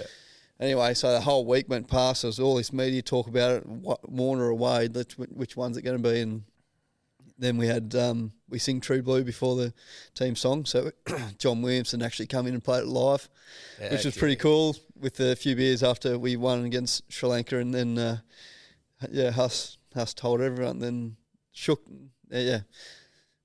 Anyway, 0.60 0.94
so 0.96 1.12
the 1.12 1.22
whole 1.22 1.46
week 1.46 1.70
went 1.70 1.88
past. 1.88 2.24
There 2.24 2.30
was 2.30 2.40
all 2.40 2.56
this 2.56 2.74
media 2.74 3.02
talk 3.04 3.28
about 3.28 3.52
it. 3.52 3.66
What, 3.68 4.10
Warner 4.10 4.50
away. 4.50 4.88
Which, 4.88 5.14
which 5.14 5.56
one's 5.56 5.78
it 5.78 5.84
going 5.84 6.02
to 6.02 6.10
be? 6.12 6.20
And 6.20 6.44
then 7.38 7.58
we 7.58 7.68
had 7.68 7.94
um, 7.96 8.34
we 8.50 8.60
sing 8.60 8.82
True 8.82 9.02
Blue 9.02 9.24
before 9.24 9.56
the 9.56 9.74
team 10.16 10.36
song. 10.36 10.66
So 10.66 10.92
John 11.38 11.62
Williamson 11.62 12.02
actually 12.02 12.28
come 12.28 12.48
in 12.48 12.54
and 12.54 12.64
played 12.64 12.84
it 12.84 12.88
live, 12.88 13.30
which 13.92 14.06
was 14.06 14.18
pretty 14.18 14.36
cool. 14.36 14.76
With 15.00 15.20
a 15.20 15.36
few 15.36 15.56
beers 15.56 15.84
after 15.84 16.18
we 16.18 16.36
won 16.36 16.66
against 16.66 17.12
Sri 17.12 17.30
Lanka, 17.30 17.60
and 17.60 17.74
then 17.74 17.98
uh, 17.98 18.18
yeah, 19.12 19.32
Huss 19.32 19.78
Huss 19.94 20.14
told 20.14 20.42
everyone. 20.42 20.80
Then 20.80 21.18
shook, 21.52 21.82
yeah, 22.30 22.40
yeah 22.40 22.60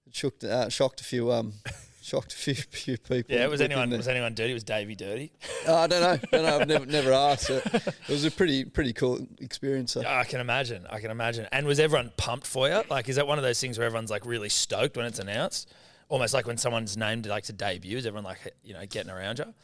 it 0.06 0.14
shook, 0.14 0.42
uh, 0.44 0.68
shocked 0.68 1.00
a 1.00 1.04
few 1.04 1.32
um, 1.32 1.54
shocked 2.02 2.32
a 2.32 2.36
few 2.36 2.54
few 2.54 2.98
people. 2.98 3.34
yeah, 3.34 3.46
was 3.46 3.60
anyone 3.60 3.90
was 3.90 4.08
anyone 4.08 4.34
dirty? 4.34 4.52
Was 4.52 4.64
Davey 4.64 4.94
dirty? 4.94 5.32
Oh, 5.68 5.76
I 5.76 5.86
don't 5.86 6.00
know. 6.02 6.18
don't 6.32 6.42
know. 6.44 6.58
I've 6.58 6.66
never 6.68 6.86
never 6.86 7.12
asked. 7.30 7.48
It, 7.48 7.64
it 7.74 8.08
was 8.08 8.24
a 8.24 8.30
pretty 8.30 8.64
pretty 8.64 8.92
cool 8.92 9.24
experience. 9.40 9.96
I 9.96 10.24
can 10.24 10.40
imagine. 10.40 10.86
I 10.90 10.98
can 10.98 11.10
imagine. 11.12 11.46
And 11.52 11.66
was 11.66 11.78
everyone 11.78 12.10
pumped 12.16 12.46
for 12.48 12.68
you? 12.68 12.82
Like, 12.90 13.08
is 13.08 13.14
that 13.16 13.26
one 13.28 13.38
of 13.38 13.44
those 13.44 13.60
things 13.60 13.78
where 13.78 13.86
everyone's 13.86 14.10
like 14.10 14.26
really 14.26 14.48
stoked 14.48 14.96
when 14.96 15.06
it's 15.06 15.20
announced? 15.20 15.72
Almost 16.08 16.34
like 16.34 16.46
when 16.46 16.58
someone's 16.58 16.96
named 16.96 17.26
like 17.26 17.44
to 17.44 17.52
debut, 17.52 17.96
is 17.96 18.06
everyone 18.06 18.24
like 18.24 18.38
you 18.64 18.74
know 18.74 18.84
getting 18.86 19.10
around 19.10 19.38
you? 19.38 19.54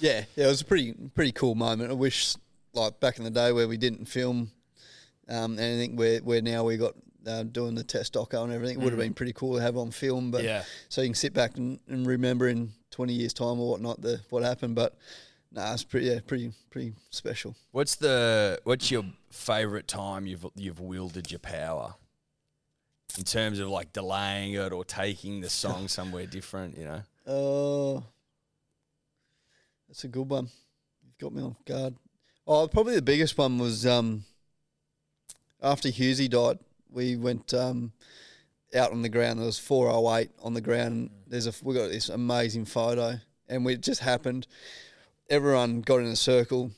Yeah, 0.00 0.24
yeah, 0.34 0.46
it 0.46 0.48
was 0.48 0.60
a 0.60 0.64
pretty 0.64 0.92
pretty 1.14 1.32
cool 1.32 1.54
moment. 1.54 1.90
I 1.90 1.94
wish, 1.94 2.34
like 2.72 2.98
back 2.98 3.18
in 3.18 3.24
the 3.24 3.30
day 3.30 3.52
where 3.52 3.68
we 3.68 3.76
didn't 3.76 4.06
film 4.06 4.50
um, 5.28 5.58
anything, 5.58 5.94
where 5.94 6.18
where 6.18 6.42
now 6.42 6.64
we 6.64 6.76
got 6.76 6.94
uh, 7.26 7.42
doing 7.44 7.74
the 7.74 7.84
test 7.84 8.14
doco 8.14 8.44
and 8.44 8.52
everything, 8.52 8.80
it 8.80 8.84
would 8.84 8.92
have 8.92 9.00
been 9.00 9.14
pretty 9.14 9.32
cool 9.32 9.54
to 9.56 9.62
have 9.62 9.76
on 9.76 9.90
film. 9.90 10.30
But 10.30 10.44
Yeah. 10.44 10.64
so 10.88 11.00
you 11.02 11.08
can 11.08 11.14
sit 11.14 11.32
back 11.34 11.56
and, 11.56 11.78
and 11.88 12.06
remember 12.06 12.48
in 12.48 12.72
twenty 12.90 13.14
years' 13.14 13.32
time 13.34 13.58
or 13.60 13.70
whatnot 13.70 14.00
the 14.00 14.20
what 14.30 14.42
happened. 14.42 14.74
But 14.74 14.96
nah, 15.52 15.72
it's 15.72 15.84
pretty 15.84 16.06
yeah, 16.06 16.20
pretty 16.26 16.52
pretty 16.70 16.94
special. 17.10 17.54
What's 17.72 17.94
the 17.96 18.58
what's 18.64 18.90
your 18.90 19.04
favourite 19.30 19.88
time 19.88 20.26
you've 20.26 20.46
you've 20.54 20.80
wielded 20.80 21.30
your 21.30 21.40
power? 21.40 21.94
In 23.16 23.22
terms 23.24 23.60
of 23.60 23.68
like 23.68 23.92
delaying 23.92 24.54
it 24.54 24.72
or 24.72 24.84
taking 24.84 25.40
the 25.40 25.48
song 25.48 25.86
somewhere 25.98 26.26
different, 26.26 26.76
you 26.76 26.84
know. 26.84 27.02
Oh, 27.26 28.02
that's 29.86 30.02
a 30.04 30.08
good 30.08 30.28
one. 30.28 30.48
You've 31.04 31.18
got 31.18 31.32
me 31.32 31.42
off 31.42 31.64
guard. 31.64 31.94
Oh, 32.46 32.66
probably 32.68 32.96
the 32.96 33.02
biggest 33.02 33.38
one 33.38 33.58
was 33.58 33.86
um, 33.86 34.24
after 35.62 35.88
Hughesy 35.88 36.28
died. 36.28 36.58
We 36.94 37.16
went 37.16 37.52
um, 37.52 37.92
out 38.74 38.92
on 38.92 39.02
the 39.02 39.08
ground. 39.08 39.38
There 39.40 39.46
was 39.46 39.58
four 39.58 39.90
oh 39.90 40.14
eight 40.14 40.30
on 40.42 40.54
the 40.54 40.60
ground. 40.60 41.10
There's 41.26 41.46
a 41.46 41.52
we 41.62 41.74
got 41.74 41.88
this 41.90 42.08
amazing 42.08 42.64
photo, 42.66 43.18
and 43.48 43.64
we, 43.64 43.74
it 43.74 43.80
just 43.80 44.00
happened. 44.00 44.46
Everyone 45.28 45.80
got 45.80 45.96
in 46.00 46.06
a 46.06 46.16
circle, 46.16 46.70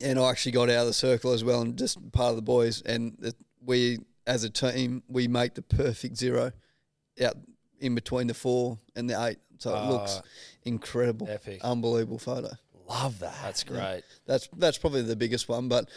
and 0.00 0.18
I 0.18 0.28
actually 0.30 0.52
got 0.52 0.68
out 0.68 0.82
of 0.82 0.86
the 0.86 0.92
circle 0.92 1.32
as 1.32 1.42
well, 1.42 1.62
and 1.62 1.76
just 1.78 2.12
part 2.12 2.30
of 2.30 2.36
the 2.36 2.42
boys. 2.42 2.82
And 2.82 3.16
it, 3.22 3.34
we, 3.64 3.98
as 4.26 4.44
a 4.44 4.50
team, 4.50 5.02
we 5.08 5.26
make 5.28 5.54
the 5.54 5.62
perfect 5.62 6.16
zero 6.16 6.52
out 7.24 7.36
in 7.80 7.94
between 7.94 8.26
the 8.26 8.34
four 8.34 8.78
and 8.94 9.08
the 9.08 9.24
eight. 9.24 9.38
So 9.58 9.74
it 9.74 9.86
looks 9.90 10.20
Oh, 10.22 10.26
incredible, 10.64 11.28
epic. 11.30 11.60
unbelievable 11.62 12.18
photo. 12.18 12.50
Love 12.88 13.18
that. 13.20 13.34
That's 13.42 13.62
great. 13.64 14.02
That's 14.26 14.48
that's 14.56 14.78
probably 14.78 15.02
the 15.02 15.16
biggest 15.16 15.48
one. 15.48 15.68
But 15.68 15.88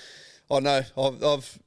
I 0.51 0.59
know 0.59 0.81
I've 0.97 1.23
I've 1.23 1.59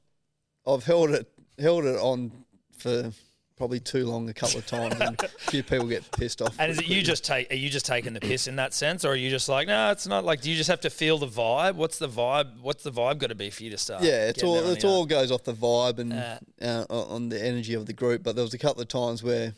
I've 0.65 0.83
held 0.85 1.09
it 1.11 1.27
held 1.59 1.85
it 1.85 1.97
on 1.97 2.31
for 2.77 3.11
probably 3.57 3.79
too 3.79 4.05
long 4.05 4.29
a 4.29 4.33
couple 4.33 4.59
of 4.59 4.67
times, 4.67 4.93
and 5.01 5.19
a 5.21 5.27
few 5.49 5.63
people 5.63 5.87
get 5.87 6.09
pissed 6.11 6.41
off. 6.43 6.55
And 6.59 6.71
is 6.71 6.77
it 6.77 6.87
you 6.87 7.01
just 7.01 7.25
take? 7.25 7.51
Are 7.51 7.55
you 7.55 7.69
just 7.69 7.85
taking 7.85 8.13
the 8.13 8.19
piss 8.19 8.47
in 8.47 8.55
that 8.57 8.73
sense, 8.73 9.03
or 9.03 9.09
are 9.09 9.15
you 9.15 9.29
just 9.29 9.49
like, 9.49 9.67
no, 9.67 9.89
it's 9.91 10.05
not 10.07 10.23
like? 10.23 10.41
Do 10.41 10.51
you 10.51 10.55
just 10.57 10.69
have 10.69 10.81
to 10.81 10.89
feel 10.89 11.17
the 11.17 11.27
vibe? 11.27 11.75
What's 11.75 11.97
the 11.97 12.07
vibe? 12.09 12.59
What's 12.61 12.83
the 12.83 12.91
vibe 12.91 13.17
got 13.17 13.27
to 13.27 13.35
be 13.35 13.49
for 13.49 13.63
you 13.63 13.71
to 13.71 13.77
start? 13.77 14.03
Yeah, 14.03 14.27
it's 14.29 14.43
all 14.43 14.57
it's 14.69 14.85
all 14.85 15.05
goes 15.05 15.31
off 15.31 15.43
the 15.43 15.53
vibe 15.53 15.97
and 15.99 16.13
Uh. 16.13 16.37
uh, 16.61 16.85
on 17.09 17.29
the 17.29 17.43
energy 17.43 17.73
of 17.73 17.85
the 17.87 17.93
group. 17.93 18.21
But 18.23 18.35
there 18.35 18.43
was 18.43 18.53
a 18.53 18.59
couple 18.59 18.81
of 18.81 18.87
times 18.87 19.23
where 19.23 19.53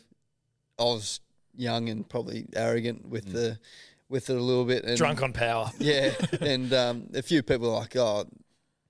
I 0.78 0.84
was 0.84 1.20
young 1.56 1.88
and 1.90 2.08
probably 2.08 2.46
arrogant 2.54 3.06
with 3.08 3.32
the 3.32 3.58
with 4.08 4.30
it 4.30 4.36
a 4.36 4.40
little 4.40 4.64
bit. 4.64 4.84
And 4.84 4.96
drunk 4.96 5.22
on 5.22 5.32
power. 5.34 5.70
Yeah, 5.78 6.12
and 6.40 6.72
um, 6.72 7.06
a 7.14 7.20
few 7.22 7.42
people 7.42 7.68
are 7.74 7.80
like, 7.80 7.94
oh, 7.96 8.24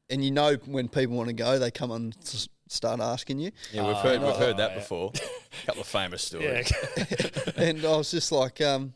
and 0.08 0.24
you 0.24 0.30
know 0.30 0.54
when 0.66 0.88
people 0.88 1.16
want 1.16 1.28
to 1.28 1.34
go, 1.34 1.58
they 1.58 1.70
come 1.72 1.90
and 1.90 2.16
s- 2.22 2.48
start 2.70 3.00
asking 3.00 3.38
you. 3.40 3.50
Yeah, 3.72 3.86
we've 3.86 3.96
heard 3.96 4.20
we've 4.22 4.36
heard 4.36 4.54
oh, 4.54 4.58
that 4.58 4.70
yeah. 4.72 4.78
before. 4.78 5.12
A 5.14 5.66
couple 5.66 5.80
of 5.82 5.86
famous 5.86 6.32
Yeah. 6.40 6.62
stories. 6.62 7.52
and 7.56 7.84
I 7.84 7.96
was 7.96 8.10
just 8.10 8.32
like, 8.32 8.60
um, 8.60 8.94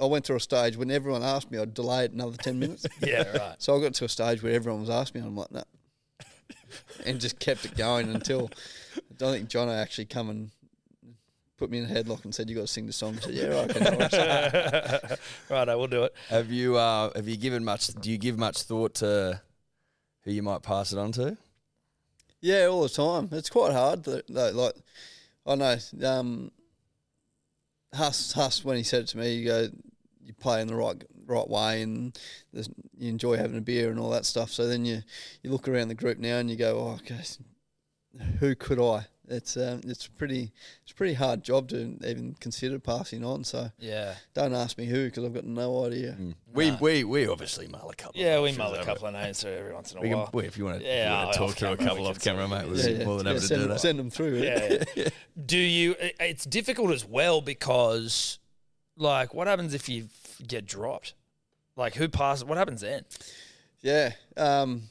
I 0.00 0.06
went 0.06 0.26
through 0.26 0.36
a 0.36 0.40
stage 0.40 0.76
when 0.76 0.90
everyone 0.90 1.22
asked 1.22 1.50
me, 1.50 1.58
I'd 1.58 1.72
delay 1.74 2.04
it 2.04 2.12
another 2.12 2.36
10 2.36 2.58
minutes. 2.58 2.86
yeah. 3.00 3.36
Right. 3.36 3.54
So 3.58 3.76
I 3.76 3.80
got 3.80 3.94
to 3.94 4.04
a 4.04 4.08
stage 4.08 4.42
where 4.42 4.52
everyone 4.52 4.80
was 4.80 4.90
asking 4.90 5.20
me, 5.22 5.26
and 5.26 5.32
I'm 5.32 5.36
like, 5.36 5.52
no. 5.52 5.62
And 7.06 7.20
just 7.20 7.38
kept 7.38 7.64
it 7.64 7.76
going 7.76 8.10
until 8.10 8.50
I 8.96 9.00
don't 9.16 9.32
think 9.32 9.48
Jono 9.48 9.80
actually 9.80 10.06
come 10.06 10.28
and 10.28 10.50
put 11.56 11.70
me 11.70 11.78
in 11.78 11.84
a 11.84 11.88
headlock 11.88 12.24
and 12.24 12.34
said, 12.34 12.50
you 12.50 12.56
got 12.56 12.62
to 12.62 12.66
sing 12.66 12.86
the 12.86 12.92
song. 12.92 13.16
I 13.16 13.20
said, 13.20 13.34
yeah, 13.34 13.46
right, 13.46 13.70
okay, 13.76 15.08
no 15.08 15.16
right. 15.56 15.68
I 15.68 15.74
will 15.76 15.86
do 15.86 16.02
it. 16.02 16.14
have 16.28 16.50
you 16.50 16.76
uh, 16.76 17.10
have 17.14 17.28
you 17.28 17.36
given 17.36 17.64
much? 17.64 17.86
Do 17.94 18.10
you 18.10 18.18
give 18.18 18.36
much 18.38 18.62
thought 18.62 18.94
to 18.96 19.40
who 20.24 20.32
you 20.32 20.42
might 20.42 20.62
pass 20.62 20.92
it 20.92 20.98
on 20.98 21.12
to? 21.12 21.36
Yeah, 22.44 22.66
all 22.66 22.82
the 22.82 22.90
time. 22.90 23.30
It's 23.32 23.48
quite 23.48 23.72
hard. 23.72 24.04
Though, 24.04 24.20
like 24.28 24.74
I 25.46 25.54
know, 25.54 25.78
um, 26.04 26.50
Huss, 27.94 28.32
Huss, 28.32 28.62
when 28.62 28.76
he 28.76 28.82
said 28.82 29.04
it 29.04 29.08
to 29.08 29.16
me, 29.16 29.32
you 29.32 29.46
go, 29.46 29.68
you 30.22 30.34
play 30.34 30.60
in 30.60 30.68
the 30.68 30.74
right 30.74 31.02
right 31.24 31.48
way, 31.48 31.80
and 31.80 32.18
you 32.52 33.08
enjoy 33.08 33.38
having 33.38 33.56
a 33.56 33.62
beer 33.62 33.90
and 33.90 33.98
all 33.98 34.10
that 34.10 34.26
stuff. 34.26 34.50
So 34.50 34.66
then 34.66 34.84
you 34.84 35.02
you 35.42 35.50
look 35.50 35.68
around 35.68 35.88
the 35.88 35.94
group 35.94 36.18
now 36.18 36.36
and 36.36 36.50
you 36.50 36.56
go, 36.56 36.76
oh, 36.78 37.00
okay, 37.00 37.22
who 38.40 38.54
could 38.54 38.78
I? 38.78 39.06
It's 39.28 39.56
um, 39.56 39.80
it's 39.84 40.06
pretty 40.06 40.52
it's 40.82 40.92
a 40.92 40.94
pretty 40.94 41.14
hard 41.14 41.42
job 41.42 41.68
to 41.70 41.96
even 42.06 42.36
consider 42.40 42.78
passing 42.78 43.24
on. 43.24 43.42
So 43.44 43.70
Yeah. 43.78 44.14
don't 44.34 44.52
ask 44.54 44.76
me 44.76 44.84
who 44.84 45.06
because 45.06 45.24
I've 45.24 45.32
got 45.32 45.44
no 45.44 45.86
idea. 45.86 46.16
We, 46.52 46.72
we 46.72 47.04
we 47.04 47.26
obviously 47.26 47.66
mull 47.68 47.88
a 47.88 47.94
couple. 47.94 48.20
Yeah, 48.20 48.34
of 48.36 48.42
we 48.42 48.50
options, 48.50 48.58
mull 48.58 48.74
a 48.74 48.84
couple 48.84 49.06
of 49.06 49.14
names 49.14 49.40
through 49.42 49.52
every 49.52 49.72
once 49.72 49.92
in 49.92 49.98
a 49.98 50.00
We 50.02 50.08
can, 50.08 50.18
while. 50.18 50.30
we, 50.34 50.44
if 50.44 50.58
you 50.58 50.64
want 50.66 50.80
to, 50.80 50.86
Yeah, 50.86 51.26
you 51.26 51.32
to 51.32 51.38
talk 51.38 51.54
through 51.56 51.68
a 51.72 51.76
couple 51.78 52.04
we 52.04 52.10
off 52.10 52.20
camera, 52.20 52.46
mate. 52.46 52.64
see. 52.64 52.68
Was 52.70 52.86
Yeah, 52.86 52.92
yeah. 52.98 53.04
more 53.06 53.16
than 53.16 53.26
Yeah, 53.26 53.32
happy 53.32 53.46
to 53.48 53.54
do 53.54 53.60
them- 53.60 53.68
that. 53.70 53.80
send 53.80 53.98
them 53.98 54.10
through. 54.10 54.42
Yeah, 54.42 54.84
yeah. 54.94 55.08
Do 55.46 55.58
you? 55.58 55.96
It's 56.00 56.44
difficult 56.44 56.90
as 56.92 57.04
well 57.06 57.40
because, 57.40 58.38
like, 58.96 59.32
what 59.32 59.46
happens 59.46 59.72
if 59.74 59.88
you 59.88 60.08
get 60.46 60.66
dropped? 60.66 61.14
Like, 61.76 61.94
who 61.94 62.08
passes? 62.08 62.44
What 62.44 62.58
happens 62.58 62.82
then? 62.82 63.04
Yeah, 63.80 64.12
um, 64.36 64.82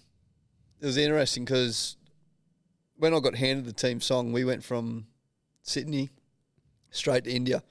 it 0.81 0.85
was 0.85 0.97
interesting 0.97 1.45
because 1.45 1.95
when 3.03 3.13
I 3.13 3.19
got 3.19 3.35
handed 3.35 3.65
the 3.65 3.73
team 3.73 3.99
song, 3.99 4.31
we 4.31 4.45
went 4.45 4.63
from 4.63 5.07
Sydney 5.61 6.09
straight 6.89 7.25
to 7.25 7.31
India, 7.33 7.61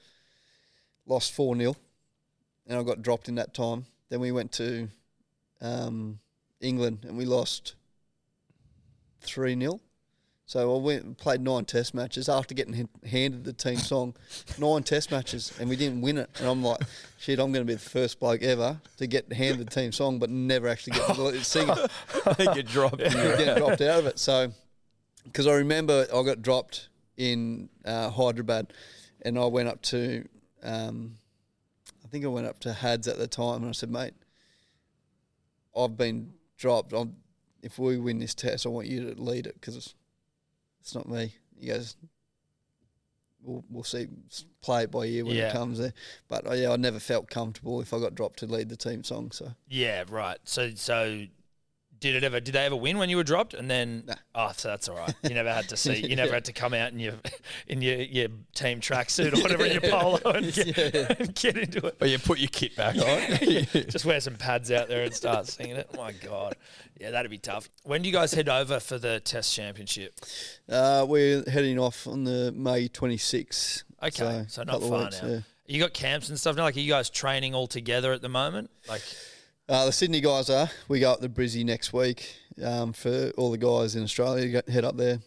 lost 1.07 1.31
4 1.31 1.55
0, 1.57 1.75
and 2.67 2.77
I 2.77 2.83
got 2.83 3.01
dropped 3.01 3.27
in 3.27 3.33
that 3.35 3.51
time. 3.51 3.87
Then 4.09 4.19
we 4.19 4.31
went 4.31 4.51
to 4.51 4.89
um, 5.59 6.19
England 6.61 6.99
and 7.07 7.17
we 7.17 7.25
lost 7.25 7.73
3 9.21 9.59
0. 9.59 9.79
So 10.45 10.75
I 10.75 10.79
went 10.79 11.03
and 11.03 11.17
played 11.17 11.41
nine 11.41 11.65
test 11.65 11.95
matches 11.95 12.29
after 12.29 12.53
getting 12.53 12.87
handed 13.03 13.43
the 13.43 13.53
team 13.53 13.77
song, 13.77 14.13
nine 14.59 14.83
test 14.83 15.09
matches, 15.09 15.51
and 15.59 15.67
we 15.67 15.75
didn't 15.75 16.01
win 16.01 16.19
it. 16.19 16.29
And 16.37 16.47
I'm 16.47 16.61
like, 16.61 16.81
shit, 17.17 17.39
I'm 17.39 17.51
going 17.51 17.65
to 17.65 17.71
be 17.71 17.73
the 17.73 17.89
first 17.89 18.19
bloke 18.19 18.43
ever 18.43 18.79
to 18.97 19.07
get 19.07 19.33
handed 19.33 19.65
the 19.65 19.71
team 19.71 19.91
song, 19.93 20.19
but 20.19 20.29
never 20.29 20.67
actually 20.67 20.99
get 20.99 21.07
to 21.15 21.43
sing 21.43 21.69
it. 21.69 21.91
I 22.27 22.33
think 22.35 22.55
you 22.55 22.61
dropped. 22.61 22.99
You 22.99 23.09
get 23.09 23.57
dropped 23.57 23.81
out 23.81 23.97
of 24.01 24.05
it. 24.05 24.19
So, 24.19 24.53
because 25.23 25.47
I 25.47 25.53
remember 25.53 26.05
I 26.13 26.23
got 26.23 26.41
dropped 26.41 26.89
in 27.17 27.69
uh, 27.85 28.09
Hyderabad, 28.09 28.73
and 29.21 29.37
I 29.37 29.45
went 29.45 29.69
up 29.69 29.81
to, 29.83 30.27
um, 30.63 31.15
I 32.03 32.07
think 32.07 32.25
I 32.25 32.27
went 32.27 32.47
up 32.47 32.59
to 32.61 32.73
Hads 32.73 33.07
at 33.07 33.17
the 33.17 33.27
time, 33.27 33.61
and 33.61 33.69
I 33.69 33.71
said, 33.71 33.89
mate, 33.89 34.13
I've 35.75 35.97
been 35.97 36.33
dropped. 36.57 36.93
I'm, 36.93 37.15
if 37.61 37.79
we 37.79 37.97
win 37.97 38.19
this 38.19 38.33
test, 38.35 38.65
I 38.65 38.69
want 38.69 38.87
you 38.87 39.13
to 39.13 39.21
lead 39.21 39.47
it 39.47 39.55
because 39.55 39.75
it's, 39.77 39.95
it's 40.81 40.93
not 40.93 41.07
me. 41.07 41.33
He 41.57 41.67
goes, 41.67 41.95
we'll, 43.41 43.63
we'll 43.69 43.83
see, 43.83 44.07
play 44.61 44.83
it 44.83 44.91
by 44.91 45.05
ear 45.05 45.25
when 45.25 45.35
Yeah. 45.37 45.49
it 45.49 45.53
comes 45.53 45.79
there. 45.79 45.93
But 46.27 46.45
uh, 46.47 46.53
yeah, 46.53 46.71
I 46.71 46.75
never 46.75 46.99
felt 46.99 47.29
comfortable 47.29 47.79
if 47.81 47.93
I 47.93 47.99
got 47.99 48.15
dropped 48.15 48.39
to 48.39 48.45
lead 48.47 48.69
the 48.69 48.75
team 48.75 49.03
song. 49.03 49.31
So 49.31 49.53
Yeah, 49.69 50.03
right. 50.09 50.37
So, 50.43 50.71
so 50.75 51.25
did 52.03 52.15
it 52.15 52.23
ever? 52.23 52.39
Did 52.39 52.53
they 52.53 52.65
ever 52.65 52.75
win 52.75 52.97
when 52.97 53.09
you 53.09 53.17
were 53.17 53.23
dropped? 53.23 53.53
And 53.53 53.71
then, 53.71 54.03
Nah. 54.05 54.15
oh, 54.35 54.51
so 54.55 54.67
that's 54.67 54.87
all 54.89 54.95
right. 54.97 55.13
You 55.23 55.33
never 55.33 55.51
had 55.53 55.69
to 55.69 55.77
see. 55.83 56.05
You 56.05 56.15
never 56.15 56.33
had 56.33 56.45
to 56.45 56.53
come 56.53 56.73
out 56.73 56.91
in 56.91 56.99
your 56.99 57.13
in 57.67 57.81
your, 57.81 57.95
your 58.01 58.27
team 58.53 58.79
tracksuit 58.81 59.37
or 59.37 59.41
whatever 59.41 59.65
in 59.65 59.71
your 59.71 59.89
polo 59.91 60.19
and 60.31 60.53
get, 60.53 60.77
and 61.19 61.33
get 61.35 61.57
into 61.57 61.87
it. 61.87 61.97
But 61.97 62.09
you 62.09 62.19
put 62.19 62.39
your 62.39 62.49
kit 62.49 62.75
back 62.75 62.95
on. 62.97 63.37
Just 63.89 64.05
wear 64.05 64.19
some 64.19 64.35
pads 64.35 64.69
out 64.71 64.87
there 64.89 65.03
and 65.03 65.13
start 65.13 65.47
singing 65.47 65.77
it. 65.77 65.89
my 65.95 66.11
God, 66.11 66.55
yeah, 66.99 67.11
that'd 67.11 67.31
be 67.31 67.37
tough. 67.37 67.69
When 67.83 68.01
do 68.01 68.09
you 68.09 68.13
guys 68.13 68.33
head 68.33 68.49
over 68.49 68.79
for 68.79 68.97
the 68.99 69.19
Test 69.21 69.53
Championship? 69.53 70.19
Uh, 70.69 71.05
we're 71.07 71.43
heading 71.49 71.79
off 71.79 72.05
on 72.07 72.23
the 72.25 72.51
May 72.55 72.89
26th. 72.89 73.83
Okay, 74.03 74.45
so, 74.49 74.63
not 74.63 74.81
far 74.81 75.03
weeks, 75.05 75.21
now. 75.23 75.29
yeah. 75.29 75.39
You 75.65 75.79
got 75.79 75.93
camps 75.93 76.27
and 76.27 76.37
stuff 76.37 76.57
now. 76.57 76.63
Like, 76.63 76.75
are 76.75 76.81
you 76.81 76.91
guys 76.91 77.09
training 77.09 77.55
all 77.55 77.67
together 77.67 78.11
at 78.11 78.21
the 78.21 78.27
moment? 78.27 78.69
Like, 78.89 79.01
Uh, 79.69 79.85
the 79.85 79.91
Sydney 79.91 80.19
guys 80.19 80.49
are. 80.49 80.69
We 80.87 80.99
go 80.99 81.11
up 81.13 81.21
to 81.21 81.29
Brizzy 81.29 81.63
next 81.65 81.93
week 81.93 82.35
um, 82.63 82.91
for 82.93 83.31
all 83.37 83.49
the 83.51 83.57
guys 83.57 83.95
in 83.95 84.03
Australia. 84.03 84.61
Go, 84.61 84.71
head 84.71 84.83
up 84.83 84.97
there. 84.97 85.19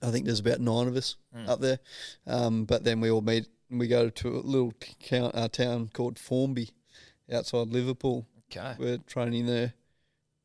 I 0.00 0.10
think 0.10 0.26
there's 0.26 0.38
about 0.40 0.60
nine 0.60 0.86
of 0.86 0.96
us 0.96 1.16
up 1.46 1.60
there. 1.60 1.80
Um, 2.26 2.64
but 2.64 2.84
then 2.84 3.00
we 3.00 3.10
all 3.10 3.20
meet. 3.20 3.48
and 3.70 3.80
We 3.80 3.88
go 3.88 4.10
to 4.10 4.28
a 4.28 4.40
little 4.40 4.72
count, 5.00 5.34
uh, 5.34 5.48
town 5.48 5.90
called 5.92 6.18
Formby 6.18 6.70
outside 7.32 7.68
Liverpool. 7.68 8.26
okay, 8.50 8.74
We're 8.78 8.98
training 8.98 9.46
there, 9.46 9.74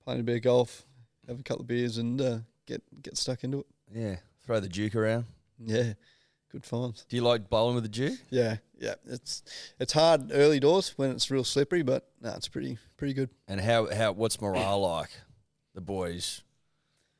playing 0.03 0.21
a 0.21 0.23
bit 0.23 0.37
of 0.37 0.41
golf, 0.41 0.83
have 1.27 1.39
a 1.39 1.43
couple 1.43 1.61
of 1.61 1.67
beers, 1.67 1.97
and 1.99 2.19
uh, 2.19 2.37
get 2.65 2.81
get 3.03 3.15
stuck 3.17 3.43
into 3.43 3.59
it. 3.59 3.65
yeah, 3.93 4.15
throw 4.43 4.59
the 4.59 4.67
Duke 4.67 4.95
around. 4.95 5.25
Yeah, 5.63 5.93
good 6.53 6.63
times. 6.63 7.05
Do 7.09 7.15
you 7.15 7.23
like 7.23 7.49
bowling 7.49 7.75
with 7.75 7.83
the 7.83 7.89
Duke? 7.89 8.19
Yeah, 8.29 8.57
yeah. 8.79 8.95
It's 9.07 9.43
it's 9.79 9.91
hard 9.91 10.31
early 10.31 10.59
doors 10.59 10.93
when 10.95 11.11
it's 11.11 11.29
real 11.29 11.43
slippery, 11.43 11.81
but 11.81 12.07
no, 12.21 12.31
it's 12.35 12.47
pretty 12.47 12.77
pretty 12.95 13.13
good. 13.13 13.29
And 13.47 13.59
how 13.59 13.93
how 13.93 14.11
what's 14.13 14.39
morale 14.39 14.81
like? 14.93 15.09
The 15.73 15.81
boys, 15.81 16.43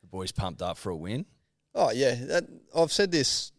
the 0.02 0.08
boys 0.08 0.32
pumped 0.32 0.62
up 0.62 0.78
for 0.78 0.92
a 0.92 0.96
win. 0.96 1.26
Oh 1.74 1.92
yeah, 1.92 2.14
that, 2.26 2.44
I've 2.76 2.92
said 2.92 3.12
this 3.12 3.52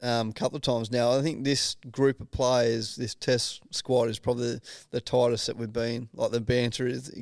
um, 0.00 0.30
a 0.30 0.32
couple 0.32 0.56
of 0.56 0.62
times 0.62 0.90
now. 0.90 1.12
I 1.12 1.20
think 1.20 1.44
this 1.44 1.76
group 1.90 2.22
of 2.22 2.30
players, 2.30 2.96
this 2.96 3.14
Test 3.14 3.60
squad, 3.70 4.08
is 4.08 4.18
probably 4.18 4.54
the, 4.54 4.60
the 4.90 5.00
tightest 5.02 5.46
that 5.46 5.58
we've 5.58 5.72
been. 5.72 6.08
Like 6.14 6.30
the 6.30 6.40
banter 6.40 6.86
is 6.86 7.12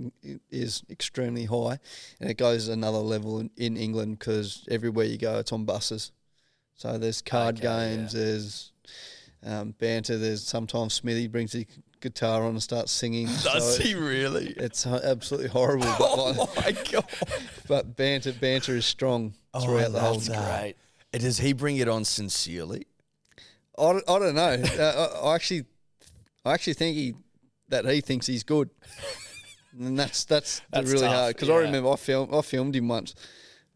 is 0.49 0.84
extremely 0.88 1.47
high, 1.47 1.80
and 2.20 2.30
it 2.30 2.38
goes 2.38 2.68
another 2.68 2.99
level 2.99 3.41
in, 3.41 3.51
in 3.57 3.76
England 3.76 4.20
because 4.20 4.64
everywhere 4.70 5.07
you 5.07 5.18
go, 5.18 5.38
it's 5.41 5.53
on 5.53 5.64
buses. 5.64 6.12
So 6.80 6.96
there's 6.96 7.20
card 7.20 7.58
Okay, 7.58 7.66
games, 7.96 8.12
there's 8.14 8.72
um, 9.44 9.74
banter. 9.78 10.16
There's 10.16 10.42
sometimes 10.42 10.94
Smithy 10.94 11.26
brings 11.26 11.52
his 11.52 11.66
guitar 12.00 12.42
on 12.42 12.52
and 12.52 12.62
starts 12.62 12.90
singing. 12.90 13.26
Does 13.42 13.76
So 13.76 13.82
he 13.82 13.94
really? 13.94 14.54
It's 14.56 14.86
absolutely 14.86 15.48
horrible. 15.48 15.84
But, 15.98 16.00
Oh 16.00 16.50
like, 16.56 16.76
my 16.76 16.90
god! 16.90 17.04
but 17.68 17.96
banter 17.96 18.32
banter 18.32 18.76
is 18.76 18.86
strong 18.86 19.34
Oh, 19.52 19.60
throughout 19.60 19.92
the 19.92 20.00
whole 20.00 20.14
love 20.14 20.24
that. 20.28 20.62
great. 20.62 20.74
And 21.12 21.20
Does 21.22 21.36
he 21.38 21.52
bring 21.52 21.76
it 21.76 21.86
on 21.86 22.06
sincerely? 22.06 22.86
I, 23.78 23.92
don't- 23.92 24.08
I 24.08 24.18
don't 24.18 24.34
know. 24.34 24.62
uh, 24.82 25.08
I, 25.22 25.26
I 25.28 25.34
actually, 25.34 25.64
I 26.46 26.54
actually 26.54 26.74
think 26.74 26.96
he 26.96 27.14
that 27.68 27.84
he 27.84 28.00
thinks 28.00 28.26
he's 28.26 28.42
good, 28.42 28.70
and 29.78 29.98
that's 29.98 30.24
that's, 30.24 30.62
That's 30.72 30.88
really 30.90 31.04
tough, 31.06 31.14
hard 31.14 31.34
because 31.36 31.48
yeah. 31.48 31.56
I 31.56 31.58
remember 31.58 31.90
I 31.90 31.96
filmed 31.96 32.34
I 32.34 32.40
filmed 32.40 32.74
him 32.74 32.88
once. 32.88 33.14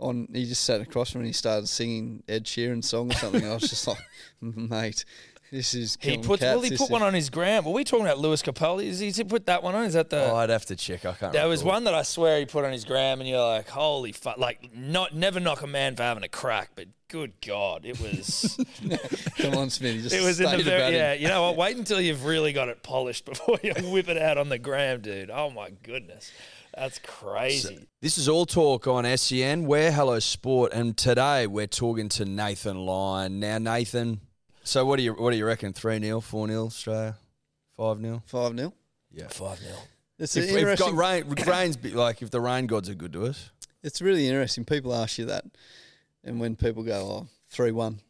On 0.04 0.28
he 0.32 0.44
just 0.46 0.64
sat 0.64 0.80
across 0.80 1.10
from 1.10 1.20
me 1.20 1.24
and 1.24 1.28
he 1.28 1.32
started 1.32 1.68
singing 1.68 2.22
Ed 2.28 2.44
Sheeran's 2.44 2.88
song 2.88 3.10
or 3.10 3.14
something. 3.14 3.44
I 3.46 3.54
was 3.54 3.68
just 3.68 3.86
like, 3.86 3.98
mate, 4.40 5.04
this 5.50 5.72
is 5.74 5.96
He 6.00 6.10
killing 6.10 6.24
put. 6.24 6.40
cats, 6.40 6.54
Will 6.54 6.62
he 6.62 6.70
this 6.70 6.78
put 6.78 6.84
is- 6.86 6.90
one 6.90 7.02
on 7.02 7.14
his 7.14 7.30
gram? 7.30 7.64
Were 7.64 7.72
we 7.72 7.84
talking 7.84 8.04
about 8.04 8.18
Lewis 8.18 8.42
Capaldi? 8.42 8.84
Is 8.84 8.98
he 8.98 9.12
to 9.12 9.24
put 9.24 9.46
that 9.46 9.62
one 9.62 9.74
on? 9.74 9.84
Is 9.84 9.94
that 9.94 10.10
the? 10.10 10.30
oh, 10.30 10.36
I'd 10.36 10.50
have 10.50 10.66
to 10.66 10.76
check. 10.76 11.04
I 11.06 11.12
can't. 11.14 11.32
There 11.32 11.48
was 11.48 11.64
one 11.64 11.84
that 11.84 11.94
I 11.94 12.02
swear 12.02 12.38
he 12.38 12.44
put 12.46 12.64
on 12.64 12.72
his 12.72 12.84
gram, 12.84 13.20
and 13.20 13.28
you're 13.28 13.40
like, 13.44 13.68
"Holy 13.68 14.12
fuck!" 14.12 14.36
Like, 14.38 14.74
not 14.74 15.14
never 15.14 15.40
knock 15.40 15.62
a 15.62 15.66
man 15.66 15.96
for 15.96 16.02
having 16.02 16.22
a 16.24 16.28
crack, 16.28 16.70
but 16.74 16.88
good 17.08 17.32
god, 17.46 17.84
it 17.86 18.00
was 18.00 18.58
Come 19.38 19.54
on, 19.54 19.70
Smithy, 19.70 20.02
just 20.02 20.14
it 20.16 20.22
was 20.24 20.40
in 20.40 20.50
the 20.50 20.56
the 20.56 20.62
very 20.64 20.80
batting. 20.80 20.96
yeah. 20.98 21.12
You 21.12 21.28
know 21.28 21.42
what? 21.44 21.56
Wait 21.56 21.76
until 21.76 22.00
you've 22.00 22.24
really 22.24 22.52
got 22.52 22.68
it 22.68 22.82
polished 22.82 23.24
before 23.24 23.58
you 23.62 23.72
whip 23.90 24.08
it 24.08 24.18
out 24.18 24.36
on 24.36 24.48
the 24.48 24.58
gram, 24.58 25.00
dude. 25.00 25.30
Oh 25.30 25.50
my 25.50 25.70
goodness, 25.84 26.32
that's 26.76 26.98
crazy. 26.98 27.86
This 28.00 28.18
is 28.18 28.28
all 28.28 28.46
talk 28.46 28.86
on 28.86 29.04
SEN. 29.16 29.66
We're 29.66 29.92
Hello 29.92 30.18
Sport, 30.18 30.72
and 30.72 30.96
today 30.96 31.46
we're 31.46 31.66
talking 31.66 32.08
to 32.10 32.24
Nathan 32.24 32.84
Lyon. 32.84 33.40
Now, 33.40 33.58
Nathan, 33.58 34.20
so 34.64 34.84
what 34.84 34.96
do 34.96 35.02
you 35.02 35.12
what 35.14 35.30
do 35.30 35.36
you 35.36 35.46
reckon? 35.46 35.72
Three 35.72 36.00
0 36.00 36.20
four 36.20 36.48
0 36.48 36.66
Australia, 36.66 37.16
five 37.76 38.00
0 38.00 38.22
Five 38.26 38.56
0 38.56 38.72
Yeah, 39.12 39.28
Five 39.28 39.58
0 39.58 39.74
It's 40.18 40.36
If, 40.36 40.50
an 40.50 40.68
if 40.68 40.78
got 40.78 40.94
rain, 40.94 41.24
rain's 41.46 41.76
be- 41.76 41.90
like 41.90 42.22
if 42.22 42.30
the 42.30 42.40
rain 42.40 42.66
gods 42.66 42.88
are 42.88 42.94
good 42.94 43.12
to 43.12 43.26
us. 43.26 43.50
It's 43.82 44.00
really 44.00 44.26
interesting. 44.26 44.64
People 44.64 44.94
ask 44.94 45.18
you 45.18 45.26
that, 45.26 45.44
and 46.24 46.40
when 46.40 46.56
people 46.56 46.82
go, 46.82 46.94
"Oh, 46.94 47.26
three 47.50 47.70
one 47.72 48.00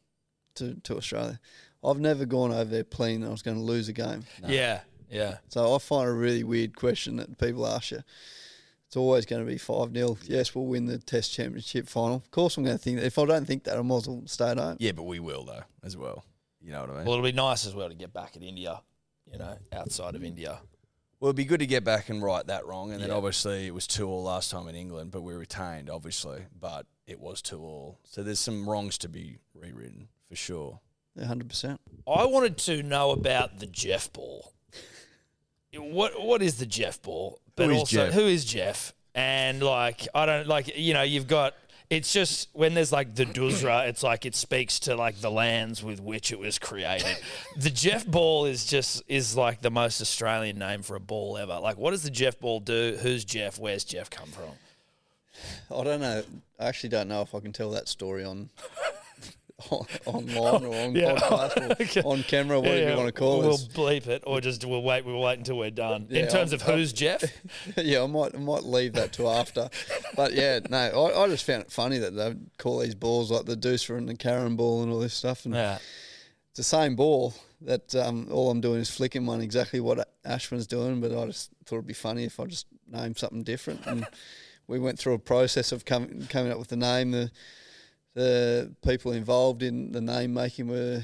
to 0.54 0.74
to 0.84 0.96
Australia," 0.96 1.40
I've 1.82 1.98
never 1.98 2.24
gone 2.24 2.52
over 2.52 2.64
there 2.64 2.84
playing 2.84 3.20
that 3.20 3.28
I 3.28 3.30
was 3.30 3.42
going 3.42 3.56
to 3.56 3.62
lose 3.62 3.88
a 3.88 3.92
game. 3.92 4.24
Yeah, 4.46 4.80
yeah. 5.10 5.38
So 5.48 5.74
I 5.74 5.78
find 5.78 6.08
a 6.08 6.12
really 6.12 6.44
weird 6.44 6.76
question 6.76 7.16
that 7.16 7.38
people 7.38 7.66
ask 7.66 7.90
you. 7.90 8.02
It's 8.94 8.98
always 9.00 9.26
going 9.26 9.44
to 9.44 9.50
be 9.50 9.58
5 9.58 9.92
0. 9.92 10.18
Yes, 10.22 10.54
we'll 10.54 10.66
win 10.66 10.86
the 10.86 10.98
Test 10.98 11.32
Championship 11.32 11.88
final. 11.88 12.18
Of 12.18 12.30
course, 12.30 12.56
I'm 12.56 12.62
going 12.62 12.76
to 12.76 12.80
think 12.82 13.00
that. 13.00 13.06
If 13.06 13.18
I 13.18 13.24
don't 13.24 13.44
think 13.44 13.64
that, 13.64 13.76
I 13.76 13.82
might 13.82 13.96
as 13.96 14.08
well 14.08 14.22
stay 14.26 14.50
at 14.50 14.56
home. 14.56 14.76
Yeah, 14.78 14.92
but 14.92 15.02
we 15.02 15.18
will 15.18 15.44
though 15.44 15.64
as 15.82 15.96
well. 15.96 16.24
You 16.62 16.70
know 16.70 16.82
what 16.82 16.90
I 16.90 16.92
mean? 16.98 17.04
Well, 17.04 17.14
it'll 17.14 17.24
be 17.24 17.32
nice 17.32 17.66
as 17.66 17.74
well 17.74 17.88
to 17.88 17.94
get 17.96 18.12
back 18.12 18.36
at 18.36 18.44
India. 18.44 18.82
You 19.32 19.40
know, 19.40 19.58
outside 19.72 20.14
of 20.14 20.22
India. 20.22 20.60
Well, 21.18 21.30
it'd 21.30 21.36
be 21.36 21.44
good 21.44 21.58
to 21.58 21.66
get 21.66 21.82
back 21.82 22.08
and 22.08 22.22
right 22.22 22.46
that 22.46 22.66
wrong. 22.66 22.92
And 22.92 23.02
then 23.02 23.08
Yeah. 23.08 23.16
obviously 23.16 23.66
it 23.66 23.74
was 23.74 23.88
two 23.88 24.06
all 24.06 24.22
last 24.22 24.52
time 24.52 24.68
in 24.68 24.76
England, 24.76 25.10
but 25.10 25.22
we 25.22 25.34
retained 25.34 25.90
obviously, 25.90 26.44
but 26.56 26.86
it 27.08 27.18
was 27.18 27.42
two 27.42 27.64
all. 27.64 27.98
So 28.04 28.22
there's 28.22 28.38
some 28.38 28.68
wrongs 28.70 28.96
to 28.98 29.08
be 29.08 29.38
rewritten 29.54 30.06
for 30.28 30.36
sure. 30.36 30.78
100%. 31.18 31.78
I 32.06 32.26
wanted 32.26 32.58
to 32.58 32.84
know 32.84 33.10
about 33.10 33.58
the 33.58 33.66
Jeff 33.66 34.12
ball. 34.12 34.52
What 35.76 36.22
what 36.22 36.42
is 36.42 36.58
the 36.58 36.66
Jeff 36.66 37.02
ball? 37.02 37.40
But 37.56 37.66
Who 37.66 37.72
is 37.72 37.78
also 37.80 37.96
Jeff? 38.06 38.14
who 38.14 38.26
is 38.26 38.44
Jeff? 38.44 38.92
And 39.14 39.62
like 39.62 40.08
I 40.14 40.26
don't 40.26 40.46
like 40.48 40.76
you 40.76 40.92
know 40.94 41.02
you've 41.02 41.28
got 41.28 41.54
It's 41.90 42.12
just 42.12 42.48
when 42.52 42.74
there's 42.74 42.90
like 42.90 43.14
the 43.14 43.26
doosra, 43.26 43.86
it's 43.88 44.02
like 44.02 44.26
it 44.26 44.34
speaks 44.34 44.80
to 44.80 44.96
like 44.96 45.20
the 45.20 45.30
lands 45.30 45.84
with 45.84 46.00
which 46.00 46.32
it 46.32 46.38
was 46.38 46.58
created. 46.58 47.16
the 47.56 47.70
Jeff 47.70 48.04
ball 48.06 48.46
is 48.46 48.64
just 48.66 49.02
is 49.06 49.36
like 49.36 49.60
the 49.60 49.70
most 49.70 50.00
Australian 50.00 50.58
name 50.58 50.82
for 50.82 50.96
a 50.96 51.00
ball 51.00 51.36
ever. 51.38 51.60
Like, 51.60 51.76
what 51.76 51.92
does 51.92 52.02
the 52.02 52.10
Jeff 52.10 52.40
ball 52.40 52.58
do? 52.60 52.96
Who's 53.00 53.24
Jeff? 53.24 53.58
Where's 53.58 53.84
Jeff 53.84 54.10
come 54.10 54.28
from? 54.30 54.50
I 55.70 55.84
don't 55.84 56.00
know. 56.00 56.22
I 56.58 56.66
actually 56.66 56.88
don't 56.90 57.08
know 57.08 57.20
if 57.22 57.34
I 57.34 57.40
can 57.40 57.52
tell 57.52 57.70
that 57.72 57.88
story 57.88 58.24
on. 58.24 58.50
On 59.70 59.86
online 60.06 60.64
or 60.66 60.74
on 60.74 60.94
Yeah. 60.94 61.14
podcast 61.18 62.04
or 62.04 62.12
on 62.12 62.22
camera, 62.24 62.58
whatever 62.60 62.78
Yeah, 62.80 62.90
you 62.90 62.96
want 62.96 63.08
to 63.08 63.12
call 63.12 63.42
it. 63.42 63.46
we'll 63.46 63.58
bleep 63.58 64.06
it, 64.06 64.22
or 64.26 64.40
just 64.40 64.64
we'll 64.64 64.82
wait. 64.82 65.04
We'll 65.04 65.20
wait 65.20 65.38
until 65.38 65.58
we're 65.58 65.70
done. 65.70 66.06
In 66.10 66.28
terms 66.28 66.52
I'm- 66.52 66.60
of 66.60 66.62
who's 66.62 66.92
Jeff, 66.92 67.24
yeah, 67.76 68.02
I 68.02 68.06
might 68.06 68.34
I 68.34 68.38
might 68.38 68.64
leave 68.64 68.92
that 68.94 69.12
to 69.14 69.28
after. 69.28 69.70
But 70.16 70.32
yeah, 70.34 70.60
no, 70.68 70.78
I, 71.06 71.24
I 71.24 71.28
just 71.28 71.44
found 71.44 71.62
it 71.62 71.70
funny 71.72 71.98
that 71.98 72.10
they 72.16 72.34
call 72.58 72.78
these 72.80 72.94
balls 72.94 73.30
like 73.30 73.46
the 73.46 73.56
doosra 73.56 73.96
and 73.98 74.08
the 74.08 74.14
carrom 74.16 74.56
ball 74.56 74.82
and 74.82 74.92
all 74.92 74.98
this 75.00 75.14
stuff. 75.14 75.44
And 75.44 75.54
yeah, 75.54 75.76
it's 76.50 76.56
the 76.56 76.62
same 76.62 76.96
ball 76.96 77.34
that 77.62 77.94
um, 77.94 78.28
all 78.30 78.50
I'm 78.50 78.60
doing 78.60 78.80
is 78.80 78.90
flicking 78.90 79.24
one 79.24 79.40
exactly 79.40 79.80
what 79.80 80.06
Ashwin's 80.26 80.66
doing, 80.66 81.00
but 81.00 81.16
I 81.16 81.26
just 81.26 81.50
thought 81.64 81.76
it'd 81.76 81.86
be 81.86 81.94
funny 81.94 82.24
if 82.24 82.38
I 82.38 82.44
just 82.44 82.66
named 82.90 83.16
something 83.16 83.42
different. 83.42 83.86
And 83.86 84.06
we 84.66 84.78
went 84.78 84.98
through 84.98 85.14
a 85.14 85.18
process 85.18 85.72
of 85.72 85.84
coming 85.84 86.26
coming 86.28 86.52
up 86.52 86.58
with 86.58 86.68
the 86.68 86.76
name. 86.76 87.10
The 87.12 87.30
the 88.14 88.72
people 88.86 89.12
involved 89.12 89.62
in 89.62 89.92
the 89.92 90.00
name 90.00 90.34
making 90.34 90.68
were 90.68 91.02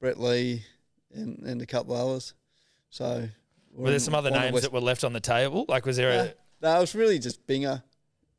Brett 0.00 0.20
Lee 0.20 0.62
and, 1.12 1.38
and 1.40 1.62
a 1.62 1.66
couple 1.66 1.94
of 1.94 2.00
others. 2.08 2.34
So 2.90 3.28
were 3.74 3.90
there 3.90 3.98
some 3.98 4.14
other 4.14 4.30
names 4.30 4.62
that 4.62 4.72
were 4.72 4.80
left 4.80 5.04
on 5.04 5.12
the 5.12 5.20
table? 5.20 5.64
Like, 5.68 5.86
was 5.86 5.96
there 5.96 6.12
no, 6.12 6.20
a 6.24 6.34
no, 6.62 6.76
it 6.76 6.80
was 6.80 6.94
really 6.94 7.18
just 7.18 7.46
Binger. 7.46 7.82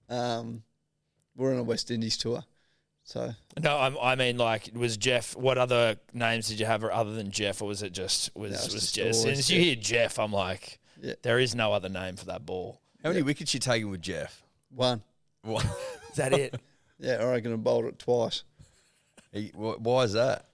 Um, 0.09 0.64
we're 1.36 1.51
on 1.53 1.59
a 1.59 1.64
West 1.64 1.89
Indies 1.89 2.18
tour, 2.18 2.43
so 3.03 3.34
No, 3.61 3.78
I'm, 3.78 3.97
I 3.99 4.16
mean, 4.16 4.38
like, 4.38 4.70
was 4.76 4.97
Jeff? 4.97 5.36
What 5.36 5.57
other 5.57 5.95
names 6.14 6.47
did 6.49 6.59
you 6.59 6.68
have 6.68 6.84
other 6.84 7.14
than 7.14 7.32
Jeff, 7.32 7.61
or 7.61 7.66
was 7.70 7.82
it 7.82 7.93
just 7.93 8.36
was 8.36 8.51
No, 8.51 8.57
it 8.57 8.64
was 8.66 8.74
was 8.76 8.84
just 8.84 8.95
Jeff? 8.95 9.07
As 9.07 9.22
soon 9.22 9.32
as 9.32 9.49
you 9.49 9.59
hear 9.59 9.76
Jeff, 9.76 10.20
I'm 10.20 10.32
like, 10.32 10.80
Yeah. 11.01 11.14
there 11.24 11.39
is 11.39 11.55
no 11.55 11.74
other 11.74 11.89
name 11.89 12.16
for 12.16 12.26
that 12.26 12.45
ball. 12.45 12.80
How 13.01 13.09
many 13.09 13.24
wickets 13.24 13.53
you 13.53 13.59
taking 13.59 13.89
with 13.89 14.01
Jeff? 14.01 14.43
one. 14.70 15.01
One. 15.41 15.66
is 16.11 16.18
that 16.18 16.34
it? 16.34 16.55
Yeah, 16.99 17.15
I 17.15 17.25
reckon 17.31 17.53
I 17.53 17.55
bowled 17.57 17.85
it 17.85 17.99
twice. 17.99 18.43
He- 19.31 19.49
wh- 19.49 19.81
Why 19.81 20.03
is 20.03 20.13
that? 20.13 20.45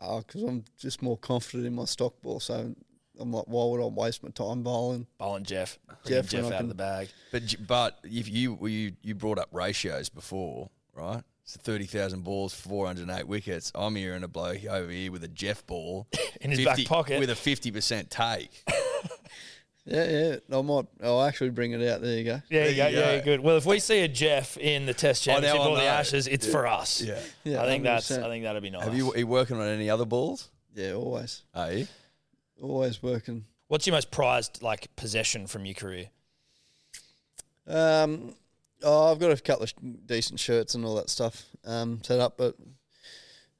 Uh, 0.00 0.16
oh, 0.16 0.18
because 0.18 0.42
I'm 0.42 0.64
just 0.78 1.02
more 1.02 1.16
confident 1.18 1.66
in 1.66 1.74
my 1.74 1.84
stock 1.84 2.20
ball. 2.22 2.40
So 2.40 2.74
I'm 3.18 3.32
like, 3.32 3.44
why 3.46 3.64
would 3.66 3.82
I 3.82 3.86
waste 3.88 4.22
my 4.22 4.30
time 4.30 4.62
bowling? 4.62 5.06
Bowling 5.18 5.44
Jeff, 5.44 5.78
Jeff, 5.88 6.04
Jeff, 6.06 6.28
Jeff 6.30 6.44
when 6.44 6.52
I 6.52 6.56
out 6.56 6.62
of 6.62 6.68
the 6.68 6.74
bag. 6.74 7.08
But 7.32 7.46
j- 7.46 7.58
but 7.66 7.98
if 8.04 8.28
you 8.28 8.58
you 8.66 8.92
you 9.02 9.14
brought 9.14 9.38
up 9.38 9.48
ratios 9.52 10.08
before, 10.08 10.70
right? 10.94 11.22
So 11.44 11.60
thirty 11.62 11.84
thousand 11.86 12.22
balls, 12.24 12.54
four 12.54 12.86
hundred 12.86 13.10
eight 13.10 13.28
wickets. 13.28 13.70
I'm 13.74 13.94
here 13.96 14.08
hearing 14.10 14.24
a 14.24 14.28
bloke 14.28 14.64
over 14.64 14.90
here 14.90 15.12
with 15.12 15.24
a 15.24 15.28
Jeff 15.28 15.66
ball 15.66 16.06
In 16.40 16.50
his 16.50 16.64
back 16.64 16.84
pocket. 16.86 17.20
with 17.20 17.30
a 17.30 17.36
fifty 17.36 17.70
percent 17.70 18.10
take. 18.10 18.64
Yeah, 19.86 20.38
yeah. 20.50 20.58
I 20.58 20.62
might. 20.62 20.86
I'll 21.02 21.22
actually 21.22 21.50
bring 21.50 21.72
it 21.72 21.86
out. 21.86 22.00
There 22.00 22.16
you 22.16 22.24
go. 22.24 22.40
Yeah, 22.48 22.66
you 22.68 22.76
go, 22.76 22.86
you 22.88 22.96
yeah, 22.98 23.18
go. 23.18 23.24
good. 23.24 23.40
Well, 23.40 23.56
if 23.58 23.66
we 23.66 23.78
see 23.78 24.00
a 24.00 24.08
Jeff 24.08 24.56
in 24.56 24.86
the 24.86 24.94
Test 24.94 25.28
Oh, 25.28 25.32
now 25.32 25.40
Championship 25.40 25.60
I 25.60 25.68
or 25.70 25.76
the. 25.76 25.82
Ashes, 25.84 26.26
it's 26.26 26.46
for 26.46 26.66
us. 26.66 27.02
Yeah. 27.02 27.18
Yeah, 27.44 27.62
I 27.62 27.66
think 27.66 27.84
that's. 27.84 28.10
100%. 28.10 28.22
I 28.22 28.28
think 28.28 28.44
that'd 28.44 28.62
be 28.62 28.70
nice. 28.70 28.84
Have 28.84 28.96
you 28.96 29.12
are 29.12 29.18
you 29.18 29.26
working 29.26 29.58
on 29.58 29.68
any 29.68 29.90
other 29.90 30.06
balls? 30.06 30.50
Yeah, 30.74 30.92
always, 30.94 31.42
Are 31.54 31.72
you? 31.72 31.86
always 32.62 33.02
working. 33.02 33.44
What's 33.68 33.86
your 33.86 33.94
most 33.94 34.10
prized 34.10 34.62
like 34.62 34.94
possession 34.96 35.46
from 35.46 35.66
your 35.66 35.74
career? 35.74 36.06
Um, 37.66 38.34
oh, 38.82 39.12
I've 39.12 39.18
got 39.18 39.30
a 39.30 39.40
couple 39.40 39.64
of 39.64 39.68
sh- 39.70 39.74
decent 40.06 40.40
shirts 40.40 40.74
and 40.74 40.84
all 40.84 40.94
that 40.96 41.10
stuff 41.10 41.44
um, 41.64 42.00
set 42.02 42.20
up, 42.20 42.36
but 42.36 42.56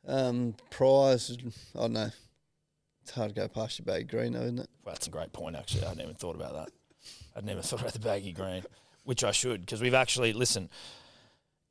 um, 0.06 0.54
prize, 0.70 1.36
I 1.76 1.80
don't 1.80 1.92
know. 1.92 2.10
It's 3.04 3.12
hard 3.12 3.34
to 3.34 3.38
go 3.38 3.46
past 3.48 3.78
your 3.78 3.84
baggy 3.84 4.04
green, 4.04 4.32
though, 4.32 4.40
isn't 4.40 4.60
it? 4.60 4.70
Well, 4.82 4.94
that's 4.94 5.06
a 5.06 5.10
great 5.10 5.30
point, 5.34 5.56
actually. 5.56 5.84
I 5.84 5.88
hadn't 5.88 6.04
even 6.04 6.14
thought 6.14 6.36
about 6.36 6.54
that. 6.54 6.70
I'd 7.36 7.44
never 7.44 7.60
thought 7.62 7.82
about 7.82 7.92
the 7.92 7.98
baggy 7.98 8.32
green, 8.32 8.62
which 9.04 9.22
I 9.22 9.30
should, 9.30 9.60
because 9.60 9.82
we've 9.82 9.92
actually 9.92 10.32
listen 10.32 10.70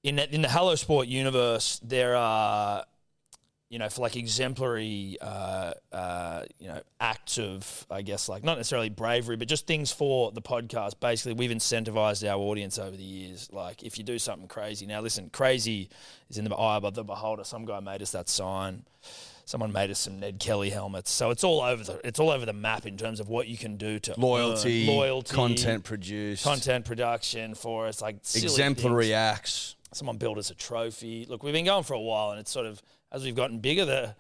in 0.04 0.18
the, 0.18 0.32
in 0.32 0.44
the 0.44 0.50
Hello 0.50 0.76
Sport 0.76 1.08
universe. 1.08 1.82
There 1.84 2.16
are, 2.16 2.86
you 3.68 3.80
know, 3.80 3.90
for 3.90 4.02
like 4.02 4.16
exemplary, 4.16 5.18
uh, 5.22 5.74
uh, 5.92 6.44
you 6.60 6.68
know, 6.68 6.82
acts 7.00 7.40
of, 7.40 7.88
I 7.90 8.04
guess, 8.04 8.30
like 8.30 8.44
not 8.44 8.58
necessarily 8.58 8.90
bravery, 8.90 9.36
but 9.36 9.48
just 9.48 9.66
things 9.66 9.92
for 9.92 10.32
the 10.32 10.42
podcast. 10.42 11.00
Basically, 11.00 11.34
we've 11.34 11.50
incentivized 11.50 12.30
our 12.30 12.38
audience 12.38 12.78
over 12.78 12.96
the 12.96 13.02
years. 13.02 13.50
Like, 13.52 13.82
if 13.82 13.98
you 13.98 14.04
do 14.04 14.20
something 14.20 14.48
crazy, 14.48 14.86
now 14.86 15.02
listen, 15.02 15.32
crazy 15.32 15.90
is 16.30 16.38
in 16.38 16.46
the 16.46 16.56
eye 16.56 16.78
of 16.78 16.94
the 16.94 17.04
beholder. 17.04 17.44
Some 17.44 17.66
guy 17.66 17.80
made 17.80 18.04
us 18.04 18.12
that 18.12 18.30
sign 18.30 18.84
someone 19.46 19.72
made 19.72 19.92
us 19.92 20.00
some 20.00 20.20
Ned 20.20 20.40
Kelly 20.40 20.70
helmets. 20.70 21.12
So 21.12 21.30
it's 21.30 21.44
all 21.44 21.62
over 21.62 21.84
the 21.84 22.08
it's 22.08 22.20
all 22.20 22.30
over 22.30 22.46
the 22.46 22.54
map 22.54 22.86
in 22.86 22.98
terms 22.98 23.20
of 23.20 23.30
what 23.30 23.48
you 23.48 23.58
can 23.58 23.78
do 23.78 24.00
to 24.00 24.20
Loyalty, 24.20 24.88
earn 24.90 24.96
loyalty, 24.96 25.36
content 25.36 25.84
produced, 25.84 26.44
content 26.44 26.86
production 26.86 27.56
for 27.56 27.88
us, 27.88 28.02
like 28.02 28.18
exemplary 28.18 29.06
things. 29.06 29.14
acts. 29.14 29.76
Someone 29.94 30.18
built 30.18 30.38
us 30.38 30.50
a 30.50 30.56
trophy. 30.56 31.26
Look, 31.30 31.44
we've 31.44 31.54
been 31.54 31.66
going 31.66 31.84
for 31.84 31.94
a 31.94 32.02
while, 32.02 32.32
and 32.32 32.40
it's 32.40 32.52
sort 32.52 32.66
of 32.66 32.82
as 33.12 33.24
we've 33.24 33.36
gotten 33.36 33.60
bigger, 33.60 33.86
the 33.86 34.16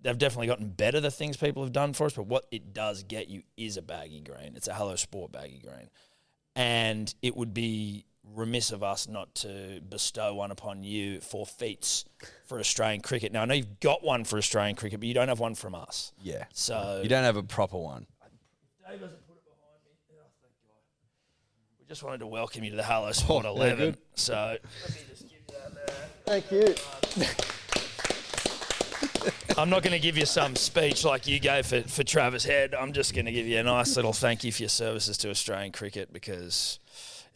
they've 0.00 0.18
definitely 0.18 0.46
gotten 0.46 0.68
better. 0.68 1.00
The 1.00 1.10
things 1.10 1.36
people 1.36 1.62
have 1.62 1.72
done 1.72 1.92
for 1.92 2.06
us, 2.06 2.14
but 2.14 2.26
what 2.26 2.46
it 2.50 2.72
does 2.72 3.02
get 3.02 3.28
you 3.28 3.42
is 3.56 3.76
a 3.76 3.82
baggy 3.82 4.20
green. 4.20 4.54
It's 4.56 4.68
a 4.68 4.74
Hello 4.74 4.96
Sport 4.96 5.32
baggy 5.32 5.60
green, 5.64 5.90
and 6.54 7.12
it 7.22 7.36
would 7.36 7.52
be 7.52 8.04
remiss 8.34 8.72
of 8.72 8.82
us 8.82 9.08
not 9.08 9.34
to 9.36 9.80
bestow 9.88 10.34
one 10.34 10.50
upon 10.50 10.82
you 10.82 11.20
for 11.20 11.46
feats 11.46 12.04
for 12.46 12.58
Australian 12.58 13.00
cricket. 13.00 13.32
Now 13.32 13.42
I 13.42 13.44
know 13.44 13.54
you've 13.54 13.80
got 13.80 14.02
one 14.02 14.24
for 14.24 14.38
Australian 14.38 14.76
cricket, 14.76 15.00
but 15.00 15.06
you 15.06 15.14
don't 15.14 15.28
have 15.28 15.40
one 15.40 15.54
from 15.54 15.74
us. 15.74 16.12
Yeah. 16.22 16.44
So 16.52 17.00
You 17.02 17.08
don't 17.08 17.24
have 17.24 17.36
a 17.36 17.42
proper 17.42 17.78
one. 17.78 18.06
Dave 18.88 19.00
doesn't 19.00 19.26
put 19.26 19.36
it 19.36 19.44
behind 19.44 19.82
me. 19.84 19.90
Oh, 20.12 20.22
thank 20.42 20.54
God. 20.66 20.78
We 21.80 21.86
just 21.86 22.02
wanted 22.02 22.18
to 22.18 22.26
welcome 22.26 22.64
you 22.64 22.70
to 22.70 22.76
the 22.76 22.82
Hello 22.82 23.08
oh, 23.08 23.12
Sport 23.12 23.46
Oh, 23.46 23.54
11. 23.54 23.78
good. 23.78 23.98
So 24.14 24.34
let 24.34 24.94
me 24.94 25.00
just 25.08 25.28
give 25.28 25.46
that 25.48 25.74
there. 25.74 26.40
Thank 26.40 26.50
you. 26.52 26.74
I'm 29.58 29.70
not 29.70 29.82
going 29.82 29.92
to 29.92 29.98
give 29.98 30.18
you 30.18 30.26
some 30.26 30.54
speech 30.54 31.02
like 31.02 31.26
you 31.26 31.40
gave 31.40 31.66
for, 31.66 31.80
for 31.82 32.04
Travis 32.04 32.44
Head. 32.44 32.74
I'm 32.74 32.92
just 32.92 33.14
going 33.14 33.24
to 33.24 33.32
give 33.32 33.46
you 33.46 33.58
a 33.58 33.62
nice 33.62 33.96
little 33.96 34.12
thank 34.12 34.44
you 34.44 34.52
for 34.52 34.62
your 34.62 34.68
services 34.68 35.16
to 35.18 35.30
Australian 35.30 35.72
cricket 35.72 36.12
because 36.12 36.78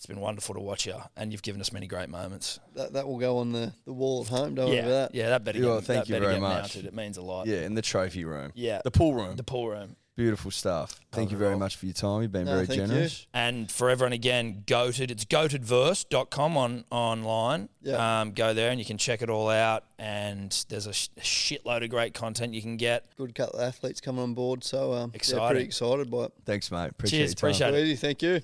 it's 0.01 0.07
been 0.07 0.18
wonderful 0.18 0.55
to 0.55 0.61
watch 0.62 0.86
you 0.86 0.94
and 1.14 1.30
you've 1.30 1.42
given 1.42 1.61
us 1.61 1.74
many 1.74 1.86
great 1.86 2.09
moments. 2.09 2.59
That, 2.74 2.94
that 2.94 3.07
will 3.07 3.18
go 3.18 3.36
on 3.36 3.53
the, 3.53 3.74
the 3.84 3.92
wall 3.92 4.22
at 4.22 4.28
home. 4.28 4.55
Don't 4.55 4.68
worry 4.68 4.76
yeah, 4.76 4.82
about 4.86 5.12
that. 5.12 5.14
yeah, 5.14 5.28
that 5.28 5.44
better 5.44 5.59
get, 5.59 5.68
well, 5.68 5.80
thank 5.82 6.07
that 6.07 6.09
you 6.09 6.14
better 6.14 6.24
very 6.24 6.34
get 6.36 6.40
much. 6.40 6.59
mounted. 6.74 6.86
It 6.86 6.94
means 6.94 7.18
a 7.18 7.22
lot. 7.22 7.46
Yeah, 7.46 7.66
in 7.66 7.74
the 7.74 7.82
trophy 7.82 8.24
room. 8.24 8.51
Yeah. 8.55 8.80
The 8.82 8.90
pool 8.90 9.12
room. 9.12 9.36
The 9.36 9.44
pool 9.44 9.68
room. 9.68 9.96
Beautiful 10.16 10.51
stuff. 10.51 10.98
Thank 11.12 11.30
you 11.30 11.36
very 11.38 11.57
much 11.57 11.76
for 11.76 11.86
your 11.86 11.92
time. 11.92 12.22
You've 12.22 12.32
been 12.32 12.44
No, 12.46 12.55
very 12.55 12.66
thank 12.66 12.80
you. 12.80 12.86
generous. 12.86 13.26
And 13.34 13.70
for 13.70 13.90
everyone 13.90 14.12
again, 14.12 14.64
goated. 14.66 15.11
It's 15.11 15.24
goatedverse.com 15.24 16.57
on 16.57 16.84
online. 16.90 17.68
Yeah. 17.82 18.20
Um, 18.20 18.32
go 18.32 18.53
there 18.55 18.70
and 18.70 18.78
you 18.78 18.84
can 18.84 18.98
check 18.98 19.22
it 19.22 19.30
all 19.30 19.48
out. 19.48 19.84
And 19.98 20.51
there's 20.68 20.86
a 20.86 20.92
sh- 20.92 21.09
shitload 21.20 21.84
of 21.84 21.90
great 21.90 22.14
content 22.14 22.55
you 22.55 22.62
can 22.62 22.76
get. 22.76 23.05
Good 23.16 23.34
couple 23.34 23.61
of 23.61 23.68
athletes 23.68 24.01
coming 24.01 24.22
on 24.22 24.34
board, 24.34 24.64
so 24.64 24.92
um, 24.94 25.12
yeah, 25.14 25.48
pretty 25.48 25.64
excited 25.64 26.11
by 26.11 26.24
it. 26.24 26.32
Thanks, 26.44 26.70
mate. 26.70 26.90
Appreciate 26.90 27.18
Cheers, 27.18 27.32
appreciate 27.32 27.74
it. 27.74 27.98
Thank 27.98 28.22
you. 28.22 28.38